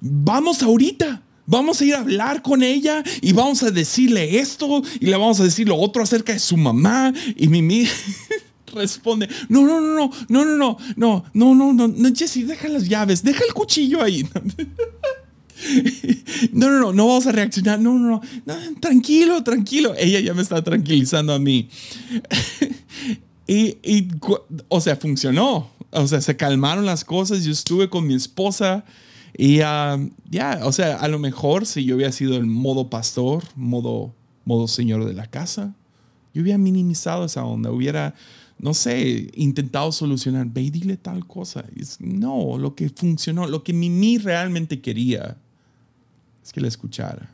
vamos 0.01 0.61
ahorita, 0.61 1.23
vamos 1.45 1.79
a 1.79 1.85
ir 1.85 1.95
a 1.95 2.01
hablar 2.01 2.41
con 2.41 2.63
ella 2.63 3.01
y 3.21 3.31
vamos 3.31 3.63
a 3.63 3.71
decirle 3.71 4.39
esto 4.39 4.81
y 4.99 5.05
le 5.05 5.15
vamos 5.15 5.39
a 5.39 5.45
decir 5.45 5.69
lo 5.69 5.77
otro 5.77 6.03
acerca 6.03 6.33
de 6.33 6.39
su 6.39 6.57
mamá. 6.57 7.13
Y 7.37 7.47
Mimi 7.47 7.87
responde, 8.73 9.29
no, 9.47 9.65
no, 9.65 9.79
no, 9.79 10.11
no, 10.27 10.43
no, 10.43 10.57
no, 10.57 10.77
no, 10.97 11.23
no, 11.33 11.55
no, 11.55 11.73
no, 11.73 11.87
no, 11.87 12.09
Jesse, 12.13 12.45
deja 12.45 12.67
las 12.67 12.89
llaves, 12.89 13.23
deja 13.23 13.41
el 13.47 13.53
cuchillo 13.53 14.03
ahí. 14.03 14.27
no, 16.51 16.69
no, 16.69 16.79
no, 16.79 16.93
no 16.93 17.07
vamos 17.07 17.27
a 17.27 17.31
reaccionar. 17.31 17.79
No, 17.79 17.93
no, 17.97 18.21
no, 18.45 18.55
tranquilo, 18.79 19.43
tranquilo. 19.43 19.93
Ella 19.97 20.19
ya 20.19 20.33
me 20.33 20.41
está 20.41 20.63
tranquilizando 20.63 21.33
a 21.33 21.39
mí. 21.39 21.69
y, 23.47 24.07
o 24.67 24.81
sea, 24.81 24.95
funcionó. 24.95 25.69
O 25.91 26.07
sea, 26.07 26.21
se 26.21 26.35
calmaron 26.35 26.85
las 26.85 27.05
cosas. 27.05 27.43
Yo 27.43 27.51
estuve 27.51 27.89
con 27.89 28.05
mi 28.05 28.15
esposa 28.15 28.83
y 29.37 29.57
ya, 29.57 29.99
o 30.63 30.71
sea, 30.71 30.97
a 30.97 31.07
lo 31.07 31.19
mejor 31.19 31.65
si 31.65 31.83
yo 31.83 31.95
hubiera 31.95 32.11
sido 32.11 32.37
el 32.37 32.45
modo 32.45 32.89
pastor, 32.89 33.43
modo, 33.55 34.13
modo 34.45 34.67
señor 34.67 35.05
de 35.05 35.13
la 35.13 35.27
casa, 35.27 35.75
yo 36.33 36.41
hubiera 36.41 36.57
minimizado 36.57 37.25
esa 37.25 37.43
onda, 37.43 37.71
hubiera 37.71 38.15
no 38.57 38.73
sé, 38.73 39.29
intentado 39.35 39.91
solucionar, 39.91 40.47
ve 40.47 40.61
y 40.61 40.69
dile 40.69 40.97
tal 40.97 41.27
cosa. 41.27 41.65
no, 41.99 42.57
lo 42.57 42.75
que 42.75 42.89
funcionó, 42.89 43.47
lo 43.47 43.63
que 43.63 43.73
Mimi 43.73 44.17
realmente 44.17 44.79
quería 44.79 45.37
es 46.45 46.53
que 46.53 46.61
la 46.61 46.67
escuchara. 46.67 47.29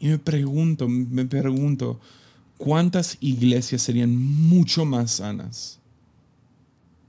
Y 0.00 0.08
me 0.08 0.18
pregunto, 0.18 0.88
me 0.88 1.24
pregunto, 1.24 2.00
¿cuántas 2.58 3.16
iglesias 3.20 3.82
serían 3.82 4.16
mucho 4.16 4.84
más 4.84 5.12
sanas? 5.12 5.78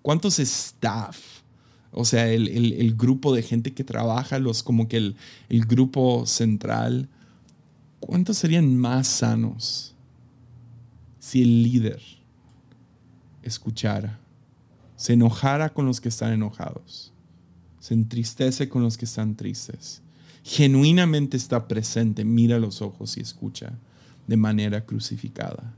¿Cuántos 0.03 0.37
staff? 0.37 1.17
O 1.91 2.05
sea, 2.05 2.29
el, 2.29 2.95
grupo 2.95 3.33
de 3.33 3.41
gente 3.41 3.73
que 3.73 3.83
trabaja, 3.83 4.37
los, 4.37 4.61
como 4.61 4.87
que 4.87 4.97
el, 4.97 5.15
el 5.49 5.65
grupo 5.65 6.25
central, 6.27 7.09
¿cuántos 7.99 8.37
serían 8.37 8.77
más 8.77 9.07
sanos 9.07 9.95
si 11.19 11.41
el 11.41 11.63
líder 11.63 12.01
escuchara, 13.43 14.19
se 14.95 15.13
enojara 15.13 15.73
con 15.73 15.85
los 15.85 16.01
que 16.01 16.09
están 16.09 16.33
enojados, 16.33 17.12
se 17.83 17.93
entristece 17.93 18.69
con 18.69 18.81
los 18.81 18.97
que 18.97 19.03
están 19.03 19.35
tristes? 19.35 20.03
genuinamente 20.43 21.37
está 21.37 21.67
presente, 21.67 22.25
mira 22.25 22.59
los 22.59 22.81
ojos 22.81 23.17
y 23.17 23.21
escucha 23.21 23.73
de 24.27 24.37
manera 24.37 24.85
crucificada. 24.85 25.73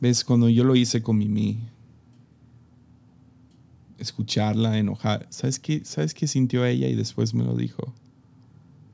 ¿Ves? 0.00 0.24
Cuando 0.24 0.48
yo 0.48 0.64
lo 0.64 0.76
hice 0.76 1.02
con 1.02 1.18
Mimi, 1.18 1.60
escucharla, 3.98 4.78
enojar, 4.78 5.26
¿sabes 5.30 5.58
qué, 5.58 5.84
¿sabes 5.84 6.14
qué 6.14 6.26
sintió 6.26 6.64
ella? 6.64 6.88
Y 6.88 6.94
después 6.94 7.34
me 7.34 7.44
lo 7.44 7.56
dijo. 7.56 7.92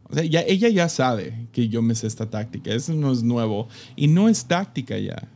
O 0.04 0.14
sea, 0.14 0.24
ya, 0.24 0.40
ella 0.42 0.68
ya 0.68 0.88
sabe 0.88 1.48
que 1.52 1.68
yo 1.68 1.82
me 1.82 1.94
sé 1.94 2.06
esta 2.06 2.28
táctica, 2.28 2.70
eso 2.70 2.94
no 2.94 3.12
es 3.12 3.22
nuevo 3.22 3.68
y 3.96 4.08
no 4.08 4.28
es 4.28 4.44
táctica 4.44 4.98
ya. 4.98 5.28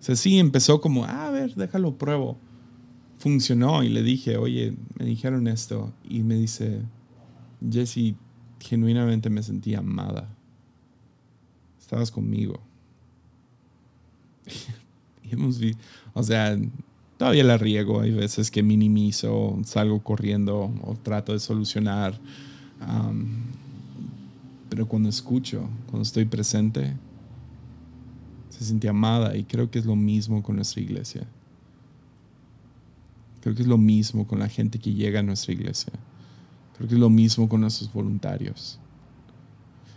O 0.00 0.02
sea, 0.02 0.16
sí, 0.16 0.38
empezó 0.38 0.80
como, 0.80 1.04
ah, 1.04 1.28
a 1.28 1.30
ver, 1.30 1.54
déjalo 1.54 1.96
pruebo 1.96 2.38
funcionó 3.18 3.82
y 3.82 3.88
le 3.88 4.02
dije, 4.02 4.36
oye, 4.36 4.74
me 4.98 5.04
dijeron 5.04 5.46
esto 5.48 5.92
y 6.08 6.22
me 6.22 6.36
dice, 6.36 6.80
Jesse, 7.70 8.14
genuinamente 8.60 9.30
me 9.30 9.42
sentí 9.42 9.74
amada. 9.74 10.28
Estabas 11.80 12.10
conmigo. 12.10 12.60
hemos 15.30 15.60
o 16.14 16.22
sea, 16.22 16.56
todavía 17.16 17.44
la 17.44 17.58
riego, 17.58 18.00
hay 18.00 18.12
veces 18.12 18.50
que 18.50 18.62
minimizo, 18.62 19.58
salgo 19.64 20.02
corriendo 20.02 20.72
o 20.82 20.94
trato 21.02 21.32
de 21.32 21.40
solucionar. 21.40 22.18
pero 24.68 24.86
cuando 24.86 25.08
escucho, 25.08 25.68
cuando 25.86 26.02
estoy 26.02 26.24
presente, 26.24 26.94
se 28.50 28.64
siente 28.64 28.88
amada 28.88 29.36
y 29.36 29.44
creo 29.44 29.70
que 29.70 29.78
es 29.78 29.86
lo 29.86 29.96
mismo 29.96 30.42
con 30.42 30.56
nuestra 30.56 30.80
iglesia. 30.80 31.26
Creo 33.48 33.56
que 33.56 33.62
es 33.62 33.68
lo 33.68 33.78
mismo 33.78 34.26
con 34.26 34.40
la 34.40 34.48
gente 34.50 34.78
que 34.78 34.92
llega 34.92 35.20
a 35.20 35.22
nuestra 35.22 35.54
iglesia. 35.54 35.90
Creo 36.76 36.86
que 36.86 36.96
es 36.96 37.00
lo 37.00 37.08
mismo 37.08 37.48
con 37.48 37.62
nuestros 37.62 37.90
voluntarios. 37.90 38.78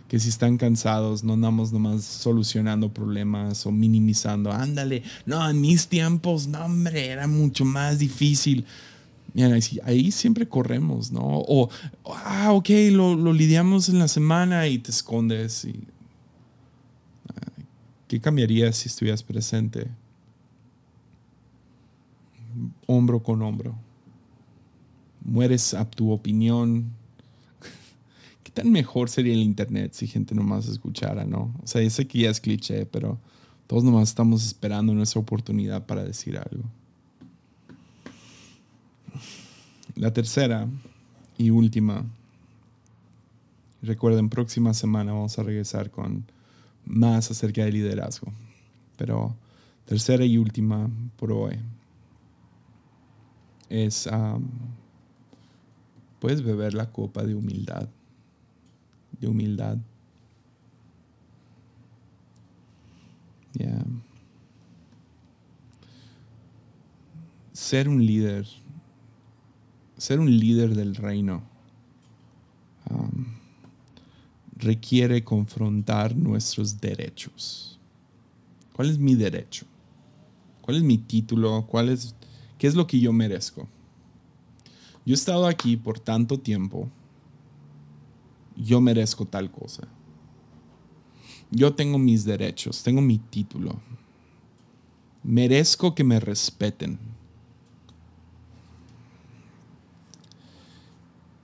Que 0.08 0.18
si 0.18 0.30
están 0.30 0.56
cansados, 0.56 1.22
no 1.22 1.34
andamos 1.34 1.70
nomás 1.70 2.02
solucionando 2.02 2.88
problemas 2.94 3.66
o 3.66 3.70
minimizando. 3.70 4.50
Ándale, 4.50 5.02
no, 5.26 5.50
en 5.50 5.60
mis 5.60 5.86
tiempos, 5.86 6.46
no, 6.46 6.64
hombre, 6.64 7.08
era 7.08 7.26
mucho 7.26 7.66
más 7.66 7.98
difícil. 7.98 8.64
Mira, 9.34 9.54
ahí 9.84 10.10
siempre 10.12 10.48
corremos, 10.48 11.12
¿no? 11.12 11.20
O, 11.22 11.68
ah, 12.06 12.52
ok, 12.52 12.70
lo, 12.90 13.14
lo 13.16 13.34
lidiamos 13.34 13.90
en 13.90 13.98
la 13.98 14.08
semana 14.08 14.66
y 14.66 14.78
te 14.78 14.92
escondes. 14.92 15.66
Y, 15.66 15.84
¿Qué 18.08 18.18
cambiaría 18.18 18.72
si 18.72 18.88
estuvieras 18.88 19.22
presente? 19.22 19.88
Hombro 22.92 23.22
con 23.22 23.42
hombro. 23.42 23.74
Mueres 25.24 25.74
a 25.74 25.88
tu 25.88 26.10
opinión. 26.10 26.92
¿Qué 28.42 28.50
tan 28.50 28.70
mejor 28.70 29.08
sería 29.08 29.32
el 29.32 29.40
Internet 29.40 29.92
si 29.94 30.06
gente 30.06 30.34
nomás 30.34 30.68
escuchara, 30.68 31.24
no? 31.24 31.54
O 31.62 31.66
sea, 31.66 31.82
yo 31.82 31.90
sé 31.90 32.06
que 32.06 32.20
ya 32.20 32.30
es 32.30 32.40
cliché, 32.40 32.86
pero 32.86 33.18
todos 33.66 33.84
nomás 33.84 34.08
estamos 34.08 34.44
esperando 34.44 34.94
nuestra 34.94 35.20
oportunidad 35.20 35.86
para 35.86 36.04
decir 36.04 36.36
algo. 36.36 36.64
La 39.94 40.12
tercera 40.12 40.68
y 41.38 41.50
última. 41.50 42.04
Recuerden, 43.82 44.28
próxima 44.28 44.74
semana 44.74 45.12
vamos 45.12 45.38
a 45.38 45.42
regresar 45.42 45.90
con 45.90 46.24
más 46.84 47.30
acerca 47.30 47.64
del 47.64 47.74
liderazgo. 47.74 48.32
Pero 48.96 49.34
tercera 49.86 50.24
y 50.24 50.38
última 50.38 50.88
por 51.16 51.32
hoy 51.32 51.58
es, 53.72 54.06
puedes 56.20 56.42
beber 56.42 56.74
la 56.74 56.92
copa 56.92 57.24
de 57.24 57.34
humildad, 57.34 57.88
de 59.18 59.26
humildad. 59.26 59.78
Ser 67.52 67.88
un 67.88 68.04
líder, 68.04 68.46
ser 69.96 70.20
un 70.20 70.38
líder 70.38 70.74
del 70.74 70.94
reino 70.94 71.42
requiere 74.54 75.24
confrontar 75.24 76.14
nuestros 76.14 76.80
derechos. 76.80 77.78
¿Cuál 78.74 78.90
es 78.90 78.98
mi 78.98 79.14
derecho? 79.14 79.66
¿Cuál 80.60 80.76
es 80.76 80.82
mi 80.82 80.98
título? 80.98 81.66
¿Cuál 81.66 81.88
es 81.88 82.14
¿Qué 82.62 82.68
es 82.68 82.76
lo 82.76 82.86
que 82.86 83.00
yo 83.00 83.12
merezco? 83.12 83.66
Yo 85.04 85.14
he 85.14 85.18
estado 85.18 85.48
aquí 85.48 85.76
por 85.76 85.98
tanto 85.98 86.38
tiempo. 86.38 86.88
Yo 88.54 88.80
merezco 88.80 89.24
tal 89.24 89.50
cosa. 89.50 89.88
Yo 91.50 91.74
tengo 91.74 91.98
mis 91.98 92.24
derechos, 92.24 92.84
tengo 92.84 93.00
mi 93.00 93.18
título. 93.18 93.80
Merezco 95.24 95.92
que 95.92 96.04
me 96.04 96.20
respeten. 96.20 97.00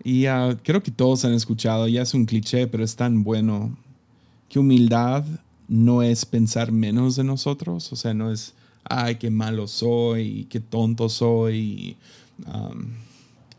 Y 0.05 0.29
uh, 0.29 0.57
creo 0.63 0.85
que 0.85 0.93
todos 0.93 1.25
han 1.25 1.33
escuchado, 1.33 1.89
ya 1.89 2.03
es 2.03 2.15
un 2.15 2.27
cliché, 2.27 2.69
pero 2.69 2.85
es 2.85 2.95
tan 2.95 3.25
bueno, 3.25 3.77
que 4.49 4.61
humildad 4.61 5.25
no 5.67 6.01
es 6.01 6.25
pensar 6.25 6.71
menos 6.71 7.17
de 7.17 7.25
nosotros, 7.25 7.93
o 7.93 7.97
sea, 7.97 8.15
no 8.15 8.31
es 8.31 8.55
ay, 8.85 9.17
qué 9.17 9.31
malo 9.31 9.67
soy, 9.67 10.47
qué 10.51 10.61
tonto 10.61 11.09
soy, 11.09 11.97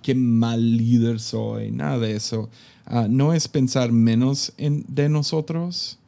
qué 0.01 0.15
mal 0.15 0.77
líder 0.77 1.19
soy, 1.19 1.71
nada 1.71 1.99
de 1.99 2.15
eso. 2.15 2.49
Ah, 2.85 3.07
no 3.09 3.33
es 3.33 3.47
pensar 3.47 3.91
menos 3.91 4.53
en, 4.57 4.83
de 4.87 5.09
nosotros, 5.09 5.99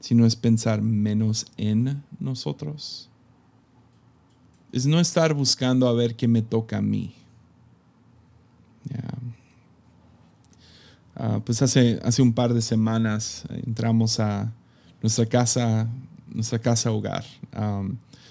sino 0.00 0.26
es 0.26 0.34
pensar 0.36 0.82
menos 0.82 1.46
en 1.56 2.02
nosotros. 2.18 3.08
Es 4.72 4.86
no 4.86 5.00
estar 5.00 5.32
buscando 5.34 5.88
a 5.88 5.92
ver 5.92 6.14
qué 6.16 6.28
me 6.28 6.42
toca 6.42 6.78
a 6.78 6.82
mí. 6.82 7.14
Ah, 11.20 11.40
pues 11.44 11.62
hace, 11.62 11.98
hace 12.04 12.22
un 12.22 12.32
par 12.32 12.54
de 12.54 12.62
semanas 12.62 13.42
entramos 13.66 14.20
a 14.20 14.52
nuestra 15.02 15.26
casa, 15.26 15.88
nuestra 16.32 16.60
casa 16.60 16.92
hogar. 16.92 17.24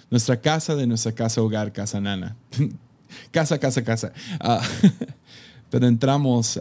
Nuestra 0.10 0.39
casa 0.39 0.76
de 0.76 0.88
nuestra 0.88 1.12
casa 1.12 1.41
hogar, 1.41 1.74
casa 1.74 1.99
nana. 1.99 2.36
casa, 3.32 3.60
casa, 3.60 3.84
casa. 3.84 4.14
Ah, 4.39 4.62
pero 5.70 5.88
entramos. 5.88 6.60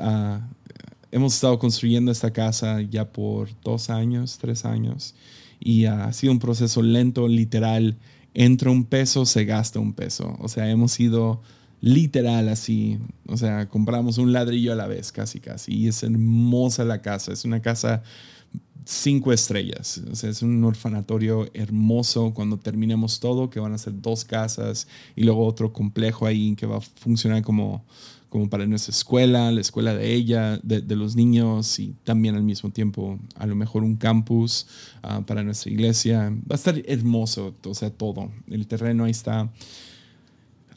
Hemos 1.13 1.35
estado 1.35 1.59
construyendo 1.59 2.11
esta 2.11 2.33
casa 2.33 2.81
ya 2.83 3.11
por 3.11 3.49
dos 3.63 3.91
años, 3.91 4.39
tres 4.39 4.65
años, 4.65 5.15
y 5.61 5.87
ha 5.87 6.13
sido 6.13 6.33
un 6.33 6.39
proceso 6.39 6.83
lento, 6.83 7.29
literal. 7.29 7.97
Entra 8.35 8.71
un 8.71 8.85
peso, 8.85 9.25
se 9.25 9.45
gasta 9.45 9.79
un 9.79 9.95
peso. 9.95 10.37
O 10.41 10.49
sea, 10.49 10.69
hemos 10.69 10.99
ido 11.01 11.41
literal 11.81 12.49
así. 12.49 12.99
O 13.29 13.37
sea, 13.37 13.69
compramos 13.69 14.19
un 14.19 14.33
ladrillo 14.33 14.73
a 14.73 14.77
la 14.77 14.87
vez, 14.87 15.13
casi, 15.13 15.41
casi. 15.41 15.75
Y 15.75 15.89
es 15.89 16.03
hermosa 16.03 16.85
la 16.85 17.01
casa. 17.01 17.33
Es 17.33 17.45
una 17.45 17.63
casa 17.63 18.03
cinco 18.87 19.32
estrellas. 19.32 20.01
O 20.11 20.14
sea, 20.14 20.30
es 20.30 20.43
un 20.43 20.62
orfanatorio 20.62 21.49
hermoso 21.53 22.32
cuando 22.32 22.57
terminemos 22.57 23.18
todo, 23.18 23.51
que 23.51 23.59
van 23.59 23.72
a 23.72 23.78
ser 23.78 24.01
dos 24.01 24.24
casas 24.24 24.87
y 25.16 25.24
luego 25.24 25.45
otro 25.45 25.72
complejo 25.72 26.24
ahí 26.24 26.55
que 26.55 26.66
va 26.66 26.78
a 26.78 26.80
funcionar 26.80 27.43
como, 27.43 27.84
como 28.28 28.49
para 28.49 28.64
nuestra 28.64 28.93
escuela, 28.93 29.51
la 29.51 29.61
escuela 29.61 29.93
de 29.93 30.14
ella, 30.14 30.61
de, 30.62 30.82
los 30.95 31.16
niños 31.16 31.80
y 31.80 31.97
también 32.05 32.37
al 32.37 32.45
mismo 32.45 32.70
tiempo 32.70 33.18
a 33.34 33.47
lo 33.47 33.57
mejor 33.57 33.82
un 33.82 33.97
campus 33.97 34.68
ah, 35.03 35.20
para 35.26 35.43
nuestra 35.43 35.72
iglesia. 35.72 36.30
Va 36.30 36.55
a 36.55 36.55
estar 36.55 36.80
hermoso, 36.87 37.57
o 37.64 37.74
sea, 37.74 37.91
todo. 37.91 38.30
El 38.49 38.68
terreno 38.68 39.05
ahí 39.05 39.11
está. 39.11 39.51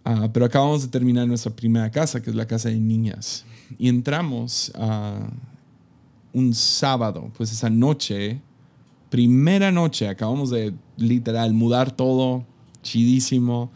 Ah, 0.03 0.29
pero 0.33 0.47
acabamos 0.47 0.81
de 0.81 0.87
terminar 0.87 1.27
nuestra 1.27 1.55
primera 1.55 1.91
casa, 1.91 2.23
que 2.23 2.31
es 2.31 2.35
la 2.35 2.47
casa 2.47 2.69
de 2.69 2.79
niñas. 2.79 3.45
Y 3.77 3.87
entramos 3.87 4.71
a 4.73 5.29
un 6.33 6.53
sábado, 6.53 7.31
pues 7.37 7.51
esa 7.51 7.69
noche, 7.69 8.41
primera 9.09 9.71
noche, 9.71 10.07
acabamos 10.07 10.49
de 10.49 10.73
literal 10.97 11.53
mudar 11.53 11.91
todo, 11.91 12.45
chidísimo, 12.83 13.71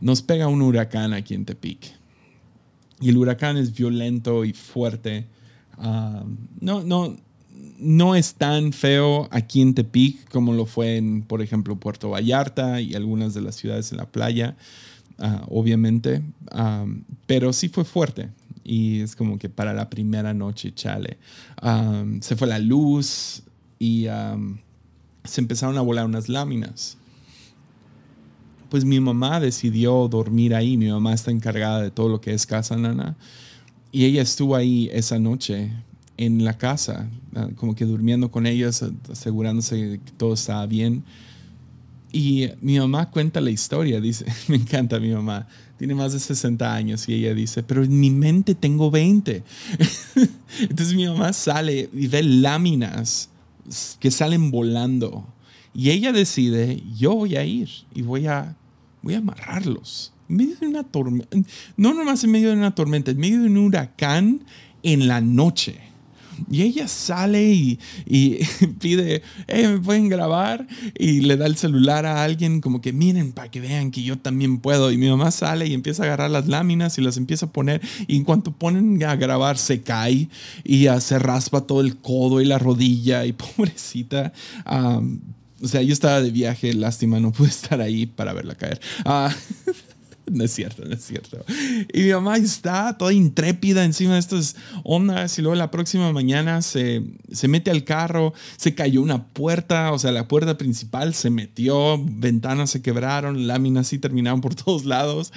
nos 0.00 0.22
pega 0.22 0.48
un 0.48 0.62
huracán 0.62 1.12
aquí 1.12 1.34
en 1.34 1.44
Tepic. 1.44 1.92
Y 3.00 3.10
el 3.10 3.16
huracán 3.16 3.56
es 3.56 3.74
violento 3.74 4.44
y 4.44 4.52
fuerte. 4.52 5.26
Ah, 5.78 6.24
no, 6.60 6.82
no, 6.82 7.16
no 7.78 8.14
es 8.14 8.34
tan 8.34 8.72
feo 8.72 9.28
aquí 9.30 9.62
en 9.62 9.74
Tepic 9.74 10.28
como 10.30 10.52
lo 10.52 10.66
fue 10.66 10.96
en, 10.96 11.22
por 11.22 11.42
ejemplo, 11.42 11.76
Puerto 11.76 12.10
Vallarta 12.10 12.80
y 12.80 12.94
algunas 12.94 13.34
de 13.34 13.42
las 13.42 13.56
ciudades 13.56 13.90
en 13.92 13.98
la 13.98 14.06
playa, 14.06 14.56
ah, 15.18 15.44
obviamente, 15.48 16.22
ah, 16.50 16.86
pero 17.26 17.52
sí 17.52 17.68
fue 17.68 17.84
fuerte. 17.84 18.30
Y 18.70 19.00
es 19.00 19.16
como 19.16 19.36
que 19.36 19.48
para 19.48 19.74
la 19.74 19.90
primera 19.90 20.32
noche, 20.32 20.72
chale. 20.72 21.18
Se 22.20 22.36
fue 22.36 22.46
la 22.46 22.60
luz 22.60 23.42
y 23.80 24.06
se 25.24 25.40
empezaron 25.40 25.76
a 25.76 25.80
volar 25.80 26.06
unas 26.06 26.28
láminas. 26.28 26.96
Pues 28.68 28.84
mi 28.84 29.00
mamá 29.00 29.40
decidió 29.40 30.06
dormir 30.06 30.54
ahí. 30.54 30.76
Mi 30.76 30.88
mamá 30.88 31.14
está 31.14 31.32
encargada 31.32 31.82
de 31.82 31.90
todo 31.90 32.08
lo 32.08 32.20
que 32.20 32.32
es 32.32 32.46
casa 32.46 32.76
nana. 32.76 33.16
Y 33.90 34.04
ella 34.04 34.22
estuvo 34.22 34.54
ahí 34.54 34.88
esa 34.92 35.18
noche 35.18 35.72
en 36.16 36.44
la 36.44 36.56
casa, 36.56 37.10
ah, 37.34 37.48
como 37.56 37.74
que 37.74 37.84
durmiendo 37.84 38.30
con 38.30 38.46
ellos, 38.46 38.84
asegurándose 39.10 39.98
que 40.04 40.12
todo 40.16 40.34
estaba 40.34 40.64
bien. 40.66 41.02
Y 42.12 42.48
mi 42.60 42.78
mamá 42.78 43.10
cuenta 43.10 43.40
la 43.40 43.50
historia, 43.50 44.00
dice, 44.00 44.26
me 44.48 44.56
encanta 44.56 44.98
mi 44.98 45.10
mamá, 45.10 45.46
tiene 45.78 45.94
más 45.94 46.12
de 46.12 46.20
60 46.20 46.74
años 46.74 47.08
y 47.08 47.14
ella 47.14 47.34
dice, 47.34 47.62
pero 47.62 47.84
en 47.84 47.98
mi 47.98 48.10
mente 48.10 48.54
tengo 48.54 48.90
20. 48.90 49.42
Entonces 50.60 50.94
mi 50.94 51.06
mamá 51.06 51.32
sale 51.32 51.88
y 51.92 52.06
ve 52.08 52.22
láminas 52.22 53.28
que 54.00 54.10
salen 54.10 54.50
volando 54.50 55.26
y 55.74 55.90
ella 55.90 56.12
decide, 56.12 56.82
yo 56.96 57.14
voy 57.14 57.36
a 57.36 57.44
ir 57.44 57.68
y 57.94 58.02
voy 58.02 58.26
a, 58.26 58.56
voy 59.02 59.14
a 59.14 59.18
amarrarlos. 59.18 60.12
En 60.28 60.36
medio 60.36 60.56
de 60.56 60.66
una 60.66 60.82
tormenta, 60.82 61.36
no 61.76 61.94
nomás 61.94 62.24
en 62.24 62.30
medio 62.30 62.50
de 62.50 62.56
una 62.56 62.74
tormenta, 62.74 63.10
en 63.10 63.18
medio 63.18 63.40
de 63.40 63.46
un 63.46 63.56
huracán 63.58 64.44
en 64.82 65.08
la 65.08 65.20
noche 65.20 65.89
y 66.50 66.62
ella 66.62 66.88
sale 66.88 67.52
y, 67.52 67.78
pide, 68.80 69.22
¿me 69.48 69.78
pueden 69.78 70.08
grabar? 70.08 70.66
Y 70.98 71.20
le 71.20 71.36
da 71.36 71.46
el 71.46 71.56
celular 71.56 72.06
a 72.06 72.22
alguien 72.22 72.60
como 72.60 72.80
que 72.80 72.92
miren 72.92 73.32
para 73.32 73.50
que 73.50 73.60
vean 73.60 73.90
que 73.90 74.02
yo 74.02 74.18
también 74.18 74.58
puedo. 74.58 74.90
Y 74.90 74.98
mi 74.98 75.08
mamá 75.08 75.30
sale 75.30 75.66
y 75.66 75.74
empieza 75.74 76.02
a 76.02 76.06
agarrar 76.06 76.30
las 76.30 76.46
láminas 76.48 76.98
y 76.98 77.02
las 77.02 77.16
empieza 77.16 77.46
a 77.46 77.52
poner. 77.52 77.80
Y 78.06 78.16
en 78.16 78.24
cuanto 78.24 78.52
ponen 78.52 79.02
a 79.04 79.16
grabar, 79.16 79.58
se 79.58 79.82
cae 79.82 80.28
y 80.64 80.86
se 81.00 81.18
raspa 81.18 81.62
todo 81.62 81.80
el 81.80 81.96
codo 81.96 82.40
y 82.40 82.44
la 82.44 82.58
rodilla. 82.58 83.26
Y 83.26 83.32
pobrecita. 83.56 84.32
o 84.66 85.68
sea, 85.68 85.82
yo 85.82 85.92
estaba 85.92 86.20
de 86.20 86.30
viaje, 86.30 86.72
lástima, 86.74 87.20
no 87.20 87.32
pude 87.32 87.48
estar 87.48 87.80
ahí 87.80 88.06
para 88.06 88.32
verla 88.32 88.54
caer. 88.54 88.80
Uh, 89.04 89.30
no 90.34 90.44
es 90.44 90.52
cierto, 90.52 90.84
no 90.84 90.94
es 90.94 91.04
cierto. 91.04 91.44
Y 91.92 92.02
mi 92.02 92.10
mamá 92.10 92.36
está 92.36 92.96
toda 92.96 93.12
intrépida 93.12 93.84
encima 93.84 94.14
de 94.14 94.20
estas 94.20 94.56
ondas 94.84 95.38
y 95.38 95.42
luego 95.42 95.56
la 95.56 95.70
próxima 95.70 96.12
mañana 96.12 96.62
se, 96.62 97.02
se 97.30 97.48
mete 97.48 97.70
al 97.70 97.84
carro, 97.84 98.32
se 98.56 98.74
cayó 98.74 99.02
una 99.02 99.26
puerta, 99.26 99.92
o 99.92 99.98
sea, 99.98 100.12
la 100.12 100.28
puerta 100.28 100.56
principal 100.56 101.14
se 101.14 101.30
metió, 101.30 102.02
ventanas 102.04 102.70
se 102.70 102.82
quebraron, 102.82 103.46
láminas 103.46 103.88
sí 103.88 103.98
terminaron 103.98 104.40
por 104.40 104.54
todos 104.64 104.84
lados. 104.84 105.32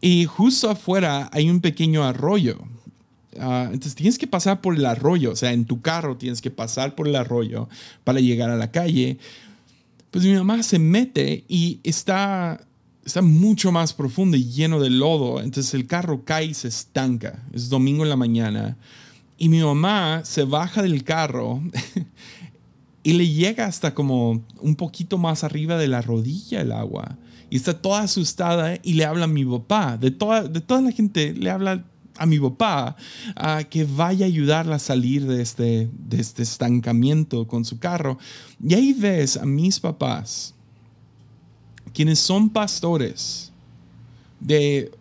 Y 0.00 0.26
justo 0.26 0.70
afuera 0.70 1.28
hay 1.32 1.50
un 1.50 1.60
pequeño 1.60 2.04
arroyo. 2.04 2.58
Ah, 3.40 3.64
entonces 3.66 3.94
tienes 3.94 4.18
que 4.18 4.26
pasar 4.26 4.60
por 4.60 4.74
el 4.74 4.84
arroyo, 4.84 5.30
o 5.30 5.36
sea, 5.36 5.52
en 5.52 5.64
tu 5.64 5.80
carro 5.80 6.16
tienes 6.16 6.40
que 6.40 6.50
pasar 6.50 6.94
por 6.96 7.06
el 7.06 7.14
arroyo 7.14 7.68
para 8.04 8.20
llegar 8.20 8.50
a 8.50 8.56
la 8.56 8.70
calle. 8.70 9.18
Pues 10.10 10.24
mi 10.24 10.34
mamá 10.34 10.62
se 10.62 10.78
mete 10.78 11.44
y 11.48 11.80
está 11.84 12.66
está 13.08 13.22
mucho 13.22 13.72
más 13.72 13.94
profundo 13.94 14.36
y 14.36 14.44
lleno 14.44 14.80
de 14.80 14.90
lodo. 14.90 15.40
Entonces 15.40 15.72
el 15.72 15.86
carro 15.86 16.24
cae 16.24 16.44
y 16.46 16.54
se 16.54 16.68
estanca. 16.68 17.42
Es 17.52 17.70
domingo 17.70 18.02
en 18.04 18.10
la 18.10 18.16
mañana. 18.16 18.76
Y 19.38 19.48
mi 19.48 19.60
mamá 19.60 20.22
se 20.24 20.44
baja 20.44 20.82
del 20.82 21.04
carro 21.04 21.62
y 23.02 23.14
le 23.14 23.26
llega 23.26 23.64
hasta 23.64 23.94
como 23.94 24.44
un 24.60 24.76
poquito 24.76 25.16
más 25.16 25.42
arriba 25.42 25.78
de 25.78 25.88
la 25.88 26.02
rodilla 26.02 26.60
el 26.60 26.70
agua. 26.70 27.16
Y 27.48 27.56
está 27.56 27.80
toda 27.80 28.02
asustada 28.02 28.78
y 28.82 28.92
le 28.92 29.06
habla 29.06 29.24
a 29.24 29.28
mi 29.28 29.44
papá. 29.46 29.96
De 29.96 30.10
toda, 30.10 30.42
de 30.42 30.60
toda 30.60 30.82
la 30.82 30.92
gente 30.92 31.32
le 31.32 31.48
habla 31.48 31.86
a 32.18 32.26
mi 32.26 32.38
papá 32.38 32.94
a 33.36 33.64
que 33.64 33.84
vaya 33.84 34.26
a 34.26 34.28
ayudarla 34.28 34.76
a 34.76 34.80
salir 34.80 35.26
de 35.26 35.40
este, 35.40 35.88
de 35.92 36.20
este 36.20 36.42
estancamiento 36.42 37.46
con 37.46 37.64
su 37.64 37.78
carro. 37.78 38.18
Y 38.62 38.74
ahí 38.74 38.92
ves 38.92 39.38
a 39.38 39.46
mis 39.46 39.80
papás 39.80 40.54
quienes 41.98 42.20
son 42.20 42.48
pastores 42.48 43.50
de, 44.38 44.92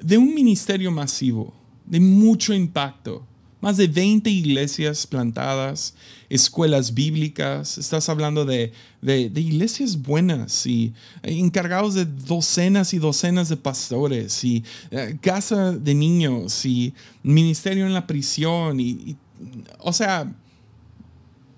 de 0.00 0.18
un 0.18 0.34
ministerio 0.34 0.90
masivo, 0.90 1.54
de 1.86 2.00
mucho 2.00 2.52
impacto, 2.52 3.24
más 3.60 3.76
de 3.76 3.86
20 3.86 4.28
iglesias 4.28 5.06
plantadas, 5.06 5.94
escuelas 6.28 6.92
bíblicas, 6.92 7.78
estás 7.78 8.08
hablando 8.08 8.44
de, 8.44 8.72
de, 9.00 9.30
iglesias 9.40 9.96
buenas 10.02 10.66
y 10.66 10.92
encargados 11.22 11.94
de 11.94 12.04
docenas 12.04 12.92
y 12.92 12.98
docenas 12.98 13.48
de 13.48 13.58
pastores 13.58 14.42
y 14.42 14.64
eh, 14.90 15.16
casa 15.20 15.70
de 15.70 15.94
niños 15.94 16.66
y 16.66 16.92
ministerio 17.22 17.86
en 17.86 17.94
la 17.94 18.08
prisión 18.08 18.80
y 18.80 19.16
o 19.78 19.92
sea, 19.92 20.34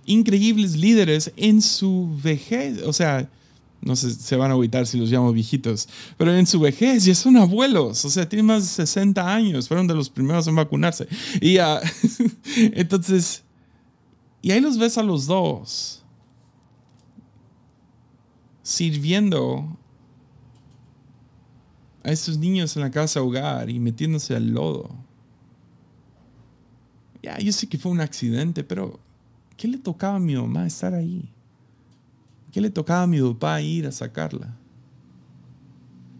increíbles 0.06 0.76
líderes 0.76 1.32
en 1.36 1.62
su 1.62 2.08
vejez. 2.22 2.82
O 2.82 2.92
sea, 2.92 3.28
no 3.82 3.96
sé, 3.96 4.10
se 4.10 4.36
van 4.36 4.50
a 4.50 4.54
agüitar 4.54 4.86
si 4.86 4.98
los 4.98 5.10
llamo 5.10 5.32
viejitos, 5.32 5.88
pero 6.16 6.34
en 6.34 6.46
su 6.46 6.60
vejez 6.60 7.04
ya 7.04 7.14
son 7.14 7.36
abuelos, 7.36 8.04
o 8.04 8.10
sea, 8.10 8.28
tienen 8.28 8.46
más 8.46 8.62
de 8.62 8.68
60 8.68 9.34
años, 9.34 9.66
fueron 9.66 9.88
de 9.88 9.94
los 9.94 10.08
primeros 10.08 10.46
en 10.46 10.54
vacunarse. 10.54 11.08
Y 11.40 11.58
uh, 11.58 11.80
entonces, 12.72 13.42
y 14.40 14.52
ahí 14.52 14.60
los 14.60 14.78
ves 14.78 14.98
a 14.98 15.02
los 15.02 15.26
dos 15.26 16.04
sirviendo 18.62 19.76
a 22.04 22.12
estos 22.12 22.38
niños 22.38 22.76
en 22.76 22.82
la 22.82 22.90
casa 22.90 23.20
hogar 23.20 23.68
y 23.68 23.80
metiéndose 23.80 24.36
al 24.36 24.50
lodo. 24.50 24.90
Ya, 27.22 27.38
yo 27.38 27.52
sé 27.52 27.68
que 27.68 27.78
fue 27.78 27.90
un 27.92 28.00
accidente, 28.00 28.64
pero 28.64 28.98
¿Qué 29.62 29.68
le 29.68 29.78
tocaba 29.78 30.16
a 30.16 30.18
mi 30.18 30.34
mamá 30.34 30.66
estar 30.66 30.92
ahí? 30.92 31.22
¿Qué 32.50 32.60
le 32.60 32.68
tocaba 32.68 33.04
a 33.04 33.06
mi 33.06 33.20
papá 33.20 33.62
ir 33.62 33.86
a 33.86 33.92
sacarla? 33.92 34.56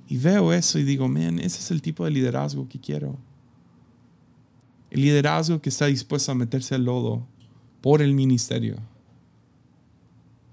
Y 0.07 0.16
veo 0.16 0.53
eso 0.53 0.78
y 0.78 0.84
digo, 0.84 1.09
man, 1.09 1.40
ese 1.40 1.59
es 1.59 1.72
el 1.72 1.82
tipo 1.82 2.05
de 2.05 2.12
liderazgo 2.12 2.68
que 2.68 2.78
quiero. 2.78 3.18
El 4.90 5.01
liderazgo 5.01 5.61
que 5.61 5.70
está 5.70 5.86
dispuesto 5.86 6.30
a 6.30 6.36
meterse 6.36 6.76
al 6.76 6.84
lodo 6.84 7.26
por 7.80 8.01
el 8.01 8.14
ministerio. 8.14 8.76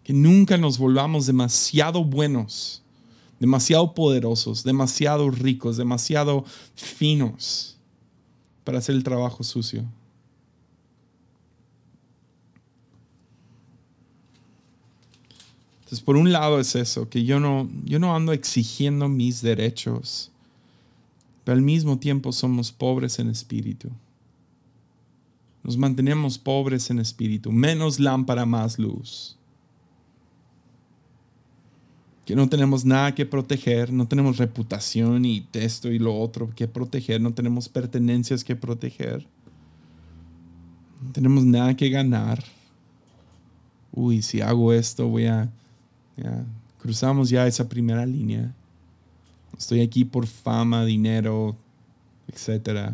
Que 0.04 0.12
nunca 0.12 0.58
nos 0.58 0.80
volvamos 0.80 1.28
demasiado 1.28 2.04
buenos, 2.04 2.82
demasiado 3.40 3.94
poderosos, 3.94 4.64
demasiado 4.64 5.30
ricos, 5.30 5.78
demasiado 5.78 6.44
finos 6.74 7.78
para 8.64 8.80
hacer 8.80 8.96
el 8.96 9.04
trabajo 9.04 9.44
sucio. 9.44 9.86
Entonces, 15.90 16.06
por 16.06 16.18
un 16.18 16.32
lado 16.32 16.60
es 16.60 16.76
eso, 16.76 17.10
que 17.10 17.26
yo 17.26 17.40
no, 17.40 17.68
yo 17.84 17.98
no 17.98 18.16
ando 18.16 18.32
exigiendo 18.32 19.10
mis 19.10 19.42
derechos, 19.42 20.30
pero 21.44 21.56
al 21.58 21.64
mismo 21.64 21.98
tiempo 21.98 22.32
somos 22.32 22.72
pobres 22.72 23.18
en 23.18 23.28
espíritu. 23.28 23.90
Nos 25.64 25.78
mantenemos 25.78 26.38
pobres 26.38 26.92
en 26.92 27.00
espíritu, 27.00 27.52
menos 27.52 28.00
lámpara, 28.00 28.46
más 28.46 28.78
luz. 28.78 29.36
Que 32.24 32.36
no 32.36 32.48
tenemos 32.48 32.86
nada 32.86 33.16
que 33.16 33.26
proteger, 33.26 33.92
no 33.92 34.08
tenemos 34.08 34.38
reputación 34.38 35.26
y 35.26 35.48
esto 35.54 35.92
y 35.92 35.98
lo 35.98 36.16
otro 36.16 36.52
que 36.56 36.68
proteger, 36.68 37.20
no 37.20 37.34
tenemos 37.34 37.68
pertenencias 37.68 38.44
que 38.44 38.56
proteger, 38.56 39.26
no 41.02 41.12
tenemos 41.14 41.46
nada 41.46 41.76
que 41.76 41.90
ganar. 41.90 42.44
Uy, 43.92 44.22
si 44.22 44.42
hago 44.42 44.72
esto 44.72 45.08
voy 45.08 45.26
a 45.26 45.52
cruzamos 46.78 47.30
ya 47.30 47.48
esa 47.48 47.68
primera 47.68 48.06
línea. 48.06 48.54
Estoy 49.58 49.82
aquí 49.82 50.06
por 50.06 50.26
fama, 50.28 50.86
dinero, 50.86 51.58
etc. 52.28 52.94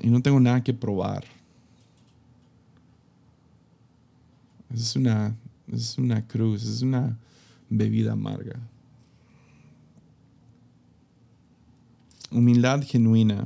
Y 0.00 0.08
no 0.08 0.22
tengo 0.22 0.40
nada 0.40 0.62
que 0.62 0.72
probar. 0.72 1.24
Es 4.72 4.96
una, 4.96 5.36
es 5.70 5.98
una 5.98 6.26
cruz, 6.26 6.64
es 6.64 6.82
una 6.82 7.18
bebida 7.68 8.12
amarga. 8.12 8.58
Humildad 12.30 12.82
genuina 12.84 13.44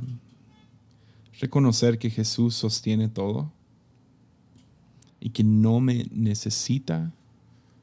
reconocer 1.39 1.97
que 1.97 2.09
Jesús 2.09 2.55
sostiene 2.55 3.09
todo 3.09 3.51
y 5.25 5.31
que 5.31 5.43
no 5.43 5.79
me 5.79 6.05
necesita, 6.11 7.11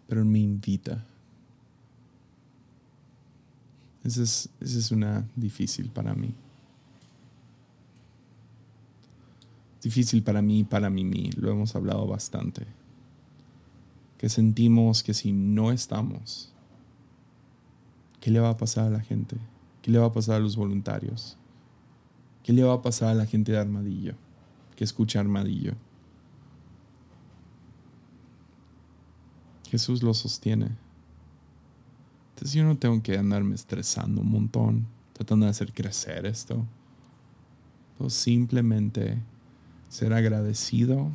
pero 0.06 0.24
me 0.24 0.38
invita. 0.38 1.04
Esa 4.04 4.22
es, 4.22 4.48
esa 4.60 4.78
es 4.78 4.92
una 4.92 5.28
difícil 5.34 5.90
para 5.90 6.14
mí. 6.14 6.32
Difícil 9.82 10.22
para 10.22 10.40
mí 10.40 10.60
y 10.60 10.64
para 10.64 10.88
mí, 10.88 11.30
lo 11.36 11.50
hemos 11.50 11.74
hablado 11.74 12.06
bastante. 12.06 12.64
Que 14.18 14.28
sentimos 14.28 15.02
que 15.02 15.12
si 15.12 15.32
no 15.32 15.72
estamos, 15.72 16.52
¿qué 18.20 18.30
le 18.30 18.38
va 18.38 18.50
a 18.50 18.56
pasar 18.56 18.86
a 18.86 18.90
la 18.90 19.00
gente? 19.00 19.36
¿Qué 19.82 19.90
le 19.90 19.98
va 19.98 20.06
a 20.06 20.12
pasar 20.12 20.36
a 20.36 20.38
los 20.38 20.54
voluntarios? 20.54 21.36
¿Qué 22.44 22.52
le 22.52 22.62
va 22.62 22.74
a 22.74 22.82
pasar 22.82 23.08
a 23.08 23.14
la 23.14 23.26
gente 23.26 23.50
de 23.50 23.58
Armadillo 23.58 24.14
que 24.76 24.84
escucha 24.84 25.18
Armadillo? 25.18 25.74
Jesús 29.72 30.02
lo 30.02 30.12
sostiene. 30.12 30.68
Entonces 32.34 32.52
yo 32.52 32.62
no 32.62 32.76
tengo 32.76 33.02
que 33.02 33.16
andarme 33.16 33.54
estresando 33.54 34.20
un 34.20 34.30
montón, 34.30 34.86
tratando 35.14 35.46
de 35.46 35.50
hacer 35.50 35.72
crecer 35.72 36.26
esto. 36.26 36.66
O 37.98 38.10
simplemente 38.10 39.16
ser 39.88 40.12
agradecido. 40.12 41.10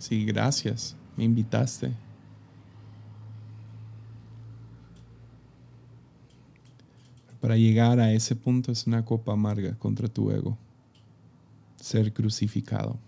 Sí, 0.00 0.24
gracias, 0.24 0.96
me 1.16 1.22
invitaste. 1.22 1.92
Para 7.40 7.56
llegar 7.56 8.00
a 8.00 8.12
ese 8.12 8.34
punto 8.34 8.72
es 8.72 8.88
una 8.88 9.04
copa 9.04 9.34
amarga 9.34 9.78
contra 9.78 10.08
tu 10.08 10.32
ego. 10.32 10.58
Ser 11.76 12.12
crucificado. 12.12 12.98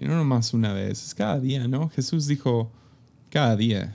Y 0.00 0.04
no 0.04 0.16
nomás 0.16 0.52
una 0.54 0.72
vez, 0.72 1.04
es 1.04 1.14
cada 1.14 1.40
día, 1.40 1.66
¿no? 1.68 1.88
Jesús 1.88 2.26
dijo, 2.26 2.70
cada 3.30 3.56
día. 3.56 3.94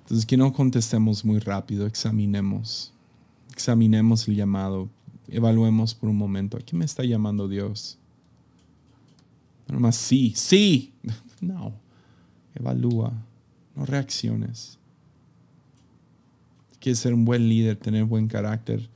Entonces, 0.00 0.26
que 0.26 0.36
no 0.36 0.52
contestemos 0.52 1.24
muy 1.24 1.38
rápido, 1.38 1.86
examinemos. 1.86 2.92
Examinemos 3.52 4.28
el 4.28 4.36
llamado, 4.36 4.88
evaluemos 5.28 5.94
por 5.94 6.10
un 6.10 6.16
momento, 6.16 6.56
¿a 6.56 6.60
qué 6.60 6.76
me 6.76 6.84
está 6.84 7.04
llamando 7.04 7.48
Dios? 7.48 7.98
No 9.66 9.74
nomás 9.74 9.96
sí, 9.96 10.32
sí. 10.36 10.92
No, 11.38 11.74
evalúa 12.54 13.12
no 13.76 13.84
reacciones. 13.84 14.78
Quieres 16.80 16.98
ser 16.98 17.14
un 17.14 17.24
buen 17.24 17.48
líder, 17.48 17.76
tener 17.76 18.04
buen 18.04 18.26
carácter, 18.26 18.88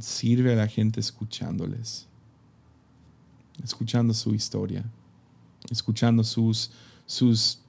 sirve 0.00 0.52
a 0.52 0.56
la 0.56 0.68
gente 0.68 1.00
escuchándoles, 1.00 2.06
escuchando 3.62 4.14
su 4.14 4.34
historia, 4.34 4.84
escuchando 5.70 6.22
sus, 6.24 6.70
sus, 7.06 7.60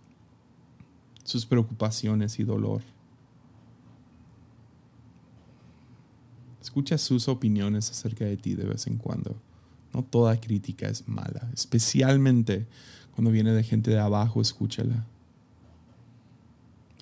sus 1.23 1.45
preocupaciones 1.45 2.39
y 2.39 2.43
dolor. 2.43 2.81
Escucha 6.61 6.97
sus 6.97 7.27
opiniones 7.27 7.89
acerca 7.89 8.25
de 8.25 8.37
ti 8.37 8.53
de 8.53 8.65
vez 8.65 8.87
en 8.87 8.97
cuando. 8.97 9.35
No 9.93 10.03
toda 10.03 10.39
crítica 10.39 10.87
es 10.87 11.07
mala, 11.07 11.49
especialmente 11.53 12.67
cuando 13.17 13.31
viene 13.31 13.51
de 13.51 13.63
gente 13.63 13.89
de 13.89 13.99
abajo, 13.99 14.41
escúchala. 14.41 15.07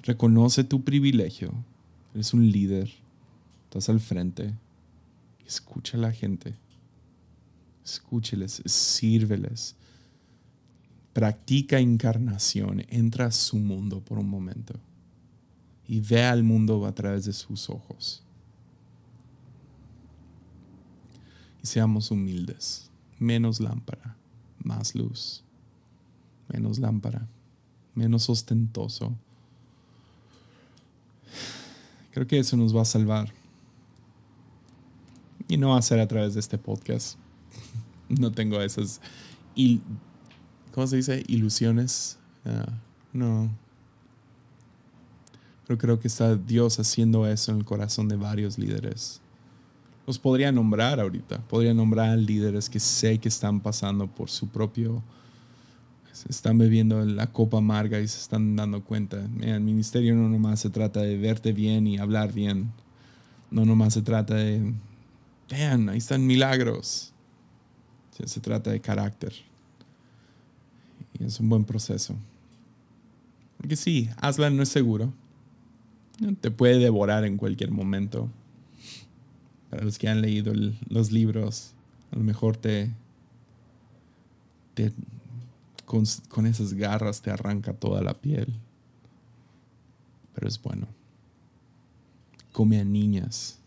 Reconoce 0.04 0.64
tu 0.64 0.84
privilegio. 0.86 1.52
Eres 2.14 2.34
un 2.34 2.50
líder. 2.50 2.90
Estás 3.66 3.90
al 3.90 4.00
frente. 4.00 4.54
Escucha 5.46 5.98
a 5.98 6.02
la 6.02 6.12
gente. 6.12 6.56
Escúcheles, 7.84 8.62
sírveles. 8.66 9.76
Practica 11.14 11.80
encarnación. 11.80 12.84
Entra 12.90 13.28
a 13.28 13.32
su 13.32 13.58
mundo 13.58 14.02
por 14.02 14.18
un 14.18 14.30
momento. 14.30 14.74
Y 15.88 16.00
ve 16.00 16.24
al 16.24 16.44
mundo 16.44 16.86
a 16.86 16.94
través 16.94 17.26
de 17.26 17.34
sus 17.34 17.70
ojos. 17.70 18.24
Y 21.64 21.68
seamos 21.68 22.12
humildes. 22.12 22.90
Menos 23.20 23.60
lámpara, 23.60 24.18
más 24.60 24.96
luz. 24.96 25.44
Menos 26.48 26.80
lámpara, 26.80 27.28
menos 27.96 28.30
ostentoso 28.30 29.16
Creo 32.16 32.28
que 32.28 32.40
eso 32.40 32.56
nos 32.56 32.74
va 32.74 32.82
a 32.82 32.86
salvar. 32.86 33.34
Y 35.48 35.58
no 35.58 35.70
va 35.70 35.78
a 35.78 35.82
ser 35.82 36.00
a 36.00 36.08
través 36.08 36.34
de 36.34 36.40
este 36.40 36.58
podcast. 36.58 37.18
No 38.08 38.32
tengo 38.32 38.62
esas. 38.62 39.02
¿Cómo 40.72 40.86
se 40.86 40.98
dice? 40.98 41.24
Ilusiones. 41.28 42.20
Ah, 42.46 42.72
no. 43.14 43.50
Pero 45.66 45.80
creo 45.80 46.00
que 46.00 46.08
está 46.08 46.36
Dios 46.36 46.80
haciendo 46.80 47.26
eso 47.28 47.52
en 47.52 47.58
el 47.58 47.66
corazón 47.66 48.08
de 48.08 48.16
varios 48.16 48.60
líderes. 48.60 49.22
Los 50.06 50.20
podría 50.20 50.52
nombrar 50.52 51.00
ahorita. 51.00 51.40
Podría 51.48 51.74
nombrar 51.74 52.18
líderes 52.18 52.70
que 52.70 52.80
sé 52.80 53.18
que 53.18 53.30
están 53.30 53.60
pasando 53.60 54.06
por 54.06 54.30
su 54.30 54.48
propio 54.48 55.02
se 56.16 56.32
están 56.32 56.58
bebiendo 56.58 57.04
la 57.04 57.28
copa 57.28 57.58
amarga 57.58 58.00
y 58.00 58.08
se 58.08 58.20
están 58.20 58.56
dando 58.56 58.82
cuenta. 58.86 59.28
el 59.42 59.60
ministerio 59.60 60.16
no 60.16 60.30
nomás 60.30 60.62
se 60.62 60.70
trata 60.70 61.02
de 61.02 61.18
verte 61.18 61.52
bien 61.52 61.88
y 61.88 61.98
hablar 61.98 62.32
bien. 62.32 62.72
No 63.52 63.66
nomás 63.66 63.96
se 63.96 64.02
trata 64.02 64.36
de, 64.36 64.74
vean, 65.50 65.90
ahí 65.90 65.98
están 65.98 66.26
milagros. 66.26 67.14
Se 68.26 68.40
trata 68.40 68.72
de 68.72 68.80
carácter. 68.80 69.34
Y 71.20 71.26
es 71.26 71.40
un 71.40 71.50
buen 71.50 71.66
proceso. 71.66 72.16
Porque 73.58 73.76
sí, 73.76 74.10
Aslan 74.18 74.56
no 74.56 74.64
es 74.64 74.70
seguro. 74.70 75.14
Te 76.40 76.52
puede 76.52 76.80
devorar 76.80 77.26
en 77.26 77.38
cualquier 77.38 77.72
momento. 77.72 78.30
Para 79.70 79.84
los 79.84 79.98
que 79.98 80.08
han 80.08 80.22
leído 80.22 80.54
los 80.88 81.12
libros, 81.12 81.74
a 82.12 82.18
lo 82.18 82.24
mejor 82.24 82.56
te, 82.56 82.94
te 84.76 84.94
con, 85.86 86.46
esas 86.46 86.74
garras 86.74 87.22
te 87.22 87.32
arranca 87.32 87.74
toda 87.74 88.02
la 88.02 88.14
piel. 88.14 88.54
Pero 90.34 90.48
es 90.48 90.62
bueno. 90.62 90.88
Come 92.52 92.80
a 92.80 92.84
niñas. 92.84 93.60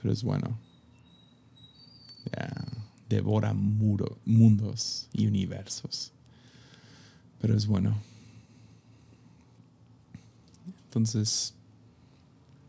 Pero 0.00 0.12
es 0.12 0.22
bueno. 0.22 0.58
Devora 3.08 3.54
mundos 3.54 5.08
y 5.12 5.26
universos. 5.26 6.12
Pero 7.40 7.56
es 7.56 7.66
bueno. 7.66 7.96
Entonces, 10.84 11.54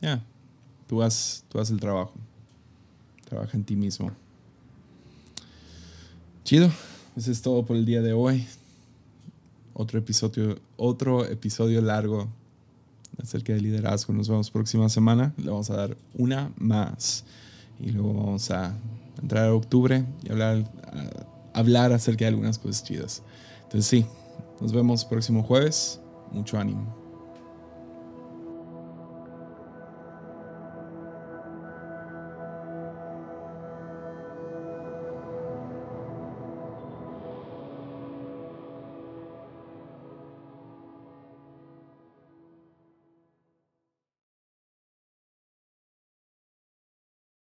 ya, 0.02 0.22
tú, 0.88 1.02
haz, 1.02 1.44
tú 1.50 1.60
haz 1.60 1.70
el 1.72 1.80
trabajo. 1.80 2.14
Trabaja 3.26 3.58
en 3.58 3.64
ti 3.64 3.76
mismo. 3.76 4.12
Chido. 6.44 6.72
Eso 7.16 7.32
es 7.32 7.42
todo 7.42 7.66
por 7.66 7.76
el 7.76 7.86
día 7.86 8.02
de 8.04 8.14
hoy. 8.14 8.46
Otro 9.74 9.98
episodio, 9.98 10.60
otro 10.76 11.26
episodio 11.26 11.82
largo 11.82 12.28
acerca 13.22 13.54
de 13.54 13.62
liderazgo. 13.62 14.14
Nos 14.14 14.30
vemos 14.30 14.52
próxima 14.52 14.88
semana. 14.88 15.34
Le 15.38 15.50
vamos 15.50 15.72
a 15.72 15.76
dar 15.76 15.98
una 16.14 16.52
más. 16.58 17.24
Y 17.80 17.90
luego 17.90 18.14
vamos 18.14 18.52
a 18.52 18.78
entrar 19.22 19.46
a 19.46 19.54
octubre 19.54 20.04
y 20.24 20.32
hablar, 20.32 20.64
hablar 21.54 21.94
acerca 21.94 22.26
de 22.26 22.30
algunas 22.30 22.58
cosas 22.58 22.84
chidas. 22.84 23.24
Entonces 23.64 23.86
sí, 23.86 24.06
nos 24.62 24.74
vemos 24.74 25.06
próximo 25.06 25.44
jueves. 25.44 26.00
Mucho 26.32 26.58
ánimo. 26.58 26.97